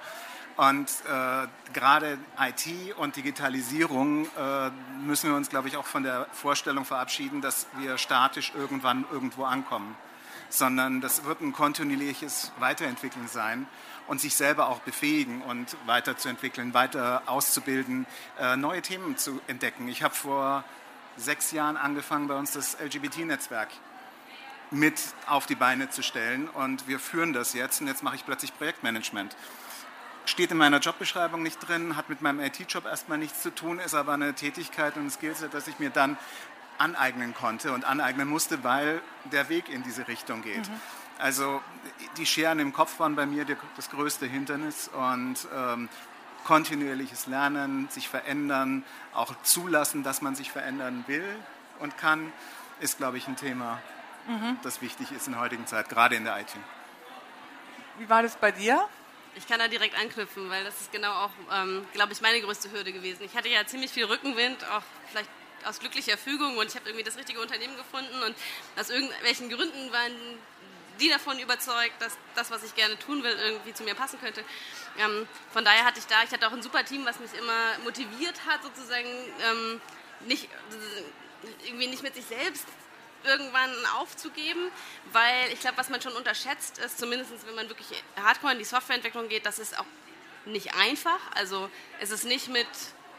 Und 0.57 0.88
äh, 1.09 1.47
gerade 1.73 2.19
IT 2.38 2.97
und 2.99 3.17
Digitalisierung 3.17 4.27
äh, 4.37 4.71
müssen 5.01 5.31
wir 5.31 5.37
uns, 5.37 5.49
glaube 5.49 5.69
ich, 5.69 5.77
auch 5.77 5.87
von 5.87 6.03
der 6.03 6.27
Vorstellung 6.33 6.85
verabschieden, 6.85 7.41
dass 7.41 7.67
wir 7.79 7.97
statisch 7.97 8.53
irgendwann 8.55 9.07
irgendwo 9.11 9.45
ankommen, 9.45 9.97
sondern 10.51 11.01
das 11.01 11.25
wird 11.25 11.41
ein 11.41 11.53
kontinuierliches 11.53 12.53
Weiterentwickeln 12.59 13.29
sein 13.29 13.67
und 14.09 14.21
sich 14.21 14.35
selber 14.35 14.69
auch 14.69 14.81
befähigen 14.81 15.41
und 15.43 15.77
weiterzuentwickeln, 15.87 16.75
weiter 16.75 17.23
auszubilden, 17.27 18.07
äh, 18.38 18.57
neue 18.57 18.83
Themen 18.83 19.17
zu 19.17 19.41
entdecken. 19.47 19.88
Ich 19.88 20.03
habe 20.03 20.15
vor 20.15 20.65
sechs 21.17 21.51
Jahren 21.53 21.79
angefangen, 21.79 22.29
bei 22.29 22.35
uns 22.35 22.53
das 22.53 22.77
LGBT-Netzwerk 22.79 23.69
mit 24.71 25.01
auf 25.27 25.47
die 25.47 25.55
Beine 25.55 25.91
zu 25.91 26.03
stellen 26.03 26.49
und 26.49 26.88
wir 26.88 26.99
führen 26.99 27.33
das 27.33 27.53
jetzt 27.53 27.81
und 27.81 27.87
jetzt 27.87 28.03
mache 28.03 28.17
ich 28.17 28.25
plötzlich 28.25 28.57
Projektmanagement 28.57 29.37
steht 30.25 30.51
in 30.51 30.57
meiner 30.57 30.79
Jobbeschreibung 30.79 31.43
nicht 31.43 31.59
drin, 31.67 31.97
hat 31.97 32.09
mit 32.09 32.23
meinem 32.23 32.41
IT-Job 32.41 32.87
erstmal 32.87 33.19
nichts 33.19 33.43
zu 33.43 33.55
tun, 33.55 33.79
ist 33.79 33.95
aber 33.95 34.13
eine 34.13 34.35
Tätigkeit 34.35 34.97
und 34.97 35.07
ein 35.07 35.11
Skillset, 35.11 35.53
das 35.55 35.69
ich 35.69 35.79
mir 35.79 35.91
dann 35.91 36.17
aneignen 36.79 37.35
konnte 37.35 37.73
und 37.73 37.85
aneignen 37.85 38.29
musste, 38.29 38.65
weil 38.65 39.01
der 39.25 39.49
Weg 39.49 39.69
in 39.69 39.83
diese 39.83 40.09
Richtung 40.09 40.43
geht. 40.43 40.69
Mhm. 40.69 40.81
Also 41.19 41.61
die 42.17 42.27
Scheren 42.27 42.59
im 42.59 42.73
Kopf 42.73 42.99
waren 42.99 43.15
bei 43.15 43.27
mir 43.27 43.47
das 43.77 43.91
größte 43.91 44.27
Hindernis 44.27 44.89
und 44.89 45.47
ähm, 45.55 45.89
kontinuierliches 46.45 47.27
Lernen, 47.27 47.89
sich 47.89 48.09
verändern, 48.09 48.85
auch 49.15 49.35
zulassen, 49.43 50.03
dass 50.03 50.23
man 50.23 50.35
sich 50.35 50.51
verändern 50.51 51.05
will 51.07 51.25
und 51.79 51.97
kann, 51.99 52.33
ist, 52.81 52.99
glaube 52.99 53.19
ich, 53.19 53.29
ein 53.29 53.37
Thema, 53.37 53.81
mhm. 54.27 54.57
das 54.63 54.83
wichtig 54.83 55.13
ist 55.13 55.27
in 55.27 55.35
der 55.35 55.43
heutigen 55.43 55.67
Zeit, 55.67 55.89
gerade 55.89 56.17
in 56.17 56.25
der 56.25 56.41
IT. 56.41 56.53
Wie 57.99 58.09
war 58.09 58.23
das 58.23 58.37
bei 58.37 58.51
dir? 58.51 58.89
Ich 59.35 59.47
kann 59.47 59.59
da 59.59 59.68
direkt 59.68 59.99
anknüpfen, 59.99 60.51
weil 60.51 60.64
das 60.64 60.81
ist 60.81 60.92
genau 60.92 61.12
auch, 61.12 61.31
ähm, 61.53 61.87
glaube 61.95 62.12
ich, 62.12 62.21
meine 62.21 62.40
größte 62.40 62.71
Hürde 62.71 62.92
gewesen. 62.92 63.25
Ich 63.25 63.35
hatte 63.35 63.49
ja 63.49 63.66
ziemlich 63.66 63.90
viel 63.90 64.05
Rückenwind, 64.05 64.62
auch 64.71 64.83
vielleicht 65.11 65.31
aus 65.64 65.79
glücklicher 65.79 66.18
Fügung 66.18 66.57
und 66.59 66.68
ich 66.68 66.75
habe 66.75 66.88
irgendwie 66.88 67.05
das 67.05 67.16
richtige 67.16 67.40
Unternehmen 67.40 67.77
gefunden 67.77 68.23
und 68.23 68.35
aus 68.79 68.90
irgendwelchen 68.90 69.49
Gründen 69.49 69.92
waren 69.92 70.12
die 71.01 71.09
davon 71.09 71.38
überzeugt, 71.38 71.95
dass 72.01 72.16
das, 72.35 72.51
was 72.51 72.62
ich 72.62 72.75
gerne 72.75 72.99
tun 72.99 73.23
will, 73.23 73.33
irgendwie 73.33 73.73
zu 73.73 73.83
mir 73.83 73.95
passen 73.95 74.21
könnte. 74.21 74.45
Ähm, 74.99 75.27
von 75.53 75.64
daher 75.64 75.85
hatte 75.85 75.99
ich 75.99 76.07
da, 76.07 76.23
ich 76.23 76.31
hatte 76.31 76.47
auch 76.47 76.53
ein 76.53 76.62
super 76.62 76.85
Team, 76.85 77.05
was 77.05 77.18
mich 77.18 77.33
immer 77.35 77.79
motiviert 77.85 78.45
hat, 78.47 78.62
sozusagen 78.62 79.09
ähm, 79.09 79.81
nicht 80.27 80.49
irgendwie 81.64 81.88
nicht 81.88 82.03
mit 82.03 82.14
sich 82.14 82.25
selbst 82.27 82.66
irgendwann 83.25 83.71
aufzugeben, 83.99 84.71
weil 85.13 85.53
ich 85.53 85.61
glaube, 85.61 85.79
was 85.79 85.89
man 85.89 86.01
schon 86.01 86.13
unterschätzt 86.15 86.79
ist, 86.79 86.99
zumindest 86.99 87.33
wenn 87.47 87.55
man 87.55 87.69
wirklich 87.69 88.03
hardcore 88.17 88.53
in 88.53 88.59
die 88.59 88.65
Softwareentwicklung 88.65 89.29
geht, 89.29 89.47
das 89.47 89.59
ist 89.59 89.79
auch 89.79 89.87
nicht 90.45 90.75
einfach. 90.75 91.21
Also 91.35 91.71
es 92.01 92.11
ist 92.11 92.25
nicht 92.25 92.49
mit 92.49 92.67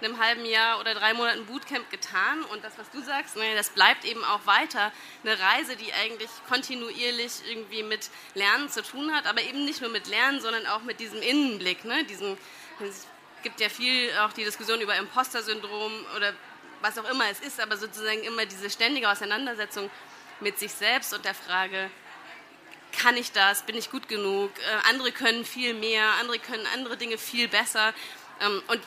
einem 0.02 0.20
halben 0.20 0.46
Jahr 0.46 0.80
oder 0.80 0.94
drei 0.94 1.14
Monaten 1.14 1.46
Bootcamp 1.46 1.90
getan. 1.90 2.44
Und 2.46 2.64
das, 2.64 2.78
was 2.78 2.90
du 2.92 3.02
sagst, 3.02 3.36
ne, 3.36 3.56
das 3.56 3.70
bleibt 3.70 4.06
eben 4.06 4.24
auch 4.24 4.46
weiter 4.46 4.92
eine 5.24 5.40
Reise, 5.40 5.76
die 5.76 5.94
eigentlich 5.94 6.30
kontinuierlich 6.48 7.32
irgendwie 7.48 7.84
mit 7.84 8.10
Lernen 8.34 8.70
zu 8.70 8.84
tun 8.84 9.14
hat, 9.14 9.26
aber 9.28 9.42
eben 9.42 9.66
nicht 9.66 9.82
nur 9.82 9.90
mit 9.90 10.08
Lernen, 10.08 10.42
sondern 10.42 10.68
auch 10.68 10.82
mit 10.82 11.00
diesem 11.00 11.22
Innenblick, 11.22 11.86
ne, 11.86 12.04
diesem, 12.06 12.38
es 12.82 13.08
gibt 13.44 13.60
ja 13.60 13.70
viel 13.70 14.10
auch 14.20 14.34
die 14.34 14.44
Diskussion 14.44 14.82
über 14.82 14.96
Imposter-Syndrom 14.96 16.06
oder 16.16 16.34
was 16.84 16.98
auch 16.98 17.10
immer 17.10 17.30
es 17.30 17.40
ist, 17.40 17.60
aber 17.60 17.78
sozusagen 17.78 18.24
immer 18.24 18.46
diese 18.46 18.70
ständige 18.70 19.10
Auseinandersetzung 19.10 19.90
mit 20.42 20.60
sich 20.60 20.72
selbst 20.72 21.14
und 21.14 21.24
der 21.26 21.34
Frage, 21.34 21.90
kann 22.92 23.18
ich 23.18 23.32
das, 23.32 23.64
bin 23.64 23.76
ich 23.76 23.90
gut 23.90 24.08
genug, 24.08 24.52
äh, 24.60 24.90
andere 24.90 25.12
können 25.12 25.46
viel 25.46 25.74
mehr, 25.74 26.12
andere 26.20 26.38
können 26.38 26.68
andere 26.74 26.98
Dinge 26.98 27.18
viel 27.18 27.48
besser. 27.48 27.94
Ähm, 28.42 28.62
und 28.68 28.82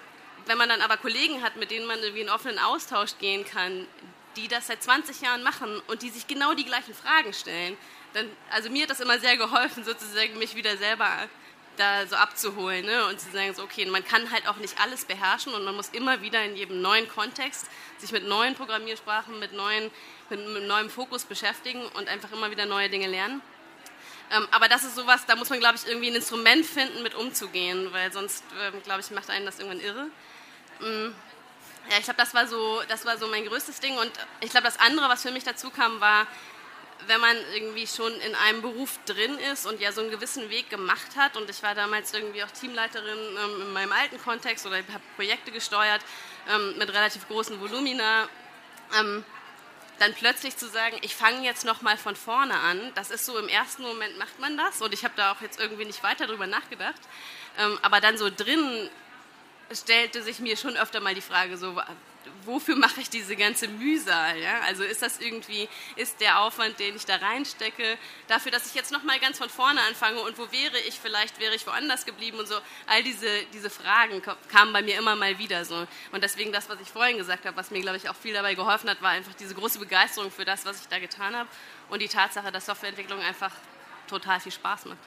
wenn 0.45 0.59
man 0.59 0.69
dann 0.69 0.83
aber 0.83 0.99
Kollegen 0.99 1.43
hat, 1.43 1.57
mit 1.57 1.71
denen 1.71 1.87
man 1.87 1.99
irgendwie 1.99 2.21
in 2.21 2.31
offenen 2.31 2.59
Austausch 2.59 3.19
gehen 3.19 3.45
kann, 3.45 3.89
die 4.37 4.47
das 4.47 4.67
seit 4.69 4.83
20 4.83 5.23
Jahren 5.23 5.43
machen 5.43 5.81
und 5.89 6.03
die 6.03 6.11
sich 6.11 6.27
genau 6.27 6.55
die 6.55 6.67
gleichen 6.67 6.95
Fragen 6.95 7.33
stellen, 7.33 7.77
dann, 8.13 8.31
also 8.51 8.71
mir 8.71 8.83
hat 8.83 8.91
das 8.91 9.01
immer 9.01 9.19
sehr 9.19 9.37
geholfen, 9.37 9.85
sozusagen 9.85 10.39
mich 10.39 10.55
wieder 10.55 10.77
selber 10.77 11.29
da 11.77 12.07
so 12.07 12.17
abzuholen 12.17 12.87
ne? 12.87 13.07
und 13.07 13.21
zu 13.21 13.31
sagen, 13.31 13.55
so, 13.55 13.63
okay, 13.63 13.87
man 13.87 14.05
kann 14.05 14.31
halt 14.31 14.49
auch 14.49 14.57
nicht 14.57 14.81
alles 14.81 15.05
beherrschen 15.05 15.55
und 15.55 15.65
man 15.65 15.75
muss 15.75 15.89
immer 15.89 16.23
wieder 16.23 16.45
in 16.45 16.57
jedem 16.57 16.81
neuen 16.81 17.09
Kontext 17.09 17.67
sich 17.99 18.13
mit 18.13 18.27
neuen 18.27 18.55
Programmiersprachen, 18.55 19.39
mit, 19.39 19.53
neuen, 19.53 19.91
mit, 20.31 20.49
mit 20.49 20.65
neuem 20.65 20.91
Fokus 20.91 21.25
beschäftigen 21.25 21.85
und 21.95 22.09
einfach 22.09 22.33
immer 22.33 22.51
wieder 22.51 22.67
neue 22.67 22.91
Dinge 22.91 23.07
lernen. 23.07 23.41
Ähm, 24.31 24.49
aber 24.51 24.69
das 24.69 24.85
ist 24.85 24.97
sowas, 24.97 25.25
da 25.27 25.37
muss 25.37 25.51
man, 25.51 25.61
glaube 25.61 25.77
ich, 25.77 25.87
irgendwie 25.87 26.09
ein 26.09 26.17
Instrument 26.17 26.67
finden, 26.67 27.03
mit 27.03 27.15
umzugehen, 27.15 27.93
weil 27.93 28.13
sonst, 28.13 28.43
ähm, 28.61 28.83
glaube 28.83 29.01
ich, 29.01 29.11
macht 29.11 29.31
einen 29.31 29.47
das 29.47 29.59
irgendwann 29.59 29.81
irre. 29.81 30.07
Mm. 30.81 31.15
Ja, 31.89 31.99
ich 31.99 32.05
glaube, 32.05 32.21
das, 32.21 32.51
so, 32.51 32.83
das 32.89 33.07
war 33.07 33.17
so 33.17 33.29
mein 33.29 33.47
größtes 33.47 33.79
Ding. 33.79 33.97
Und 33.97 34.11
ich 34.41 34.51
glaube, 34.51 34.65
das 34.65 34.81
andere, 34.81 35.09
was 35.09 35.23
für 35.23 35.31
mich 35.31 35.45
dazu 35.45 35.71
kam, 35.71 36.01
war, 36.01 36.27
wenn 37.07 37.21
man 37.21 37.37
irgendwie 37.55 37.87
schon 37.87 38.13
in 38.21 38.35
einem 38.35 38.63
Beruf 38.63 38.99
drin 39.07 39.39
ist 39.53 39.67
und 39.67 39.81
ja 39.81 39.93
so 39.93 40.01
einen 40.01 40.11
gewissen 40.11 40.51
Weg 40.51 40.71
gemacht 40.71 41.17
hat, 41.17 41.37
und 41.37 41.49
ich 41.49 41.63
war 41.63 41.75
damals 41.75 42.13
irgendwie 42.13 42.43
auch 42.43 42.51
Teamleiterin 42.51 43.19
ähm, 43.19 43.63
in 43.63 43.73
meinem 43.73 43.93
alten 43.93 44.19
Kontext 44.19 44.67
oder 44.67 44.77
habe 44.77 45.03
Projekte 45.17 45.53
gesteuert 45.53 46.03
ähm, 46.49 46.77
mit 46.79 46.93
relativ 46.93 47.29
großen 47.29 47.61
Volumina, 47.61 48.29
ähm, 48.99 49.25
dann 49.99 50.15
plötzlich 50.15 50.57
zu 50.57 50.69
sagen, 50.69 50.99
ich 51.03 51.15
fange 51.15 51.43
jetzt 51.45 51.65
nochmal 51.65 51.97
von 51.97 52.17
vorne 52.17 52.59
an, 52.59 52.93
das 52.95 53.11
ist 53.11 53.25
so 53.25 53.39
im 53.39 53.49
ersten 53.49 53.83
Moment 53.83 54.19
macht 54.19 54.39
man 54.41 54.57
das 54.57 54.83
und 54.83 54.93
ich 54.93 55.05
habe 55.05 55.15
da 55.17 55.33
auch 55.33 55.41
jetzt 55.41 55.59
irgendwie 55.59 55.85
nicht 55.85 56.03
weiter 56.03 56.27
drüber 56.27 56.47
nachgedacht, 56.47 57.01
ähm, 57.59 57.79
aber 57.83 58.01
dann 58.01 58.19
so 58.19 58.29
drin 58.31 58.91
stellte 59.73 60.23
sich 60.23 60.39
mir 60.39 60.57
schon 60.57 60.77
öfter 60.77 61.01
mal 61.01 61.15
die 61.15 61.23
Frage, 61.23 61.57
so, 61.57 61.81
wofür 62.45 62.77
mache 62.77 63.01
ich 63.01 63.11
diese 63.11 63.37
ganze 63.37 63.69
Mühsal? 63.69 64.39
Ja? 64.39 64.61
Also 64.67 64.83
ist 64.83 65.03
das 65.03 65.19
irgendwie, 65.21 65.69
ist 65.97 66.21
der 66.21 66.41
Aufwand, 66.41 66.79
den 66.79 66.97
ich 66.97 67.05
da 67.05 67.17
reinstecke, 67.17 67.99
dafür, 68.29 68.53
dass 68.53 68.67
ich 68.67 68.75
jetzt 68.75 68.93
nochmal 68.93 69.19
ganz 69.19 69.39
von 69.39 69.49
vorne 69.49 69.81
anfange 69.83 70.21
und 70.21 70.39
wo 70.39 70.51
wäre 70.53 70.79
ich, 70.89 70.99
vielleicht 70.99 71.41
wäre 71.41 71.55
ich 71.55 71.67
woanders 71.67 72.07
geblieben 72.07 72.39
und 72.39 72.47
so. 72.47 72.57
All 72.87 73.03
diese, 73.03 73.45
diese 73.53 73.71
Fragen 73.71 74.23
kamen 74.49 74.73
bei 74.73 74.83
mir 74.83 74.99
immer 74.99 75.17
mal 75.17 75.39
wieder 75.39 75.65
so. 75.65 75.87
Und 76.13 76.23
deswegen 76.23 76.53
das, 76.53 76.69
was 76.69 76.81
ich 76.81 76.89
vorhin 76.89 77.19
gesagt 77.19 77.45
habe, 77.45 77.57
was 77.57 77.71
mir, 77.71 77.81
glaube 77.81 77.97
ich, 77.97 78.09
auch 78.09 78.17
viel 78.17 78.35
dabei 78.35 78.55
geholfen 78.55 78.89
hat, 78.91 79.03
war 79.03 79.11
einfach 79.11 79.35
diese 79.35 79.55
große 79.55 79.79
Begeisterung 79.79 80.31
für 80.31 80.45
das, 80.45 80.65
was 80.65 80.81
ich 80.81 80.89
da 80.89 80.99
getan 80.99 81.35
habe 81.35 81.49
und 81.89 82.01
die 82.01 82.09
Tatsache, 82.09 82.53
dass 82.53 82.67
Softwareentwicklung 82.67 83.21
einfach 83.21 83.53
total 84.09 84.41
viel 84.41 84.53
Spaß 84.53 84.87
macht 84.87 84.99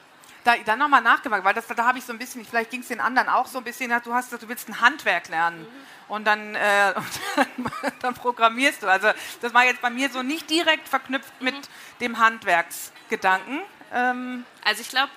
da, 0.44 0.56
dann 0.64 0.78
nochmal 0.78 1.02
nachgefragt, 1.02 1.44
weil 1.44 1.54
das, 1.54 1.66
da 1.66 1.84
habe 1.84 1.98
ich 1.98 2.04
so 2.04 2.12
ein 2.12 2.18
bisschen, 2.18 2.44
vielleicht 2.44 2.70
ging 2.70 2.80
es 2.80 2.88
den 2.88 3.00
anderen 3.00 3.28
auch 3.28 3.46
so 3.46 3.58
ein 3.58 3.64
bisschen, 3.64 3.90
du 4.02 4.14
hast 4.14 4.26
gesagt, 4.26 4.42
du 4.42 4.48
willst 4.48 4.68
ein 4.68 4.80
Handwerk 4.80 5.28
lernen 5.28 5.60
mhm. 5.60 6.12
und, 6.12 6.24
dann, 6.24 6.54
äh, 6.54 6.94
und 6.96 7.06
dann, 7.36 7.92
dann, 8.00 8.14
programmierst 8.14 8.82
du. 8.82 8.88
Also 8.88 9.10
das 9.40 9.54
war 9.54 9.64
jetzt 9.64 9.80
bei 9.80 9.90
mir 9.90 10.10
so 10.10 10.22
nicht 10.22 10.48
direkt 10.48 10.88
verknüpft 10.88 11.32
mhm. 11.40 11.44
mit 11.44 11.68
dem 12.00 12.18
Handwerksgedanken. 12.18 13.60
Ähm. 13.92 14.44
Also 14.64 14.80
ich 14.82 14.88
glaube, 14.88 15.10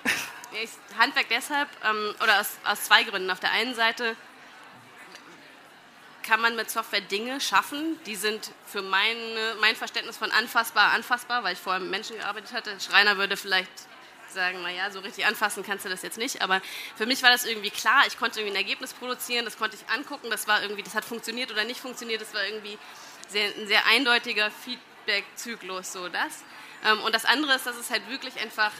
Handwerk 0.97 1.27
deshalb, 1.29 1.69
ähm, 1.83 2.15
oder 2.21 2.39
aus, 2.39 2.57
aus 2.65 2.83
zwei 2.83 3.03
Gründen. 3.03 3.31
Auf 3.31 3.39
der 3.39 3.51
einen 3.51 3.75
Seite 3.75 4.15
kann 6.23 6.41
man 6.41 6.55
mit 6.55 6.69
Software 6.69 7.01
Dinge 7.01 7.41
schaffen, 7.41 7.99
die 8.05 8.15
sind 8.15 8.51
für 8.65 8.81
meine, 8.81 9.55
mein 9.59 9.75
Verständnis 9.75 10.17
von 10.17 10.31
anfassbar 10.31 10.93
anfassbar, 10.93 11.43
weil 11.43 11.53
ich 11.53 11.59
vorher 11.59 11.81
mit 11.81 11.91
Menschen 11.91 12.17
gearbeitet 12.17 12.53
hatte. 12.53 12.79
Schreiner 12.79 13.17
würde 13.17 13.35
vielleicht 13.35 13.87
sagen, 14.33 14.61
naja, 14.61 14.91
so 14.91 14.99
richtig 14.99 15.25
anfassen 15.25 15.63
kannst 15.63 15.85
du 15.85 15.89
das 15.89 16.01
jetzt 16.01 16.17
nicht. 16.17 16.41
Aber 16.41 16.61
für 16.95 17.05
mich 17.05 17.23
war 17.23 17.29
das 17.29 17.45
irgendwie 17.45 17.69
klar, 17.69 18.03
ich 18.07 18.17
konnte 18.17 18.39
irgendwie 18.39 18.57
ein 18.57 18.63
Ergebnis 18.63 18.93
produzieren, 18.93 19.45
das 19.45 19.57
konnte 19.57 19.77
ich 19.77 19.93
angucken, 19.93 20.29
das 20.29 20.47
war 20.47 20.61
irgendwie, 20.61 20.83
das 20.83 20.95
hat 20.95 21.05
funktioniert 21.05 21.51
oder 21.51 21.63
nicht 21.63 21.79
funktioniert, 21.79 22.21
das 22.21 22.33
war 22.33 22.45
irgendwie 22.45 22.77
sehr, 23.29 23.45
ein 23.57 23.67
sehr 23.67 23.85
eindeutiger 23.87 24.51
Feedback-Zyklus, 24.51 25.93
so 25.93 26.09
das. 26.09 26.43
Ähm, 26.85 26.99
und 27.01 27.13
das 27.15 27.25
andere 27.25 27.55
ist, 27.55 27.65
dass 27.65 27.77
es 27.77 27.89
halt 27.89 28.07
wirklich 28.09 28.39
einfach, 28.41 28.71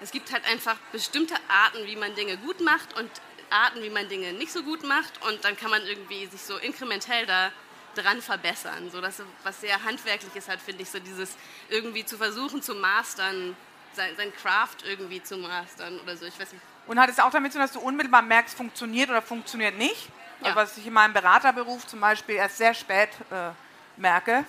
es 0.00 0.10
gibt 0.10 0.32
halt 0.32 0.44
einfach 0.46 0.76
bestimmte 0.92 1.34
Arten, 1.48 1.86
wie 1.86 1.96
man 1.96 2.14
Dinge 2.14 2.36
gut 2.38 2.60
macht 2.60 2.96
und 2.96 3.10
Arten, 3.50 3.82
wie 3.82 3.90
man 3.90 4.08
Dinge 4.08 4.32
nicht 4.32 4.52
so 4.52 4.62
gut 4.62 4.84
macht 4.84 5.22
und 5.26 5.44
dann 5.44 5.56
kann 5.56 5.70
man 5.70 5.84
irgendwie 5.84 6.26
sich 6.26 6.42
so 6.42 6.56
inkrementell 6.56 7.26
da 7.26 7.52
dran 7.94 8.22
verbessern. 8.22 8.90
So, 8.90 9.00
dass, 9.00 9.22
was 9.42 9.60
sehr 9.60 9.82
handwerklich 9.82 10.34
ist, 10.34 10.48
halt, 10.48 10.60
finde 10.60 10.82
ich, 10.82 10.90
so 10.90 10.98
dieses 10.98 11.36
irgendwie 11.68 12.04
zu 12.04 12.16
versuchen 12.16 12.62
zu 12.62 12.74
mastern, 12.74 13.56
sein, 13.94 14.14
sein 14.16 14.32
Craft 14.34 14.84
irgendwie 14.84 15.22
zu 15.22 15.36
mastern 15.36 15.98
oder 16.00 16.16
so. 16.16 16.26
Ich 16.26 16.38
weiß 16.38 16.52
nicht. 16.52 16.62
Und 16.86 16.98
hat 16.98 17.10
es 17.10 17.18
auch 17.18 17.30
damit 17.30 17.52
zu 17.52 17.58
tun, 17.58 17.66
dass 17.66 17.72
du 17.72 17.80
unmittelbar 17.80 18.22
merkst, 18.22 18.56
funktioniert 18.56 19.10
oder 19.10 19.22
funktioniert 19.22 19.76
nicht? 19.78 20.08
Ja. 20.42 20.56
Was 20.56 20.76
ich 20.78 20.86
in 20.86 20.92
meinem 20.92 21.12
Beraterberuf 21.12 21.86
zum 21.86 22.00
Beispiel 22.00 22.36
erst 22.36 22.56
sehr 22.56 22.74
spät 22.74 23.10
äh, 23.30 23.50
merke. 23.96 24.44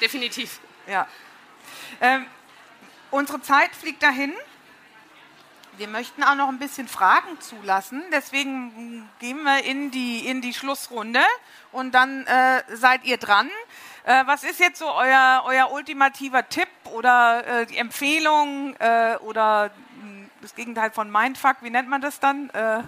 Definitiv. 0.00 0.60
Ja. 0.86 1.06
Ähm, 2.00 2.26
unsere 3.10 3.40
Zeit 3.42 3.74
fliegt 3.74 4.02
dahin. 4.02 4.32
Wir 5.76 5.88
möchten 5.88 6.22
auch 6.22 6.34
noch 6.34 6.48
ein 6.48 6.58
bisschen 6.58 6.88
Fragen 6.88 7.38
zulassen. 7.40 8.02
Deswegen 8.10 9.08
gehen 9.18 9.42
wir 9.42 9.62
in 9.64 9.90
die, 9.90 10.26
in 10.26 10.40
die 10.40 10.54
Schlussrunde 10.54 11.20
und 11.70 11.92
dann 11.92 12.26
äh, 12.26 12.62
seid 12.74 13.04
ihr 13.04 13.18
dran. 13.18 13.50
Äh, 14.06 14.24
was 14.24 14.44
ist 14.44 14.60
jetzt 14.60 14.78
so 14.78 14.88
euer, 14.88 15.42
euer 15.46 15.72
ultimativer 15.72 16.48
Tipp 16.48 16.68
oder 16.92 17.44
äh, 17.44 17.66
die 17.66 17.76
Empfehlung 17.76 18.76
äh, 18.76 19.16
oder 19.16 19.72
mh, 19.96 20.00
hm, 20.00 20.30
das 20.42 20.54
Gegenteil 20.54 20.92
von 20.92 21.10
Mindfuck? 21.10 21.56
Wie 21.62 21.70
nennt 21.70 21.88
man 21.88 22.00
das 22.00 22.20
dann? 22.20 22.48
Äh, 22.50 22.84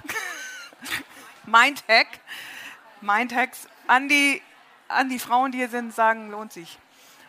Mindhack. 1.47 2.07
Mindhacks 3.01 3.69
an 3.89 4.09
die, 4.09 4.41
an 4.87 5.09
die 5.09 5.19
Frauen, 5.19 5.51
die 5.51 5.59
hier 5.59 5.69
sind, 5.69 5.93
sagen, 5.93 6.31
lohnt 6.31 6.53
sich. 6.53 6.79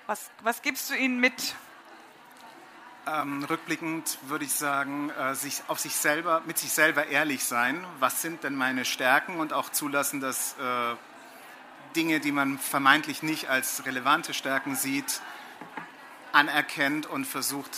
Was, 0.05 0.29
was 0.43 0.61
gibst 0.61 0.91
du 0.91 0.95
ihnen 0.95 1.19
mit? 1.19 1.55
Ähm, 3.07 3.43
rückblickend 3.43 4.19
würde 4.27 4.45
ich 4.45 4.53
sagen, 4.53 5.09
äh, 5.09 5.33
sich 5.33 5.63
auf 5.67 5.79
sich 5.79 5.95
selber, 5.95 6.43
mit 6.45 6.59
sich 6.59 6.71
selber 6.71 7.07
ehrlich 7.07 7.43
sein. 7.43 7.83
Was 7.97 8.21
sind 8.21 8.43
denn 8.43 8.53
meine 8.53 8.85
Stärken 8.85 9.39
und 9.39 9.51
auch 9.51 9.69
zulassen, 9.69 10.19
dass 10.19 10.55
äh, 10.59 10.95
Dinge, 11.95 12.19
die 12.19 12.31
man 12.31 12.57
vermeintlich 12.59 13.23
nicht 13.23 13.49
als 13.49 13.85
relevante 13.85 14.33
Stärken 14.33 14.75
sieht, 14.75 15.21
anerkennt 16.31 17.07
und 17.07 17.25
versucht 17.25 17.71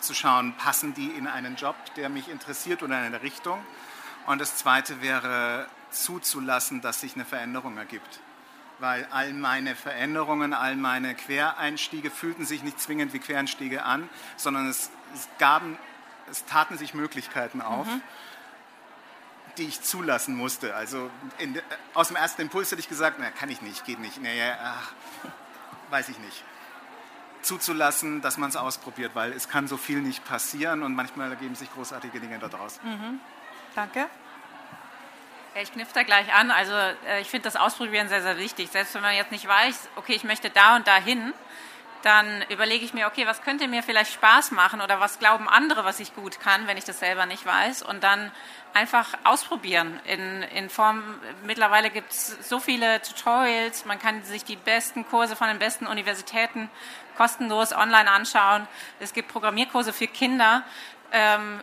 zu 0.00 0.14
schauen, 0.14 0.54
passen 0.56 0.94
die 0.94 1.08
in 1.08 1.26
einen 1.26 1.56
Job, 1.56 1.76
der 1.96 2.08
mich 2.08 2.28
interessiert 2.28 2.82
oder 2.82 2.98
in 2.98 3.06
eine 3.06 3.22
Richtung. 3.22 3.60
Und 4.26 4.40
das 4.40 4.56
Zweite 4.56 5.02
wäre 5.02 5.66
zuzulassen, 5.90 6.80
dass 6.80 7.00
sich 7.00 7.14
eine 7.14 7.24
Veränderung 7.24 7.76
ergibt. 7.76 8.20
Weil 8.78 9.06
all 9.10 9.32
meine 9.34 9.74
Veränderungen, 9.74 10.54
all 10.54 10.76
meine 10.76 11.14
Quereinstiege 11.14 12.10
fühlten 12.10 12.46
sich 12.46 12.62
nicht 12.62 12.80
zwingend 12.80 13.12
wie 13.12 13.18
Quereinstiege 13.18 13.82
an, 13.82 14.08
sondern 14.36 14.68
es, 14.68 14.90
es, 15.14 15.28
gaben, 15.38 15.76
es 16.30 16.44
taten 16.46 16.78
sich 16.78 16.94
Möglichkeiten 16.94 17.60
auf. 17.60 17.86
Mhm 17.86 18.00
die 19.60 19.66
ich 19.66 19.82
zulassen 19.82 20.34
musste. 20.36 20.74
Also 20.74 21.10
in, 21.38 21.60
aus 21.94 22.08
dem 22.08 22.16
ersten 22.16 22.42
Impuls 22.42 22.70
hätte 22.70 22.80
ich 22.80 22.88
gesagt, 22.88 23.18
na, 23.20 23.30
kann 23.30 23.50
ich 23.50 23.62
nicht, 23.62 23.84
geht 23.84 24.00
nicht. 24.00 24.20
Naja, 24.20 24.56
ach, 24.62 24.92
weiß 25.90 26.08
ich 26.08 26.18
nicht. 26.18 26.42
Zuzulassen, 27.42 28.20
dass 28.20 28.38
man 28.38 28.50
es 28.50 28.56
ausprobiert, 28.56 29.12
weil 29.14 29.32
es 29.32 29.48
kann 29.48 29.68
so 29.68 29.76
viel 29.76 30.00
nicht 30.00 30.24
passieren 30.24 30.82
und 30.82 30.94
manchmal 30.94 31.30
ergeben 31.30 31.54
sich 31.54 31.72
großartige 31.72 32.20
Dinge 32.20 32.38
daraus. 32.38 32.80
Mhm. 32.82 33.20
Danke. 33.74 34.06
Ich 35.54 35.72
knüpfe 35.72 35.94
da 35.94 36.02
gleich 36.04 36.32
an. 36.32 36.50
Also 36.50 36.72
äh, 36.72 37.20
ich 37.20 37.28
finde 37.28 37.44
das 37.44 37.56
Ausprobieren 37.56 38.08
sehr, 38.08 38.22
sehr 38.22 38.38
wichtig. 38.38 38.70
Selbst 38.70 38.94
wenn 38.94 39.02
man 39.02 39.14
jetzt 39.14 39.32
nicht 39.32 39.46
weiß, 39.46 39.88
okay, 39.96 40.14
ich 40.14 40.24
möchte 40.24 40.50
da 40.50 40.76
und 40.76 40.86
da 40.86 40.96
hin, 40.96 41.32
dann 42.02 42.42
überlege 42.48 42.84
ich 42.84 42.94
mir, 42.94 43.06
okay, 43.06 43.26
was 43.26 43.42
könnte 43.42 43.68
mir 43.68 43.82
vielleicht 43.82 44.12
Spaß 44.12 44.52
machen 44.52 44.80
oder 44.80 45.00
was 45.00 45.18
glauben 45.18 45.48
andere, 45.48 45.84
was 45.84 46.00
ich 46.00 46.14
gut 46.14 46.40
kann, 46.40 46.66
wenn 46.66 46.76
ich 46.76 46.84
das 46.84 46.98
selber 46.98 47.26
nicht 47.26 47.44
weiß. 47.44 47.82
Und 47.82 48.02
dann 48.02 48.32
einfach 48.72 49.08
ausprobieren. 49.24 50.00
In, 50.04 50.42
in 50.42 50.70
Form, 50.70 51.02
mittlerweile 51.44 51.90
gibt 51.90 52.12
es 52.12 52.48
so 52.48 52.60
viele 52.60 53.02
Tutorials, 53.02 53.84
man 53.84 53.98
kann 53.98 54.22
sich 54.22 54.44
die 54.44 54.56
besten 54.56 55.06
Kurse 55.06 55.36
von 55.36 55.48
den 55.48 55.58
besten 55.58 55.86
Universitäten 55.86 56.70
kostenlos 57.16 57.72
online 57.72 58.10
anschauen. 58.10 58.66
Es 58.98 59.12
gibt 59.12 59.28
Programmierkurse 59.28 59.92
für 59.92 60.06
Kinder. 60.06 60.62
Ähm, 61.12 61.60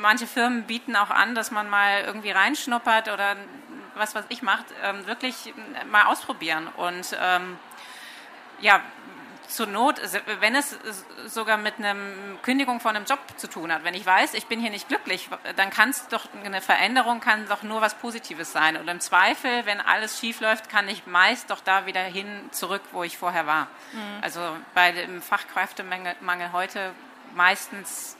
manche 0.00 0.26
Firmen 0.26 0.62
bieten 0.62 0.96
auch 0.96 1.10
an, 1.10 1.34
dass 1.34 1.50
man 1.50 1.68
mal 1.68 2.02
irgendwie 2.06 2.30
reinschnuppert 2.30 3.08
oder 3.08 3.36
was 3.94 4.14
was 4.14 4.24
ich 4.28 4.42
macht, 4.42 4.66
ähm, 4.82 5.06
wirklich 5.06 5.52
mal 5.90 6.04
ausprobieren. 6.04 6.68
Und 6.76 7.16
ähm, 7.20 7.58
ja, 8.60 8.80
zur 9.48 9.66
Not, 9.66 10.00
wenn 10.40 10.54
es 10.54 10.78
sogar 11.26 11.56
mit 11.56 11.78
einer 11.78 11.94
Kündigung 12.42 12.80
von 12.80 12.96
einem 12.96 13.04
Job 13.04 13.18
zu 13.36 13.48
tun 13.48 13.72
hat, 13.72 13.84
wenn 13.84 13.94
ich 13.94 14.04
weiß, 14.04 14.34
ich 14.34 14.46
bin 14.46 14.60
hier 14.60 14.70
nicht 14.70 14.88
glücklich, 14.88 15.28
dann 15.56 15.70
kann 15.70 15.90
es 15.90 16.08
doch 16.08 16.26
eine 16.44 16.60
Veränderung 16.60 17.20
kann 17.20 17.48
doch 17.48 17.62
nur 17.62 17.80
was 17.80 17.94
Positives 17.94 18.52
sein. 18.52 18.76
Und 18.76 18.88
im 18.88 19.00
Zweifel, 19.00 19.66
wenn 19.66 19.80
alles 19.80 20.18
schief 20.18 20.40
läuft, 20.40 20.68
kann 20.68 20.88
ich 20.88 21.06
meist 21.06 21.50
doch 21.50 21.60
da 21.60 21.86
wieder 21.86 22.02
hin 22.02 22.48
zurück, 22.52 22.82
wo 22.92 23.02
ich 23.02 23.18
vorher 23.18 23.46
war. 23.46 23.68
Mhm. 23.92 24.22
Also 24.22 24.40
bei 24.74 24.92
dem 24.92 25.22
Fachkräftemangel 25.22 26.52
heute 26.52 26.92
meistens 27.34 28.16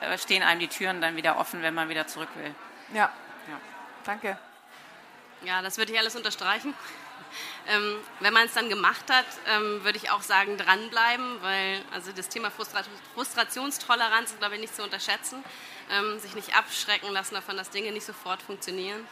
äh, 0.00 0.18
stehen 0.18 0.42
einem 0.42 0.60
die 0.60 0.68
Türen 0.68 1.00
dann 1.00 1.16
wieder 1.16 1.38
offen, 1.38 1.62
wenn 1.62 1.74
man 1.74 1.88
wieder 1.88 2.06
zurück 2.06 2.30
will. 2.36 2.54
Ja, 2.92 3.10
ja. 3.48 3.60
danke. 4.04 4.38
Ja, 5.44 5.60
das 5.60 5.76
würde 5.76 5.92
ich 5.92 5.98
alles 5.98 6.16
unterstreichen. 6.16 6.74
Ähm, 7.66 7.96
wenn 8.20 8.32
man 8.32 8.46
es 8.46 8.54
dann 8.54 8.68
gemacht 8.68 9.04
hat, 9.10 9.26
ähm, 9.48 9.84
würde 9.84 9.98
ich 9.98 10.10
auch 10.10 10.22
sagen, 10.22 10.56
dranbleiben, 10.56 11.42
weil 11.42 11.82
also 11.92 12.12
das 12.12 12.28
Thema 12.28 12.50
Frustra 12.50 12.82
Frustrationstoleranz 13.14 14.32
ist, 14.32 14.38
glaube 14.38 14.54
ich, 14.54 14.60
nicht 14.60 14.74
zu 14.74 14.82
unterschätzen. 14.82 15.42
Ähm, 15.90 16.18
sich 16.18 16.34
nicht 16.34 16.56
abschrecken 16.56 17.10
lassen 17.12 17.34
davon, 17.34 17.56
dass 17.56 17.70
Dinge 17.70 17.92
nicht 17.92 18.06
sofort 18.06 18.42
funktionieren. 18.42 19.06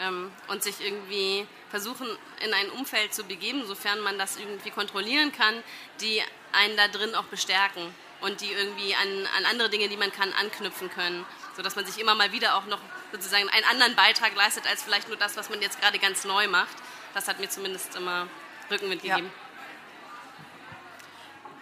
Ähm, 0.00 0.30
und 0.48 0.62
sich 0.62 0.80
irgendwie 0.80 1.46
versuchen, 1.70 2.06
in 2.44 2.52
ein 2.52 2.70
Umfeld 2.70 3.14
zu 3.14 3.24
begeben, 3.24 3.64
sofern 3.66 4.00
man 4.00 4.18
das 4.18 4.36
irgendwie 4.36 4.70
kontrollieren 4.70 5.32
kann, 5.32 5.62
die 6.00 6.22
einen 6.52 6.76
da 6.76 6.88
drin 6.88 7.14
auch 7.14 7.24
bestärken 7.24 7.94
und 8.20 8.40
die 8.40 8.52
irgendwie 8.52 8.94
an, 8.94 9.28
an 9.36 9.46
andere 9.46 9.70
Dinge, 9.70 9.88
die 9.88 9.96
man 9.96 10.12
kann, 10.12 10.32
anknüpfen 10.32 10.90
können, 10.90 11.24
sodass 11.56 11.76
man 11.76 11.86
sich 11.86 11.98
immer 11.98 12.14
mal 12.14 12.32
wieder 12.32 12.56
auch 12.56 12.66
noch 12.66 12.80
sozusagen 13.12 13.48
einen 13.48 13.64
anderen 13.64 13.96
Beitrag 13.96 14.34
leistet, 14.34 14.66
als 14.66 14.82
vielleicht 14.82 15.08
nur 15.08 15.16
das, 15.16 15.36
was 15.36 15.50
man 15.50 15.60
jetzt 15.62 15.80
gerade 15.80 15.98
ganz 15.98 16.24
neu 16.24 16.48
macht. 16.48 16.76
Das 17.14 17.28
hat 17.28 17.40
mir 17.40 17.48
zumindest 17.48 17.94
immer 17.96 18.26
Rückenwind 18.70 19.02
gegeben. 19.02 19.26
Ja. 19.26 19.44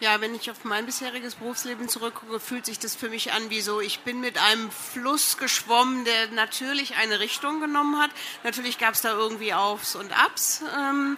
Ja, 0.03 0.21
wenn 0.21 0.35
ich 0.35 0.51
auf 0.51 0.65
mein 0.65 0.85
bisheriges 0.85 1.37
Berufsleben 1.37 1.89
zurückgucke, 1.89 2.41
fühlt 2.41 2.67
sich 2.67 2.81
das 2.81 2.97
für 2.97 3.09
mich 3.09 3.31
an 3.35 3.51
wie 3.51 3.61
so, 3.61 3.81
ich 3.81 4.01
bin 4.01 4.19
mit 4.19 4.37
einem 4.37 4.69
Fluss 4.73 5.39
geschwommen, 5.39 6.05
der 6.05 6.27
natürlich 6.33 6.97
eine 6.97 7.21
Richtung 7.21 7.61
genommen 7.61 8.03
hat. 8.03 8.11
Natürlich 8.43 8.79
gab 8.79 8.95
es 8.95 9.03
da 9.03 9.13
irgendwie 9.13 9.55
Aufs 9.55 9.95
und 9.95 10.11
Abs. 10.13 10.65
Ähm, 10.77 11.17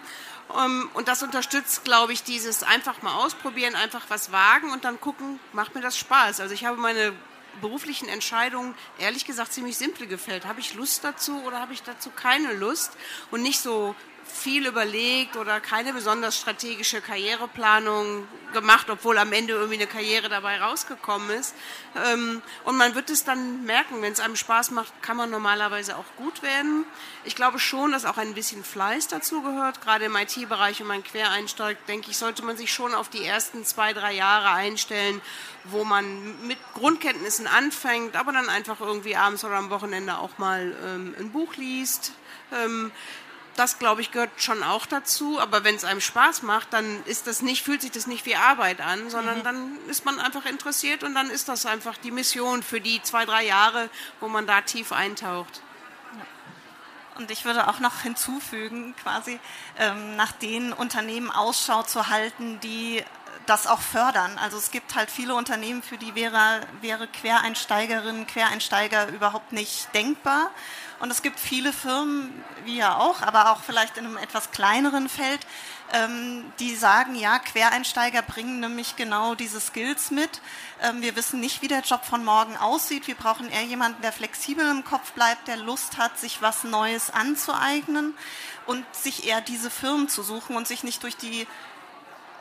um, 0.49 0.91
und 0.93 1.07
das 1.07 1.23
unterstützt, 1.23 1.83
glaube 1.83 2.13
ich, 2.13 2.21
dieses 2.21 2.61
einfach 2.61 3.01
mal 3.01 3.15
ausprobieren, 3.15 3.73
einfach 3.73 4.03
was 4.09 4.31
wagen 4.31 4.71
und 4.71 4.83
dann 4.85 5.01
gucken, 5.01 5.39
macht 5.51 5.73
mir 5.73 5.81
das 5.81 5.97
Spaß. 5.97 6.39
Also 6.39 6.53
ich 6.53 6.65
habe 6.65 6.77
meine 6.77 7.13
beruflichen 7.61 8.07
Entscheidungen 8.07 8.75
ehrlich 8.99 9.25
gesagt 9.25 9.53
ziemlich 9.53 9.77
simpel 9.77 10.07
gefällt. 10.07 10.45
Habe 10.45 10.59
ich 10.59 10.73
Lust 10.73 11.03
dazu 11.03 11.41
oder 11.43 11.59
habe 11.59 11.73
ich 11.73 11.83
dazu 11.83 12.09
keine 12.09 12.53
Lust? 12.53 12.91
Und 13.31 13.41
nicht 13.41 13.59
so 13.59 13.95
viel 14.25 14.65
überlegt 14.65 15.37
oder 15.37 15.59
keine 15.59 15.93
besonders 15.93 16.37
strategische 16.37 16.99
Karriereplanung 17.01 18.27
gemacht, 18.53 18.89
obwohl 18.89 19.17
am 19.17 19.31
Ende 19.33 19.53
irgendwie 19.53 19.75
eine 19.75 19.87
Karriere 19.87 20.29
dabei 20.29 20.59
rausgekommen 20.59 21.29
ist. 21.31 21.53
Ähm, 21.95 22.41
und 22.63 22.77
man 22.77 22.95
wird 22.95 23.09
es 23.09 23.23
dann 23.23 23.65
merken, 23.65 24.01
wenn 24.01 24.13
es 24.13 24.19
einem 24.19 24.35
Spaß 24.35 24.71
macht, 24.71 24.91
kann 25.01 25.17
man 25.17 25.29
normalerweise 25.29 25.97
auch 25.97 26.05
gut 26.17 26.41
werden. 26.41 26.85
Ich 27.23 27.35
glaube 27.35 27.59
schon, 27.59 27.91
dass 27.91 28.05
auch 28.05 28.17
ein 28.17 28.33
bisschen 28.33 28.63
Fleiß 28.63 29.07
dazu 29.07 29.41
gehört. 29.41 29.81
Gerade 29.81 30.05
im 30.05 30.15
IT-Bereich, 30.15 30.79
wenn 30.79 30.87
man 30.87 31.03
Quereinsteigt, 31.03 31.87
denke 31.87 32.11
ich, 32.11 32.17
sollte 32.17 32.43
man 32.43 32.57
sich 32.57 32.73
schon 32.73 32.95
auf 32.95 33.09
die 33.09 33.23
ersten 33.23 33.63
zwei, 33.65 33.93
drei 33.93 34.13
Jahre 34.13 34.49
einstellen, 34.49 35.21
wo 35.65 35.83
man 35.83 36.47
mit 36.47 36.57
Grundkenntnissen 36.73 37.47
anfängt, 37.47 38.15
aber 38.15 38.31
dann 38.31 38.49
einfach 38.49 38.79
irgendwie 38.79 39.15
abends 39.15 39.43
oder 39.43 39.55
am 39.55 39.69
Wochenende 39.69 40.17
auch 40.17 40.37
mal 40.37 40.75
ähm, 40.83 41.15
ein 41.19 41.31
Buch 41.31 41.55
liest. 41.55 42.13
Das, 43.55 43.79
glaube 43.79 44.01
ich, 44.01 44.11
gehört 44.11 44.31
schon 44.37 44.63
auch 44.63 44.85
dazu. 44.85 45.39
Aber 45.39 45.63
wenn 45.63 45.75
es 45.75 45.83
einem 45.83 46.01
Spaß 46.01 46.41
macht, 46.41 46.73
dann 46.73 47.03
ist 47.05 47.27
das 47.27 47.41
nicht, 47.41 47.63
fühlt 47.63 47.81
sich 47.81 47.91
das 47.91 48.07
nicht 48.07 48.25
wie 48.25 48.35
Arbeit 48.35 48.81
an, 48.81 49.09
sondern 49.09 49.39
mhm. 49.39 49.43
dann 49.43 49.77
ist 49.87 50.05
man 50.05 50.19
einfach 50.19 50.45
interessiert 50.45 51.03
und 51.03 51.15
dann 51.15 51.29
ist 51.29 51.47
das 51.47 51.65
einfach 51.65 51.97
die 51.97 52.11
Mission 52.11 52.63
für 52.63 52.81
die 52.81 53.01
zwei, 53.01 53.25
drei 53.25 53.45
Jahre, 53.45 53.89
wo 54.19 54.27
man 54.27 54.45
da 54.45 54.61
tief 54.61 54.91
eintaucht. 54.91 55.61
Und 57.15 57.31
ich 57.31 57.45
würde 57.45 57.69
auch 57.69 57.79
noch 57.79 58.01
hinzufügen, 58.01 58.93
quasi 59.01 59.39
ähm, 59.79 60.17
nach 60.17 60.33
den 60.33 60.73
Unternehmen 60.73 61.31
Ausschau 61.31 61.83
zu 61.83 62.09
halten, 62.09 62.59
die 62.59 63.03
das 63.45 63.67
auch 63.67 63.79
fördern. 63.79 64.37
Also 64.37 64.57
es 64.57 64.71
gibt 64.71 64.95
halt 64.95 65.09
viele 65.09 65.35
Unternehmen, 65.35 65.81
für 65.81 65.97
die 65.97 66.15
wäre, 66.15 66.61
wäre 66.81 67.07
Quereinsteigerinnen, 67.07 68.27
Quereinsteiger 68.27 69.07
überhaupt 69.09 69.53
nicht 69.53 69.93
denkbar. 69.93 70.49
Und 70.99 71.11
es 71.11 71.21
gibt 71.21 71.39
viele 71.39 71.73
Firmen, 71.73 72.31
wie 72.63 72.77
ja 72.77 72.97
auch, 72.97 73.21
aber 73.21 73.51
auch 73.51 73.61
vielleicht 73.61 73.97
in 73.97 74.05
einem 74.05 74.17
etwas 74.17 74.51
kleineren 74.51 75.09
Feld, 75.09 75.39
ähm, 75.93 76.51
die 76.59 76.75
sagen, 76.75 77.15
ja, 77.15 77.37
Quereinsteiger 77.37 78.21
bringen 78.21 78.59
nämlich 78.59 78.95
genau 78.95 79.35
diese 79.35 79.59
Skills 79.59 80.09
mit. 80.09 80.41
Ähm, 80.81 81.01
wir 81.01 81.15
wissen 81.15 81.39
nicht, 81.39 81.61
wie 81.61 81.67
der 81.67 81.81
Job 81.81 82.05
von 82.05 82.23
morgen 82.23 82.55
aussieht. 82.57 83.07
Wir 83.07 83.15
brauchen 83.15 83.49
eher 83.49 83.63
jemanden, 83.63 84.01
der 84.01 84.13
flexibel 84.13 84.67
im 84.69 84.83
Kopf 84.83 85.11
bleibt, 85.11 85.47
der 85.47 85.57
Lust 85.57 85.97
hat, 85.97 86.17
sich 86.17 86.41
was 86.41 86.63
Neues 86.63 87.11
anzueignen 87.11 88.13
und 88.65 88.83
sich 88.95 89.27
eher 89.27 89.41
diese 89.41 89.69
Firmen 89.69 90.09
zu 90.09 90.23
suchen 90.23 90.55
und 90.55 90.67
sich 90.67 90.83
nicht 90.83 91.03
durch 91.03 91.17
die 91.17 91.45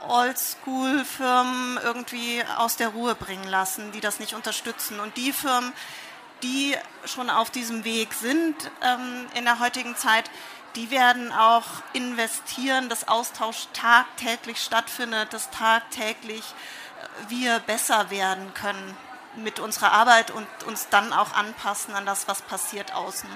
Oldschool-Firmen 0.08 1.80
irgendwie 1.82 2.42
aus 2.56 2.76
der 2.76 2.88
Ruhe 2.88 3.14
bringen 3.14 3.48
lassen, 3.48 3.92
die 3.92 4.00
das 4.00 4.20
nicht 4.20 4.34
unterstützen. 4.34 5.00
Und 5.00 5.16
die 5.16 5.32
Firmen, 5.32 5.72
die 6.44 6.76
schon 7.06 7.30
auf 7.30 7.50
diesem 7.50 7.84
Weg 7.84 8.12
sind 8.12 8.70
ähm, 8.82 9.26
in 9.34 9.44
der 9.44 9.58
heutigen 9.58 9.96
Zeit, 9.96 10.30
die 10.76 10.90
werden 10.90 11.32
auch 11.32 11.64
investieren, 11.94 12.88
dass 12.88 13.08
Austausch 13.08 13.68
tagtäglich 13.72 14.60
stattfindet, 14.60 15.32
dass 15.32 15.50
tagtäglich 15.50 16.42
äh, 16.42 17.30
wir 17.30 17.60
besser 17.60 18.10
werden 18.10 18.52
können 18.54 18.96
mit 19.36 19.58
unserer 19.58 19.92
Arbeit 19.92 20.30
und 20.30 20.46
uns 20.66 20.88
dann 20.90 21.12
auch 21.12 21.32
anpassen 21.32 21.94
an 21.94 22.06
das, 22.06 22.28
was 22.28 22.42
passiert 22.42 22.94
außen. 22.94 23.28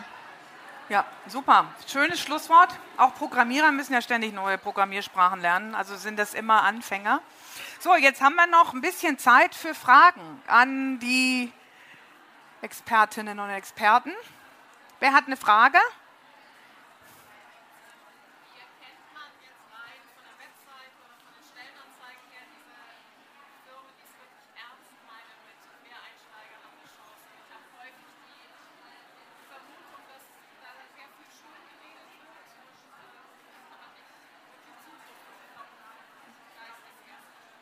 Ja, 0.90 1.04
super. 1.26 1.66
Schönes 1.86 2.20
Schlusswort. 2.20 2.70
Auch 2.96 3.14
Programmierer 3.14 3.72
müssen 3.72 3.92
ja 3.92 4.00
ständig 4.00 4.32
neue 4.32 4.58
Programmiersprachen 4.58 5.40
lernen, 5.40 5.74
also 5.74 5.96
sind 5.96 6.18
das 6.18 6.34
immer 6.34 6.62
Anfänger. 6.62 7.20
So, 7.80 7.94
jetzt 7.94 8.20
haben 8.20 8.36
wir 8.36 8.46
noch 8.46 8.72
ein 8.72 8.80
bisschen 8.80 9.18
Zeit 9.18 9.54
für 9.54 9.74
Fragen 9.74 10.42
an 10.46 10.98
die 10.98 11.52
Expertinnen 12.62 13.38
und 13.38 13.50
Experten. 13.50 14.12
Wer 15.00 15.12
hat 15.12 15.26
eine 15.26 15.36
Frage? 15.36 15.78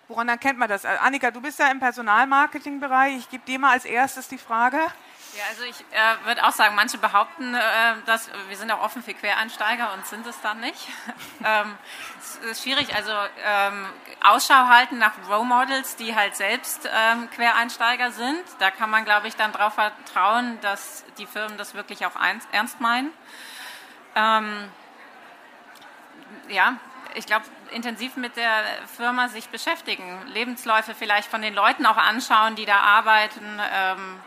Woran 0.09 0.29
erkennt 0.29 0.59
man 0.59 0.69
das? 0.69 0.85
Äh, 0.85 0.97
Annika, 1.03 1.31
du 1.31 1.41
bist 1.41 1.59
ja 1.59 1.69
im 1.69 1.81
Personalmarketingbereich. 1.81 3.17
Ich 3.17 3.31
gebe 3.31 3.45
dir 3.45 3.59
mal 3.59 3.73
als 3.73 3.85
erstes 3.85 4.29
die 4.29 4.39
Frage. 4.39 4.79
Ja, 5.37 5.43
also 5.51 5.65
ich 5.65 5.81
äh, 5.91 6.27
würde 6.27 6.47
auch 6.47 6.53
sagen, 6.53 6.75
manche 6.77 6.97
behaupten, 6.97 7.55
äh, 7.55 7.59
dass 8.07 8.31
wir 8.49 8.57
sind 8.57 8.71
auch 8.71 8.81
offen 8.81 9.03
für 9.03 9.13
Quereinsteiger 9.13 9.93
und 9.93 10.07
sind 10.07 10.27
es 10.27 10.41
dann 10.41 10.61
nicht. 10.61 10.89
ähm, 11.45 11.77
es 12.19 12.37
ist 12.37 12.63
schwierig, 12.63 12.95
also 12.95 13.13
ähm, 13.45 13.87
Ausschau 14.23 14.69
halten 14.69 14.97
nach 14.99 15.13
Role 15.29 15.45
Models, 15.45 15.97
die 15.97 16.15
halt 16.15 16.37
selbst 16.37 16.89
ähm, 16.91 17.29
Quereinsteiger 17.31 18.13
sind. 18.13 18.45
Da 18.61 18.71
kann 18.71 18.89
man, 18.89 19.05
glaube 19.05 19.29
ich, 19.29 19.37
dann 19.37 19.53
darauf 19.53 19.75
vertrauen, 19.75 20.59
dass 20.63 21.05
die 21.19 21.27
Firmen 21.27 21.59
das 21.59 21.75
wirklich 21.75 22.07
auch 22.07 22.15
ernst 22.53 22.81
meinen. 22.81 23.13
Ähm, 24.15 24.71
ja, 26.49 26.77
ich 27.15 27.27
glaube, 27.27 27.45
intensiv 27.71 28.17
mit 28.17 28.37
der 28.37 28.63
Firma 28.97 29.29
sich 29.29 29.49
beschäftigen, 29.49 30.27
Lebensläufe 30.27 30.95
vielleicht 30.95 31.29
von 31.29 31.43
den 31.43 31.55
Leuten 31.55 31.87
auch 31.87 31.97
anschauen, 31.97 32.57
die 32.57 32.67
da 32.67 32.79
arbeiten. 32.79 33.61
Ähm, 33.73 34.21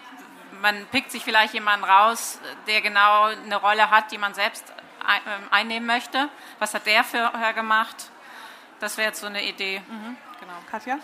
man 0.61 0.85
pickt 0.87 1.11
sich 1.11 1.23
vielleicht 1.23 1.53
jemanden 1.53 1.85
raus, 1.85 2.39
der 2.67 2.81
genau 2.81 3.23
eine 3.23 3.55
Rolle 3.55 3.89
hat, 3.89 4.11
die 4.11 4.17
man 4.17 4.33
selbst 4.33 4.73
ähm, 5.01 5.43
einnehmen 5.51 5.87
möchte. 5.87 6.29
Was 6.59 6.73
hat 6.73 6.85
der 6.85 7.03
vorher 7.03 7.53
gemacht? 7.53 7.95
Das 8.79 8.97
wäre 8.97 9.09
jetzt 9.09 9.21
so 9.21 9.27
eine 9.27 9.43
Idee. 9.43 9.81
Mhm. 9.87 10.17
Genau. 10.39 10.53
Katja? 10.69 10.99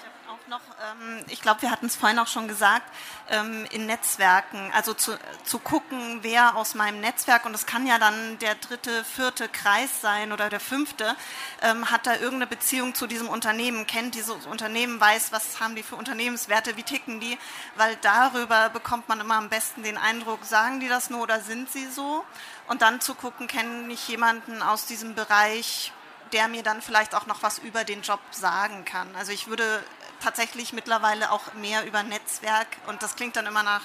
Noch, 0.47 0.61
ähm, 0.91 1.25
ich 1.27 1.41
glaube, 1.41 1.61
wir 1.63 1.71
hatten 1.71 1.87
es 1.87 1.95
vorhin 1.95 2.19
auch 2.19 2.27
schon 2.27 2.47
gesagt, 2.47 2.85
ähm, 3.29 3.65
in 3.71 3.85
Netzwerken, 3.85 4.71
also 4.73 4.93
zu, 4.93 5.17
zu 5.43 5.59
gucken, 5.59 6.19
wer 6.21 6.55
aus 6.55 6.75
meinem 6.75 7.01
Netzwerk, 7.01 7.45
und 7.45 7.53
das 7.53 7.65
kann 7.65 7.87
ja 7.87 7.97
dann 7.97 8.37
der 8.39 8.55
dritte, 8.55 9.03
vierte 9.03 9.49
Kreis 9.49 10.01
sein 10.01 10.31
oder 10.31 10.49
der 10.49 10.59
fünfte, 10.59 11.15
ähm, 11.61 11.89
hat 11.89 12.05
da 12.05 12.13
irgendeine 12.13 12.47
Beziehung 12.47 12.93
zu 12.95 13.07
diesem 13.07 13.27
Unternehmen, 13.27 13.87
kennt 13.87 14.15
dieses 14.15 14.45
Unternehmen, 14.45 14.99
weiß, 14.99 15.31
was 15.31 15.59
haben 15.59 15.75
die 15.75 15.83
für 15.83 15.95
Unternehmenswerte, 15.95 16.77
wie 16.77 16.83
ticken 16.83 17.19
die, 17.19 17.37
weil 17.75 17.95
darüber 18.01 18.69
bekommt 18.69 19.09
man 19.09 19.19
immer 19.19 19.35
am 19.35 19.49
besten 19.49 19.83
den 19.83 19.97
Eindruck, 19.97 20.45
sagen 20.45 20.79
die 20.79 20.87
das 20.87 21.09
nur 21.09 21.23
oder 21.23 21.39
sind 21.41 21.71
sie 21.71 21.87
so? 21.87 22.23
Und 22.67 22.81
dann 22.81 23.01
zu 23.01 23.15
gucken, 23.15 23.47
kenne 23.47 23.91
ich 23.91 24.07
jemanden 24.07 24.61
aus 24.61 24.85
diesem 24.85 25.15
Bereich, 25.15 25.91
der 26.33 26.47
mir 26.47 26.63
dann 26.63 26.81
vielleicht 26.81 27.15
auch 27.15 27.27
noch 27.27 27.43
was 27.43 27.59
über 27.59 27.83
den 27.83 28.01
Job 28.01 28.19
sagen 28.31 28.83
kann. 28.85 29.07
Also 29.15 29.31
ich 29.31 29.47
würde 29.47 29.83
tatsächlich 30.25 30.73
mittlerweile 30.73 31.31
auch 31.31 31.53
mehr 31.53 31.85
über 31.85 32.01
Netzwerk 32.01 32.67
und 32.87 33.03
das 33.03 33.15
klingt 33.15 33.35
dann 33.35 33.45
immer 33.45 33.61
nach 33.61 33.83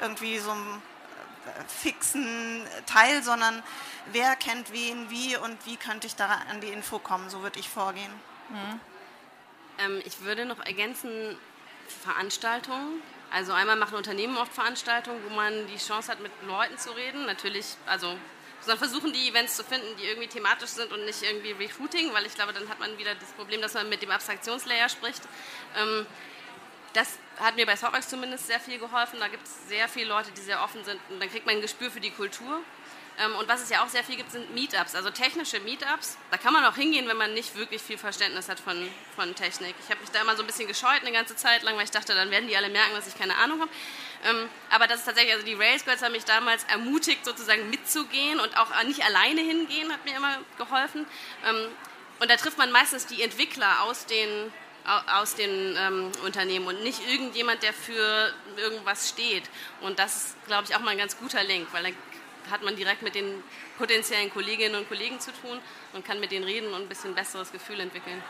irgendwie 0.00 0.38
so 0.40 0.50
einem 0.50 0.82
äh, 1.46 1.68
fixen 1.68 2.66
Teil, 2.86 3.22
sondern 3.22 3.62
wer 4.06 4.34
kennt 4.34 4.72
wen 4.72 5.08
wie 5.08 5.36
und 5.36 5.56
wie 5.66 5.76
könnte 5.76 6.08
ich 6.08 6.16
da 6.16 6.26
an 6.50 6.60
die 6.60 6.68
Info 6.68 6.98
kommen, 6.98 7.30
so 7.30 7.42
würde 7.42 7.60
ich 7.60 7.68
vorgehen. 7.68 8.12
Mhm. 8.48 8.80
Ähm, 9.78 10.02
ich 10.04 10.20
würde 10.22 10.46
noch 10.46 10.58
ergänzen, 10.66 11.38
Veranstaltungen. 12.02 13.00
Also 13.30 13.52
einmal 13.52 13.76
machen 13.76 13.96
Unternehmen 13.96 14.36
oft 14.36 14.52
Veranstaltungen, 14.52 15.20
wo 15.28 15.34
man 15.34 15.66
die 15.68 15.76
Chance 15.76 16.10
hat, 16.10 16.20
mit 16.20 16.32
Leuten 16.46 16.76
zu 16.76 16.90
reden. 16.90 17.24
Natürlich, 17.26 17.76
also 17.86 18.16
sondern 18.60 18.78
versuchen 18.78 19.12
die 19.12 19.28
Events 19.28 19.56
zu 19.56 19.64
finden, 19.64 19.86
die 19.96 20.04
irgendwie 20.04 20.28
thematisch 20.28 20.70
sind 20.70 20.92
und 20.92 21.04
nicht 21.04 21.22
irgendwie 21.22 21.52
Recruiting, 21.52 22.12
weil 22.12 22.26
ich 22.26 22.34
glaube, 22.34 22.52
dann 22.52 22.68
hat 22.68 22.78
man 22.78 22.96
wieder 22.98 23.14
das 23.14 23.30
Problem, 23.32 23.60
dass 23.60 23.74
man 23.74 23.88
mit 23.88 24.02
dem 24.02 24.10
Abstraktionslayer 24.10 24.88
spricht. 24.88 25.22
Ähm, 25.76 26.06
das 26.92 27.18
hat 27.38 27.56
mir 27.56 27.66
bei 27.66 27.76
Softworks 27.76 28.08
zumindest 28.08 28.46
sehr 28.46 28.60
viel 28.60 28.78
geholfen. 28.78 29.20
Da 29.20 29.28
gibt 29.28 29.46
es 29.46 29.68
sehr 29.68 29.88
viele 29.88 30.08
Leute, 30.08 30.30
die 30.32 30.40
sehr 30.40 30.62
offen 30.62 30.84
sind 30.84 31.00
und 31.10 31.20
dann 31.20 31.30
kriegt 31.30 31.46
man 31.46 31.56
ein 31.56 31.62
Gespür 31.62 31.90
für 31.90 32.00
die 32.00 32.10
Kultur. 32.10 32.60
Ähm, 33.18 33.34
und 33.34 33.48
was 33.48 33.62
es 33.62 33.68
ja 33.68 33.82
auch 33.82 33.88
sehr 33.88 34.04
viel 34.04 34.16
gibt, 34.16 34.30
sind 34.30 34.54
Meetups, 34.54 34.94
also 34.94 35.10
technische 35.10 35.58
Meetups. 35.60 36.16
Da 36.30 36.36
kann 36.36 36.52
man 36.52 36.64
auch 36.64 36.76
hingehen, 36.76 37.08
wenn 37.08 37.16
man 37.16 37.34
nicht 37.34 37.56
wirklich 37.56 37.82
viel 37.82 37.98
Verständnis 37.98 38.48
hat 38.48 38.60
von, 38.60 38.88
von 39.16 39.34
Technik. 39.34 39.74
Ich 39.82 39.90
habe 39.90 40.00
mich 40.00 40.10
da 40.10 40.20
immer 40.20 40.36
so 40.36 40.42
ein 40.42 40.46
bisschen 40.46 40.68
gescheut 40.68 41.00
eine 41.00 41.12
ganze 41.12 41.34
Zeit 41.34 41.62
lang, 41.64 41.76
weil 41.76 41.84
ich 41.84 41.90
dachte, 41.90 42.14
dann 42.14 42.30
werden 42.30 42.48
die 42.48 42.56
alle 42.56 42.68
merken, 42.68 42.94
dass 42.94 43.08
ich 43.08 43.18
keine 43.18 43.36
Ahnung 43.36 43.60
habe. 43.60 43.70
Ähm, 44.24 44.48
aber 44.70 44.86
das 44.86 45.00
ist 45.00 45.04
tatsächlich, 45.06 45.34
also 45.34 45.46
die 45.46 45.54
Rails 45.54 45.84
Girls 45.84 46.02
haben 46.02 46.12
mich 46.12 46.24
damals 46.24 46.64
ermutigt, 46.64 47.24
sozusagen 47.24 47.70
mitzugehen 47.70 48.40
und 48.40 48.56
auch 48.58 48.82
nicht 48.84 49.04
alleine 49.04 49.40
hingehen, 49.40 49.92
hat 49.92 50.04
mir 50.04 50.16
immer 50.16 50.38
geholfen. 50.56 51.06
Ähm, 51.46 51.68
und 52.18 52.30
da 52.30 52.36
trifft 52.36 52.58
man 52.58 52.72
meistens 52.72 53.06
die 53.06 53.22
Entwickler 53.22 53.82
aus 53.82 54.06
den 54.06 54.52
aus 55.18 55.34
den 55.34 55.76
ähm, 55.76 56.10
Unternehmen 56.24 56.66
und 56.66 56.82
nicht 56.82 57.06
irgendjemand, 57.06 57.62
der 57.62 57.74
für 57.74 58.32
irgendwas 58.56 59.10
steht. 59.10 59.42
Und 59.82 59.98
das 59.98 60.16
ist, 60.16 60.46
glaube 60.46 60.64
ich, 60.66 60.74
auch 60.74 60.80
mal 60.80 60.92
ein 60.92 60.98
ganz 60.98 61.18
guter 61.18 61.44
Link, 61.44 61.68
weil 61.72 61.82
dann 61.82 61.94
hat 62.50 62.62
man 62.62 62.74
direkt 62.74 63.02
mit 63.02 63.14
den 63.14 63.42
potenziellen 63.76 64.32
Kolleginnen 64.32 64.76
und 64.76 64.88
Kollegen 64.88 65.20
zu 65.20 65.30
tun 65.32 65.60
und 65.92 66.06
kann 66.06 66.20
mit 66.20 66.30
denen 66.30 66.44
reden 66.44 66.72
und 66.72 66.82
ein 66.82 66.88
bisschen 66.88 67.14
besseres 67.14 67.52
Gefühl 67.52 67.80
entwickeln. 67.80 68.22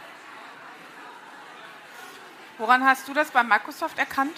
Woran 2.59 2.85
hast 2.85 3.07
du 3.07 3.15
das 3.15 3.31
bei 3.31 3.45
Microsoft 3.45 3.97
erkannt? 3.97 4.37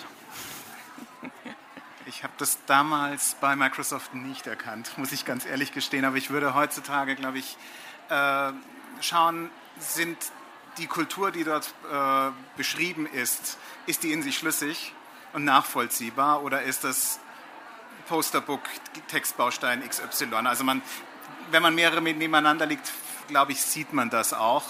Ich 2.07 2.25
habe 2.25 2.33
das 2.39 2.59
damals 2.67 3.37
bei 3.41 3.55
Microsoft 3.55 4.15
nicht 4.15 4.47
erkannt, 4.47 4.97
muss 4.97 5.13
ich 5.13 5.25
ganz 5.25 5.47
ehrlich 5.47 5.73
gestehen. 5.73 6.05
Aber 6.05 6.17
ich 6.17 6.31
würde 6.31 6.55
heutzutage, 6.55 7.15
glaube 7.15 7.39
ich, 7.39 7.57
äh, 8.09 8.53
schauen, 9.01 9.51
sind 9.79 10.17
die 10.79 10.87
Kultur, 10.87 11.31
die 11.31 11.45
dort 11.45 11.73
äh, 11.93 12.31
beschrieben 12.57 13.07
ist, 13.07 13.59
ist 13.87 14.03
die 14.03 14.13
in 14.13 14.23
sich 14.23 14.39
schlüssig 14.39 14.95
und 15.33 15.45
nachvollziehbar 15.45 16.43
oder 16.43 16.63
ist 16.63 16.85
das 16.85 17.21
Posterbook 18.09 18.63
Textbaustein 19.09 19.87
XY? 19.89 20.35
Also 20.47 20.65
man, 20.65 20.83
wenn 21.51 21.63
man 21.63 21.75
mehrere 21.75 22.01
nebeneinander 22.01 22.67
liegt, 22.67 22.91
glaube 23.29 23.53
ich, 23.53 23.63
sieht 23.63 23.93
man 23.93 24.11
das 24.11 24.33
auch. 24.33 24.65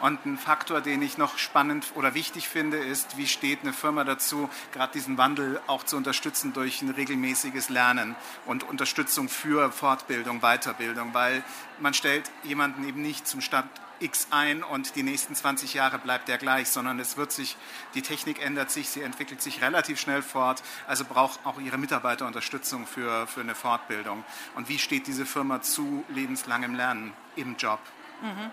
Und 0.00 0.26
ein 0.26 0.36
Faktor, 0.36 0.80
den 0.80 1.00
ich 1.00 1.16
noch 1.16 1.38
spannend 1.38 1.92
oder 1.94 2.14
wichtig 2.14 2.48
finde, 2.48 2.76
ist, 2.76 3.16
wie 3.16 3.26
steht 3.26 3.60
eine 3.62 3.72
Firma 3.72 4.04
dazu, 4.04 4.50
gerade 4.72 4.92
diesen 4.92 5.16
Wandel 5.16 5.60
auch 5.66 5.84
zu 5.84 5.96
unterstützen 5.96 6.52
durch 6.52 6.82
ein 6.82 6.90
regelmäßiges 6.90 7.70
Lernen 7.70 8.14
und 8.44 8.62
Unterstützung 8.62 9.28
für 9.28 9.72
Fortbildung, 9.72 10.40
Weiterbildung, 10.40 11.14
weil 11.14 11.42
man 11.80 11.94
stellt 11.94 12.30
jemanden 12.42 12.86
eben 12.86 13.00
nicht 13.00 13.26
zum 13.26 13.40
Stand 13.40 13.70
X 14.00 14.28
ein 14.30 14.62
und 14.62 14.94
die 14.96 15.02
nächsten 15.02 15.34
20 15.34 15.72
Jahre 15.72 15.98
bleibt 15.98 16.28
der 16.28 16.36
gleich, 16.36 16.68
sondern 16.68 17.00
es 17.00 17.16
wird 17.16 17.32
sich, 17.32 17.56
die 17.94 18.02
Technik 18.02 18.44
ändert 18.44 18.70
sich, 18.70 18.90
sie 18.90 19.00
entwickelt 19.00 19.40
sich 19.40 19.62
relativ 19.62 19.98
schnell 19.98 20.22
fort, 20.22 20.62
also 20.86 21.04
braucht 21.04 21.40
auch 21.44 21.58
ihre 21.58 21.78
Mitarbeiter 21.78 22.26
Unterstützung 22.26 22.86
für, 22.86 23.26
für 23.26 23.40
eine 23.40 23.54
Fortbildung. 23.54 24.24
Und 24.54 24.68
wie 24.68 24.78
steht 24.78 25.06
diese 25.06 25.24
Firma 25.24 25.62
zu 25.62 26.04
lebenslangem 26.08 26.74
Lernen 26.74 27.14
im 27.36 27.56
Job? 27.56 27.80
Mhm. 28.20 28.52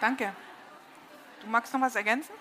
Danke. 0.00 0.32
Du 1.42 1.48
magst 1.48 1.72
noch 1.72 1.80
was 1.80 1.94
ergänzen? 1.94 2.32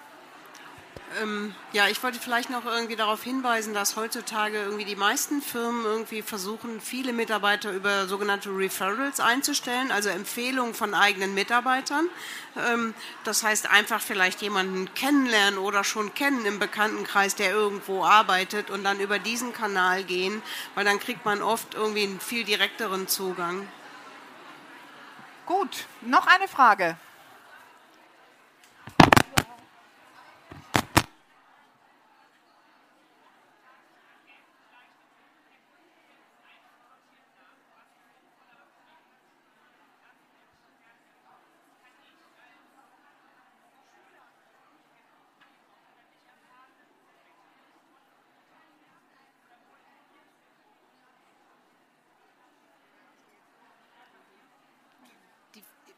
Ähm, 1.22 1.56
ja, 1.74 1.88
ich 1.88 2.04
wollte 2.04 2.20
vielleicht 2.20 2.52
noch 2.52 2.66
irgendwie 2.66 2.96
darauf 2.96 3.24
hinweisen, 3.24 3.74
dass 3.74 3.96
heutzutage 3.96 4.62
irgendwie 4.62 4.86
die 4.86 4.96
meisten 4.96 5.42
Firmen 5.42 5.84
irgendwie 5.84 6.22
versuchen, 6.22 6.80
viele 6.80 7.14
Mitarbeiter 7.14 7.72
über 7.72 8.06
sogenannte 8.08 8.50
Referrals 8.50 9.20
einzustellen, 9.20 9.92
also 9.92 10.10
Empfehlungen 10.10 10.76
von 10.76 10.94
eigenen 10.94 11.34
Mitarbeitern. 11.34 12.08
Ähm, 12.56 12.94
das 13.24 13.44
heißt 13.44 13.72
einfach 13.72 14.02
vielleicht 14.02 14.42
jemanden 14.44 14.94
kennenlernen 14.94 15.58
oder 15.58 15.84
schon 15.84 16.14
kennen 16.14 16.46
im 16.46 16.60
Bekanntenkreis, 16.60 17.34
der 17.34 17.52
irgendwo 17.52 18.04
arbeitet 18.04 18.70
und 18.70 18.84
dann 18.84 19.00
über 19.00 19.18
diesen 19.18 19.52
Kanal 19.52 20.04
gehen, 20.04 20.44
weil 20.76 20.86
dann 20.86 21.00
kriegt 21.00 21.26
man 21.26 21.42
oft 21.42 21.74
irgendwie 21.74 22.04
einen 22.04 22.20
viel 22.20 22.44
direkteren 22.44 23.08
Zugang. 23.08 23.68
Gut, 25.48 25.86
noch 26.02 26.28
eine 26.28 26.48
Frage. 26.48 26.98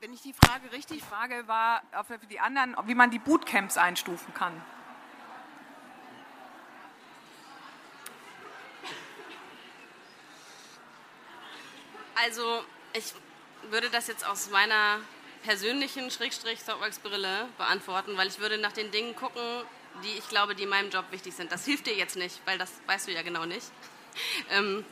Wenn 0.02 0.14
ich 0.14 0.22
die 0.24 0.34
Frage 0.34 0.72
richtig 0.72 1.04
frage, 1.04 1.48
war 1.48 1.84
für 2.08 2.18
die 2.18 2.40
anderen, 2.40 2.76
wie 2.86 2.96
man 2.96 3.12
die 3.12 3.20
Bootcamps 3.20 3.78
einstufen 3.78 4.34
kann. 4.34 4.60
Also 12.16 12.64
ich 12.94 13.14
würde 13.70 13.90
das 13.92 14.08
jetzt 14.08 14.26
aus 14.26 14.50
meiner 14.50 15.00
persönlichen 15.44 16.10
Schrägstrich-Softworks-Brille 16.10 17.48
beantworten, 17.60 18.18
weil 18.18 18.28
ich 18.28 18.40
würde 18.40 18.58
nach 18.58 18.72
den 18.72 18.90
Dingen 18.90 19.16
gucken, 19.16 19.42
die 20.04 20.18
ich 20.18 20.28
glaube, 20.30 20.56
die 20.56 20.64
in 20.64 20.70
meinem 20.70 20.90
Job 20.90 21.06
wichtig 21.12 21.36
sind. 21.36 21.52
Das 21.52 21.66
hilft 21.66 21.86
dir 21.86 21.96
jetzt 21.96 22.16
nicht, 22.16 22.42
weil 22.46 22.58
das 22.58 22.72
weißt 22.88 23.08
du 23.08 23.12
ja 23.12 23.22
genau 23.22 23.46
nicht. 23.46 23.68
Ähm, 24.50 24.84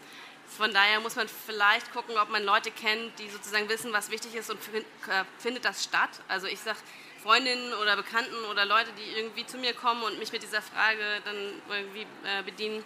von 0.57 0.73
daher 0.73 0.99
muss 0.99 1.15
man 1.15 1.27
vielleicht 1.27 1.91
gucken, 1.93 2.17
ob 2.17 2.29
man 2.29 2.43
Leute 2.43 2.71
kennt, 2.71 3.17
die 3.19 3.29
sozusagen 3.29 3.69
wissen, 3.69 3.93
was 3.93 4.09
wichtig 4.09 4.35
ist 4.35 4.49
und 4.49 4.59
äh, 4.73 5.23
findet 5.37 5.65
das 5.65 5.83
statt. 5.83 6.09
Also 6.27 6.47
ich 6.47 6.59
sage 6.59 6.77
Freundinnen 7.21 7.73
oder 7.73 7.95
Bekannten 7.95 8.45
oder 8.49 8.65
Leute, 8.65 8.91
die 8.93 9.19
irgendwie 9.19 9.45
zu 9.45 9.57
mir 9.57 9.73
kommen 9.73 10.03
und 10.03 10.19
mich 10.19 10.31
mit 10.31 10.41
dieser 10.41 10.61
Frage 10.61 11.03
dann 11.25 11.61
irgendwie 11.69 12.07
äh, 12.23 12.43
bedienen, 12.43 12.83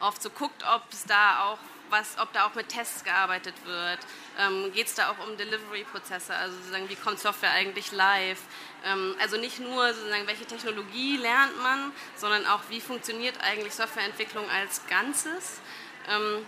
oft 0.00 0.22
so 0.22 0.30
guckt, 0.30 0.64
ob 0.74 0.82
es 0.92 1.04
da 1.04 1.44
auch 1.44 1.58
was, 1.90 2.16
ob 2.18 2.32
da 2.32 2.46
auch 2.46 2.54
mit 2.54 2.68
Tests 2.68 3.04
gearbeitet 3.04 3.54
wird. 3.64 3.98
Ähm, 4.38 4.72
Geht 4.72 4.86
es 4.86 4.94
da 4.94 5.10
auch 5.10 5.26
um 5.26 5.36
Delivery-Prozesse, 5.36 6.34
also 6.34 6.56
sozusagen, 6.56 6.88
wie 6.88 6.94
kommt 6.94 7.18
Software 7.18 7.50
eigentlich 7.50 7.90
live? 7.92 8.40
Ähm, 8.84 9.16
also 9.20 9.36
nicht 9.36 9.58
nur 9.58 9.92
sozusagen, 9.92 10.26
welche 10.26 10.46
Technologie 10.46 11.16
lernt 11.16 11.60
man, 11.62 11.92
sondern 12.16 12.46
auch, 12.46 12.60
wie 12.68 12.80
funktioniert 12.80 13.34
eigentlich 13.42 13.74
Softwareentwicklung 13.74 14.48
als 14.50 14.86
Ganzes. 14.88 15.60
Ähm, 16.08 16.46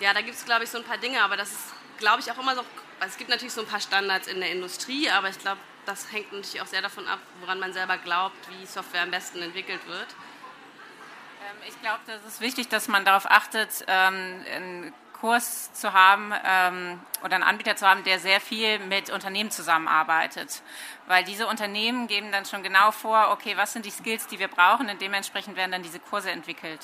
ja, 0.00 0.12
da 0.12 0.20
gibt 0.20 0.36
es, 0.36 0.44
glaube 0.44 0.64
ich, 0.64 0.70
so 0.70 0.78
ein 0.78 0.84
paar 0.84 0.98
Dinge, 0.98 1.22
aber 1.22 1.36
das 1.36 1.50
ist, 1.50 1.74
glaube 1.98 2.20
ich, 2.20 2.30
auch 2.30 2.38
immer 2.38 2.54
so, 2.54 2.60
also 3.00 3.12
es 3.12 3.16
gibt 3.16 3.30
natürlich 3.30 3.52
so 3.52 3.60
ein 3.60 3.66
paar 3.66 3.80
Standards 3.80 4.26
in 4.26 4.40
der 4.40 4.50
Industrie, 4.50 5.10
aber 5.10 5.28
ich 5.28 5.38
glaube, 5.38 5.60
das 5.86 6.10
hängt 6.12 6.32
natürlich 6.32 6.60
auch 6.62 6.66
sehr 6.66 6.82
davon 6.82 7.06
ab, 7.06 7.18
woran 7.40 7.58
man 7.58 7.72
selber 7.72 7.98
glaubt, 7.98 8.36
wie 8.50 8.66
Software 8.66 9.02
am 9.02 9.10
besten 9.10 9.42
entwickelt 9.42 9.86
wird. 9.86 10.06
Ähm, 11.42 11.56
ich 11.68 11.80
glaube, 11.80 12.00
das 12.06 12.24
ist 12.24 12.40
wichtig, 12.40 12.68
dass 12.68 12.88
man 12.88 13.04
darauf 13.04 13.30
achtet, 13.30 13.84
ähm, 13.86 14.44
einen 14.52 14.94
Kurs 15.12 15.72
zu 15.72 15.92
haben 15.92 16.34
ähm, 16.44 17.00
oder 17.22 17.36
einen 17.36 17.44
Anbieter 17.44 17.76
zu 17.76 17.86
haben, 17.86 18.04
der 18.04 18.18
sehr 18.18 18.40
viel 18.40 18.78
mit 18.78 19.10
Unternehmen 19.10 19.50
zusammenarbeitet. 19.50 20.62
Weil 21.06 21.24
diese 21.24 21.46
Unternehmen 21.46 22.08
geben 22.08 22.30
dann 22.32 22.44
schon 22.44 22.62
genau 22.62 22.90
vor, 22.90 23.30
okay, 23.30 23.56
was 23.56 23.72
sind 23.72 23.86
die 23.86 23.90
Skills, 23.90 24.26
die 24.26 24.38
wir 24.38 24.48
brauchen 24.48 24.90
und 24.90 25.00
dementsprechend 25.00 25.56
werden 25.56 25.72
dann 25.72 25.82
diese 25.82 26.00
Kurse 26.00 26.30
entwickelt. 26.30 26.80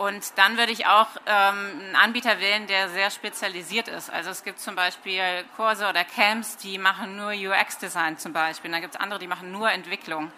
Und 0.00 0.38
dann 0.38 0.56
würde 0.56 0.72
ich 0.72 0.86
auch 0.86 1.08
ähm, 1.26 1.78
einen 1.78 1.94
Anbieter 1.94 2.40
wählen, 2.40 2.66
der 2.66 2.88
sehr 2.88 3.10
spezialisiert 3.10 3.86
ist. 3.86 4.08
Also 4.08 4.30
es 4.30 4.44
gibt 4.44 4.58
zum 4.58 4.74
Beispiel 4.74 5.44
Kurse 5.56 5.86
oder 5.86 6.04
Camps, 6.04 6.56
die 6.56 6.78
machen 6.78 7.16
nur 7.16 7.32
UX-Design 7.32 8.16
zum 8.16 8.32
Beispiel. 8.32 8.70
Und 8.70 8.72
dann 8.72 8.80
gibt 8.80 8.94
es 8.94 9.00
andere, 9.00 9.20
die 9.20 9.26
machen 9.26 9.52
nur 9.52 9.70
Entwicklung. 9.70 10.32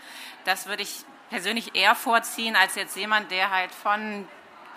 Das 0.44 0.66
würde 0.66 0.82
ich 0.82 1.04
persönlich 1.30 1.76
eher 1.76 1.94
vorziehen, 1.94 2.56
als 2.56 2.74
jetzt 2.74 2.96
jemand, 2.96 3.30
der 3.30 3.52
halt 3.52 3.70
von 3.70 4.26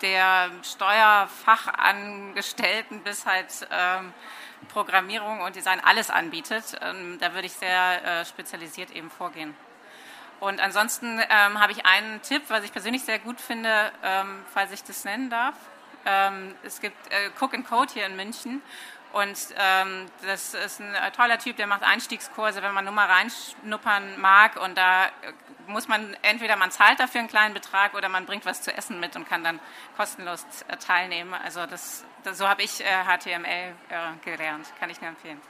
der 0.02 0.52
Steuerfachangestellten 0.62 3.00
bis 3.00 3.26
halt 3.26 3.66
ähm, 3.72 4.14
Programmierung 4.68 5.40
und 5.40 5.56
Design 5.56 5.80
alles 5.80 6.10
anbietet. 6.10 6.78
Ähm, 6.80 7.18
da 7.18 7.34
würde 7.34 7.48
ich 7.48 7.54
sehr 7.54 8.20
äh, 8.20 8.24
spezialisiert 8.24 8.92
eben 8.92 9.10
vorgehen. 9.10 9.56
Und 10.40 10.60
ansonsten 10.60 11.18
ähm, 11.18 11.60
habe 11.60 11.72
ich 11.72 11.86
einen 11.86 12.20
Tipp, 12.22 12.42
was 12.48 12.64
ich 12.64 12.72
persönlich 12.72 13.02
sehr 13.02 13.18
gut 13.18 13.40
finde, 13.40 13.90
ähm, 14.02 14.44
falls 14.52 14.72
ich 14.72 14.82
das 14.84 15.04
nennen 15.04 15.30
darf. 15.30 15.54
Ähm, 16.04 16.54
es 16.62 16.80
gibt 16.80 16.96
äh, 17.10 17.30
Cook 17.40 17.54
and 17.54 17.66
Code 17.66 17.92
hier 17.92 18.06
in 18.06 18.16
München 18.16 18.62
und 19.16 19.38
ähm, 19.56 20.06
das 20.26 20.52
ist 20.52 20.78
ein 20.78 20.94
äh, 20.94 21.10
toller 21.10 21.38
Typ, 21.38 21.56
der 21.56 21.66
macht 21.66 21.82
Einstiegskurse, 21.82 22.60
wenn 22.62 22.74
man 22.74 22.84
nur 22.84 22.92
mal 22.92 23.06
reinschnuppern 23.06 24.20
mag. 24.20 24.60
Und 24.60 24.76
da 24.76 25.06
äh, 25.06 25.10
muss 25.68 25.88
man 25.88 26.14
entweder 26.20 26.56
man 26.56 26.70
zahlt 26.70 27.00
dafür 27.00 27.20
einen 27.20 27.28
kleinen 27.28 27.54
Betrag 27.54 27.94
oder 27.94 28.10
man 28.10 28.26
bringt 28.26 28.44
was 28.44 28.60
zu 28.60 28.76
essen 28.76 29.00
mit 29.00 29.16
und 29.16 29.26
kann 29.26 29.42
dann 29.42 29.58
kostenlos 29.96 30.44
äh, 30.68 30.76
teilnehmen. 30.76 31.32
Also 31.32 31.64
das, 31.64 32.04
das 32.24 32.36
so 32.36 32.46
habe 32.46 32.62
ich 32.62 32.84
äh, 32.84 33.04
HTML 33.04 33.74
äh, 33.88 34.12
gelernt, 34.22 34.70
kann 34.78 34.90
ich 34.90 35.00
nur 35.00 35.08
empfehlen. 35.08 35.40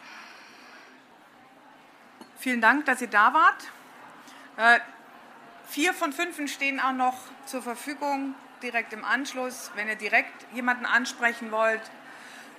Vielen 2.39 2.61
Dank, 2.61 2.85
dass 2.85 3.01
ihr 3.01 3.11
da 3.11 3.35
wart. 3.35 3.65
Äh, 4.57 4.81
vier 5.69 5.95
von 5.95 6.13
fünf 6.13 6.37
stehen 6.53 6.81
auch 6.81 6.93
noch 6.93 7.17
zur 7.45 7.63
Verfügung 7.63 8.35
direkt 8.63 8.93
im 8.93 9.05
Anschluss. 9.05 9.71
Wenn 9.75 9.89
ihr 9.89 9.97
direkt 9.97 10.47
jemanden 10.53 10.87
ansprechen 10.87 11.51
wollt, 11.51 11.83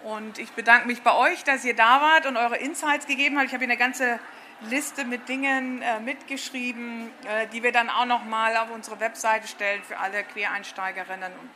Und 0.03 0.37
ich 0.39 0.51
bedanke 0.51 0.87
mich 0.87 1.01
bei 1.01 1.13
euch, 1.13 1.43
dass 1.43 1.65
ihr 1.65 1.75
da 1.75 2.01
wart 2.01 2.25
und 2.25 2.37
eure 2.37 2.57
Insights 2.57 3.07
gegeben 3.07 3.37
habt. 3.37 3.47
Ich 3.47 3.53
habe 3.53 3.65
hier 3.65 3.71
eine 3.71 3.79
ganze 3.79 4.19
Liste 4.61 5.05
mit 5.05 5.27
Dingen 5.27 5.81
äh, 5.81 5.99
mitgeschrieben, 5.99 7.11
äh, 7.27 7.47
die 7.47 7.63
wir 7.63 7.71
dann 7.71 7.89
auch 7.89 8.05
nochmal 8.05 8.57
auf 8.57 8.71
unsere 8.71 8.99
Webseite 8.99 9.47
stellen 9.47 9.83
für 9.83 9.97
alle 9.97 10.23
Quereinsteigerinnen 10.23 11.31
und, 11.33 11.49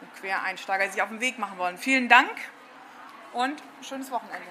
und 0.00 0.14
Quereinsteiger, 0.20 0.86
die 0.86 0.92
sich 0.92 1.02
auf 1.02 1.08
den 1.08 1.20
Weg 1.20 1.38
machen 1.38 1.58
wollen. 1.58 1.78
Vielen 1.78 2.08
Dank 2.08 2.30
und 3.32 3.62
schönes 3.82 4.10
Wochenende. 4.10 4.46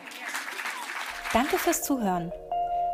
Danke 1.33 1.57
fürs 1.57 1.83
Zuhören. 1.83 2.31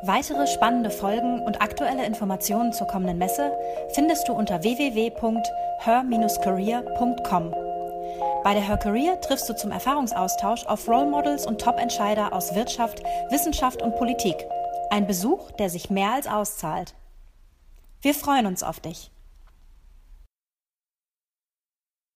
Weitere 0.03 0.45
spannende 0.45 0.91
Folgen 0.91 1.41
und 1.41 1.59
aktuelle 1.61 2.05
Informationen 2.05 2.71
zur 2.71 2.85
kommenden 2.85 3.17
Messe 3.17 3.51
findest 3.93 4.27
du 4.27 4.33
unter 4.33 4.61
www.her-career.com. 4.61 7.55
Bei 8.43 8.53
der 8.53 8.61
Her 8.61 8.77
Career 8.77 9.19
triffst 9.21 9.49
du 9.49 9.55
zum 9.55 9.71
Erfahrungsaustausch 9.71 10.67
auf 10.67 10.87
Role 10.87 11.07
Models 11.07 11.47
und 11.47 11.59
Top-Entscheider 11.59 12.31
aus 12.31 12.53
Wirtschaft, 12.53 13.01
Wissenschaft 13.31 13.81
und 13.81 13.95
Politik. 13.95 14.45
Ein 14.91 15.07
Besuch, 15.07 15.49
der 15.53 15.71
sich 15.71 15.89
mehr 15.89 16.13
als 16.13 16.27
auszahlt. 16.27 16.93
Wir 18.01 18.13
freuen 18.13 18.45
uns 18.45 18.61
auf 18.61 18.79
dich. 18.79 19.09